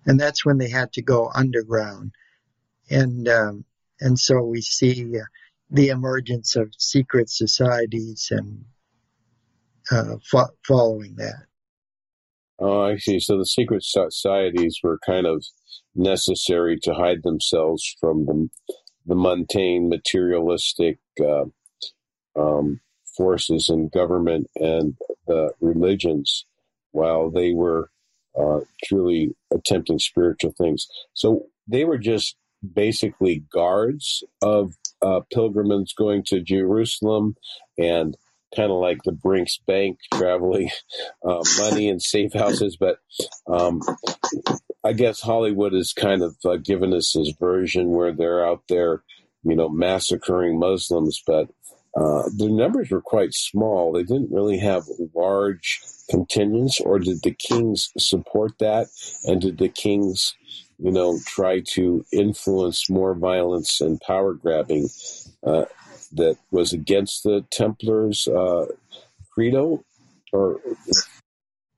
and 0.06 0.20
that's 0.20 0.46
when 0.46 0.58
they 0.58 0.70
had 0.70 0.92
to 0.94 1.02
go 1.02 1.30
underground, 1.34 2.12
and 2.90 3.28
um, 3.30 3.66
and 4.02 4.20
so 4.20 4.42
we 4.42 4.62
see 4.62 5.18
uh, 5.18 5.24
the 5.70 5.90
emergence 5.90 6.56
of 6.58 6.74
secret 6.78 7.30
societies 7.30 8.28
and 8.32 8.66
uh, 9.92 10.16
fo- 10.30 10.56
following 10.68 11.16
that. 11.18 11.46
Oh, 12.60 12.82
I 12.84 12.98
see. 12.98 13.20
So 13.20 13.38
the 13.38 13.46
secret 13.46 13.84
societies 13.84 14.80
were 14.84 15.00
kind 15.06 15.26
of 15.26 15.44
necessary 15.96 16.80
to 16.84 16.94
hide 16.94 17.24
themselves 17.24 17.96
from 18.00 18.26
the, 18.26 18.50
the 19.06 19.16
mundane, 19.16 19.90
materialistic 19.90 21.00
uh, 21.20 21.46
um, 22.40 22.80
forces 23.18 23.70
in 23.70 23.90
government 23.90 24.50
and 24.56 24.96
the 25.28 25.52
religions, 25.60 26.46
while 26.92 27.30
they 27.30 27.54
were 27.54 27.90
uh, 28.40 28.62
truly 28.86 29.36
attempting 29.54 30.00
spiritual 30.00 30.54
things. 30.58 30.88
So 31.14 31.48
they 31.68 31.86
were 31.86 31.98
just 31.98 32.36
basically 32.74 33.44
guards 33.52 34.24
of 34.42 34.76
uh, 35.02 35.22
pilgrims 35.32 35.94
going 35.94 36.24
to 36.28 36.42
Jerusalem 36.42 37.36
and 37.78 38.16
kind 38.56 38.72
of 38.72 38.78
like 38.80 39.00
the 39.04 39.12
Brinks 39.12 39.60
Bank 39.66 40.00
traveling 40.14 40.70
uh, 41.28 41.44
money 41.60 41.90
and 41.90 42.02
safe 42.02 42.34
houses. 42.34 42.78
But 42.80 42.98
um, 43.48 43.82
I 44.84 44.94
guess 44.94 45.22
Hollywood 45.22 45.74
has 45.74 45.94
kind 45.94 46.22
of 46.22 46.36
uh, 46.46 46.58
given 46.58 46.94
us 46.94 47.14
his 47.14 47.34
version 47.40 47.90
where 47.90 48.14
they're 48.14 48.46
out 48.46 48.64
there, 48.70 49.04
you 49.44 49.56
know, 49.56 49.70
massacring 49.70 50.60
Muslims, 50.60 51.22
but 51.26 51.50
uh, 51.96 52.24
the 52.36 52.50
numbers 52.50 52.90
were 52.90 53.02
quite 53.02 53.34
small. 53.34 53.92
They 53.92 54.04
didn't 54.04 54.32
really 54.32 54.58
have 54.58 54.84
large 55.14 55.80
contingents, 56.10 56.80
or 56.80 56.98
did 56.98 57.22
the 57.22 57.36
kings 57.36 57.92
support 57.98 58.54
that? 58.60 58.88
And 59.26 59.40
did 59.40 59.60
the 59.60 59.70
kings, 59.70 60.34
you 60.80 60.92
know, 60.92 61.20
try 61.26 61.62
to 61.74 62.04
influence 62.12 62.90
more 62.90 63.14
violence 63.14 63.80
and 63.80 64.02
power 64.02 64.34
grabbing? 64.34 64.90
Uh, 65.46 65.66
that 66.14 66.38
was 66.52 66.74
against 66.74 67.24
the 67.24 67.46
Templars' 67.52 68.28
uh, 68.28 68.66
credo, 69.32 69.84
or 70.32 70.60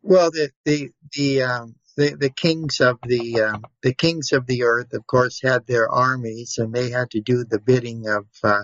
well, 0.01 0.31
the 0.31 0.51
the 0.65 0.91
the 1.13 1.41
um, 1.43 1.75
the, 1.97 2.15
the 2.15 2.29
kings 2.29 2.79
of 2.79 2.99
the 3.03 3.41
um, 3.41 3.65
the 3.81 3.93
kings 3.93 4.31
of 4.33 4.45
the 4.45 4.63
earth, 4.63 4.93
of 4.93 5.07
course, 5.07 5.41
had 5.41 5.65
their 5.65 5.89
armies, 5.89 6.57
and 6.57 6.73
they 6.73 6.89
had 6.89 7.11
to 7.11 7.21
do 7.21 7.43
the 7.43 7.59
bidding 7.59 8.07
of 8.07 8.25
uh, 8.43 8.63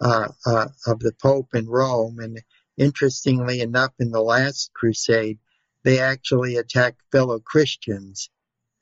uh, 0.00 0.28
uh, 0.46 0.68
of 0.86 1.00
the 1.00 1.12
Pope 1.20 1.54
in 1.54 1.68
Rome. 1.68 2.18
And 2.20 2.40
interestingly 2.76 3.60
enough, 3.60 3.92
in 3.98 4.10
the 4.10 4.22
last 4.22 4.72
crusade, 4.72 5.38
they 5.84 5.98
actually 5.98 6.56
attacked 6.56 7.00
fellow 7.10 7.40
Christians 7.40 8.30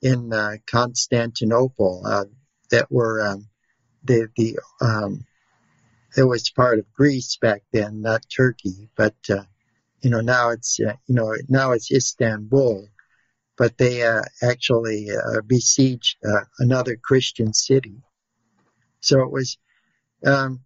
in 0.01 0.31
uh, 0.31 0.57
Constantinople 0.67 2.03
uh, 2.05 2.25
that 2.69 2.91
were 2.91 3.21
um, 3.21 3.47
the 4.03 4.29
the 4.35 4.59
um, 4.79 5.25
it 6.17 6.23
was 6.23 6.49
part 6.49 6.79
of 6.79 6.93
Greece 6.93 7.37
back 7.37 7.63
then, 7.71 8.01
not 8.01 8.25
Turkey, 8.29 8.89
but 8.95 9.15
uh, 9.29 9.43
you 10.01 10.09
know, 10.09 10.21
now 10.21 10.49
it's, 10.49 10.79
uh, 10.79 10.93
you 11.07 11.15
know, 11.15 11.33
now 11.47 11.71
it's 11.71 11.91
Istanbul, 11.91 12.87
but 13.57 13.77
they 13.77 14.03
uh, 14.03 14.23
actually 14.41 15.09
uh, 15.11 15.41
besieged 15.45 16.17
uh, 16.25 16.45
another 16.59 16.97
Christian 17.01 17.53
city. 17.53 18.01
So 18.99 19.21
it 19.21 19.31
was, 19.31 19.57
um, 20.25 20.61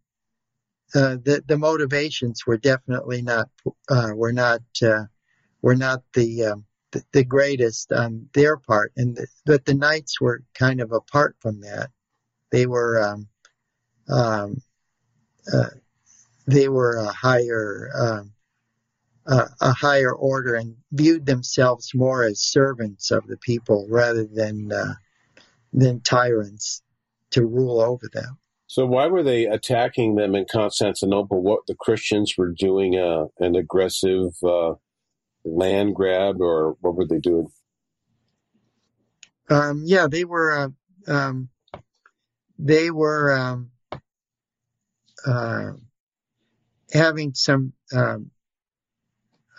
uh, 0.93 1.17
the 1.23 1.43
the 1.45 1.57
motivations 1.57 2.45
were 2.45 2.57
definitely 2.57 3.21
not 3.21 3.49
uh, 3.89 4.11
were 4.15 4.31
not 4.31 4.61
were 5.61 5.75
not 5.75 6.03
the, 6.13 6.45
um, 6.45 6.65
the, 6.91 7.03
the 7.11 7.23
greatest 7.23 7.91
on 7.91 8.29
their 8.33 8.55
part, 8.55 8.93
and 8.95 9.15
the, 9.15 9.27
but 9.45 9.65
the 9.65 9.73
knights 9.73 10.21
were 10.21 10.43
kind 10.53 10.79
of 10.79 10.91
apart 10.91 11.35
from 11.39 11.61
that. 11.61 11.89
They 12.51 12.65
were 12.67 13.01
um, 13.01 13.27
um, 14.07 14.61
they 16.47 16.69
were 16.69 16.97
a 16.97 17.11
higher 17.11 17.89
um, 17.99 18.33
uh, 19.27 19.47
a 19.59 19.71
higher 19.71 20.13
order 20.13 20.55
and 20.55 20.75
viewed 20.91 21.25
themselves 21.25 21.91
more 21.95 22.23
as 22.23 22.39
servants 22.39 23.11
of 23.11 23.25
the 23.27 23.37
people 23.37 23.87
rather 23.89 24.25
than 24.25 24.71
uh, 24.71 24.93
than 25.73 25.99
tyrants 26.01 26.81
to 27.31 27.45
rule 27.45 27.81
over 27.81 28.07
them. 28.13 28.37
So 28.67 28.85
why 28.85 29.07
were 29.07 29.23
they 29.23 29.45
attacking 29.45 30.15
them 30.15 30.35
in 30.35 30.45
Constantinople? 30.51 31.41
What 31.41 31.61
the 31.67 31.75
Christians 31.75 32.33
were 32.37 32.51
doing 32.51 32.97
uh, 32.97 33.25
an 33.39 33.55
aggressive 33.55 34.33
uh, 34.43 34.73
land 35.43 35.95
grab, 35.95 36.41
or 36.41 36.75
what 36.81 36.95
were 36.95 37.07
they 37.07 37.19
doing? 37.19 37.47
Um, 39.49 39.83
yeah, 39.85 40.07
they 40.09 40.25
were. 40.25 40.57
Uh, 41.07 41.11
um, 41.11 41.49
they 42.57 42.89
were 42.89 43.37
um, 43.37 43.71
uh, 45.26 45.71
having 46.91 47.34
some 47.34 47.73
um, 47.93 48.32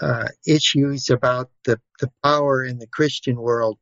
uh, 0.00 0.28
issues 0.46 1.10
about 1.10 1.50
the, 1.64 1.80
the 2.00 2.10
power 2.22 2.64
in 2.64 2.78
the 2.78 2.86
Christian 2.86 3.36
world 3.36 3.78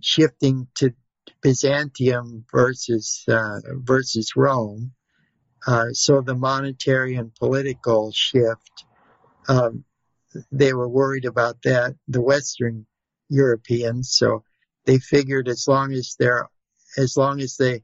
shifting 0.00 0.68
to 0.76 0.94
Byzantium 1.42 2.44
versus 2.52 3.24
uh, 3.28 3.60
versus 3.66 4.32
Rome. 4.36 4.92
Uh, 5.66 5.92
so 5.92 6.20
the 6.20 6.34
monetary 6.34 7.16
and 7.16 7.34
political 7.34 8.12
shift, 8.12 8.84
um, 9.48 9.84
they 10.52 10.72
were 10.72 10.88
worried 10.88 11.24
about 11.24 11.62
that. 11.64 11.96
The 12.08 12.20
Western 12.20 12.86
Europeans, 13.28 14.12
so 14.12 14.44
they 14.84 14.98
figured 14.98 15.48
as 15.48 15.66
long 15.66 15.92
as 15.92 16.14
they're 16.18 16.48
as 16.96 17.16
long 17.16 17.40
as 17.40 17.56
they 17.56 17.82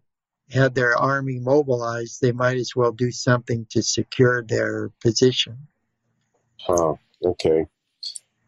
had 0.53 0.74
their 0.74 0.96
army 0.96 1.38
mobilized, 1.38 2.20
they 2.20 2.32
might 2.32 2.57
as 2.57 2.76
well 2.76 2.92
do 2.92 3.11
something 3.11 3.66
to 3.70 3.82
secure 3.82 4.42
their 4.42 4.90
position. 5.00 5.66
Oh, 6.68 6.98
okay. 7.24 7.66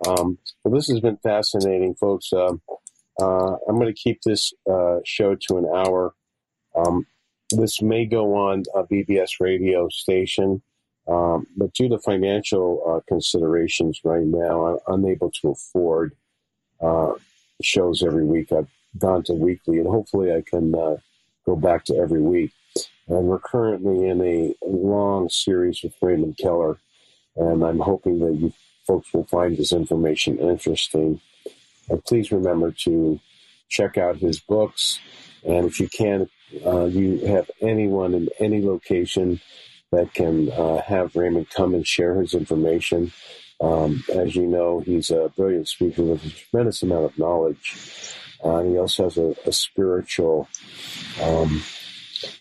Um, 0.06 0.38
well, 0.62 0.74
this 0.74 0.88
has 0.88 1.00
been 1.00 1.16
fascinating, 1.18 1.94
folks. 1.94 2.32
Um, 2.32 2.60
uh, 3.20 3.56
I'm 3.68 3.76
going 3.76 3.86
to 3.86 3.92
keep 3.92 4.22
this 4.22 4.52
uh, 4.70 4.98
show 5.04 5.34
to 5.34 5.58
an 5.58 5.66
hour. 5.66 6.14
Um, 6.74 7.06
this 7.50 7.80
may 7.80 8.04
go 8.04 8.34
on 8.34 8.64
a 8.74 8.84
BBS 8.84 9.40
radio 9.40 9.88
station, 9.88 10.62
um, 11.06 11.46
but 11.56 11.72
due 11.74 11.88
to 11.88 11.98
financial 11.98 12.82
uh, 12.86 13.00
considerations 13.06 14.00
right 14.04 14.26
now, 14.26 14.66
I'm 14.66 14.78
unable 14.94 15.30
to 15.42 15.50
afford 15.50 16.16
uh, 16.80 17.12
shows 17.62 18.02
every 18.02 18.24
week. 18.24 18.50
I've 18.52 18.68
gone 18.98 19.22
to 19.24 19.34
weekly, 19.34 19.78
and 19.78 19.86
hopefully, 19.86 20.32
I 20.32 20.42
can 20.42 20.74
uh, 20.74 20.96
go 21.44 21.56
back 21.56 21.84
to 21.84 21.96
every 21.96 22.20
week. 22.20 22.52
And 23.06 23.26
we're 23.26 23.38
currently 23.38 24.08
in 24.08 24.20
a 24.22 24.54
long 24.66 25.28
series 25.28 25.82
with 25.82 25.94
Raymond 26.00 26.38
Keller, 26.38 26.78
and 27.36 27.62
I'm 27.62 27.80
hoping 27.80 28.18
that 28.20 28.34
you 28.34 28.52
folks 28.86 29.12
will 29.12 29.26
find 29.26 29.56
this 29.56 29.72
information 29.72 30.38
interesting. 30.38 31.20
And 31.88 32.04
please 32.04 32.32
remember 32.32 32.72
to 32.84 33.20
check 33.68 33.98
out 33.98 34.16
his 34.16 34.40
books. 34.40 35.00
And 35.44 35.66
if 35.66 35.80
you 35.80 35.88
can, 35.88 36.28
uh, 36.64 36.84
you 36.84 37.26
have 37.26 37.50
anyone 37.60 38.14
in 38.14 38.28
any 38.38 38.62
location 38.62 39.40
that 39.92 40.14
can 40.14 40.50
uh, 40.50 40.80
have 40.82 41.14
Raymond 41.14 41.50
come 41.50 41.74
and 41.74 41.86
share 41.86 42.20
his 42.20 42.34
information. 42.34 43.12
Um, 43.60 44.04
as 44.12 44.34
you 44.34 44.46
know, 44.46 44.80
he's 44.80 45.10
a 45.10 45.32
brilliant 45.36 45.68
speaker 45.68 46.02
with 46.02 46.24
a 46.24 46.30
tremendous 46.30 46.82
amount 46.82 47.04
of 47.04 47.18
knowledge. 47.18 48.13
Uh, 48.44 48.62
he 48.62 48.78
also 48.78 49.04
has 49.04 49.16
a, 49.16 49.34
a 49.46 49.52
spiritual 49.52 50.48
um, 51.22 51.62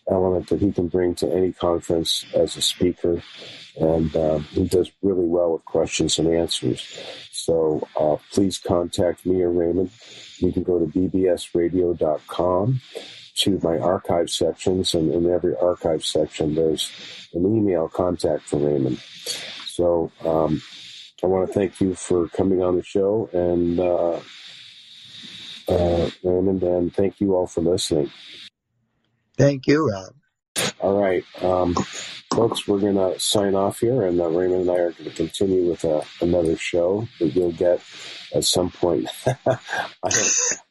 element 0.10 0.50
that 0.50 0.60
he 0.60 0.72
can 0.72 0.88
bring 0.88 1.16
to 1.16 1.32
any 1.32 1.54
conference 1.54 2.26
as 2.36 2.58
a 2.58 2.62
speaker 2.62 3.24
and 3.80 4.16
uh, 4.16 4.38
he 4.40 4.68
does 4.68 4.92
really 5.02 5.26
well 5.26 5.54
with 5.54 5.66
questions 5.66 6.20
and 6.20 6.28
answers. 6.28 7.00
So 7.32 7.88
uh, 8.00 8.18
please 8.32 8.58
contact 8.58 9.26
me 9.26 9.42
or 9.42 9.50
Raymond. 9.50 9.90
You 10.38 10.52
can 10.52 10.64
go 10.64 10.80
to 10.80 10.86
bbsradio.com 10.86 12.82
to 13.36 13.60
my 13.64 13.80
archive 13.80 14.30
sections, 14.30 14.94
and 14.94 15.12
in 15.12 15.32
every 15.32 15.56
archive 15.56 16.06
section, 16.06 16.54
there's 16.54 16.92
an 17.34 17.46
email 17.46 17.90
contact 17.90 18.44
for 18.44 18.58
Raymond. 18.58 19.00
So 19.66 20.12
um, 20.24 20.62
I 21.24 21.28
want 21.28 21.48
to 21.48 21.54
thank 21.54 21.82
you 21.82 21.96
for 21.96 22.28
coming 22.30 22.62
on 22.62 22.76
the 22.76 22.84
show, 22.84 23.30
and 23.34 23.80
uh, 25.68 26.10
Raymond, 26.24 26.64
and 26.64 26.94
thank 26.94 27.20
you 27.20 27.36
all 27.36 27.48
for 27.48 27.62
listening. 27.62 28.12
Thank 29.38 29.68
you, 29.68 29.90
Rob. 29.90 30.14
All 30.80 31.02
right. 31.02 31.24
Um, 31.42 31.74
folks, 32.34 32.68
we're 32.68 32.80
going 32.80 32.96
to 32.96 33.20
sign 33.20 33.56
off 33.56 33.80
here, 33.80 34.04
and 34.04 34.20
uh, 34.20 34.28
Raymond 34.28 34.62
and 34.62 34.70
I 34.70 34.76
are 34.76 34.92
going 34.92 35.10
to 35.10 35.16
continue 35.16 35.70
with 35.70 35.84
uh, 35.86 36.02
another 36.22 36.56
show 36.58 37.08
that 37.20 37.30
you'll 37.30 37.52
get 37.52 37.82
at 38.34 38.44
some 38.44 38.70
point. 38.70 39.08
I 39.48 40.10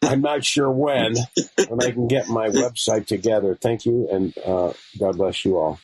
am 0.03 0.21
not 0.21 0.45
sure 0.45 0.71
when, 0.71 1.15
when 1.69 1.83
I 1.83 1.91
can 1.91 2.09
get 2.09 2.29
my 2.29 2.49
website 2.49 3.07
together. 3.07 3.57
Thank 3.61 3.87
you, 3.87 4.09
and 4.11 4.37
uh, 4.39 4.73
God 4.99 5.17
bless 5.17 5.45
you 5.45 5.59
all. 5.59 5.81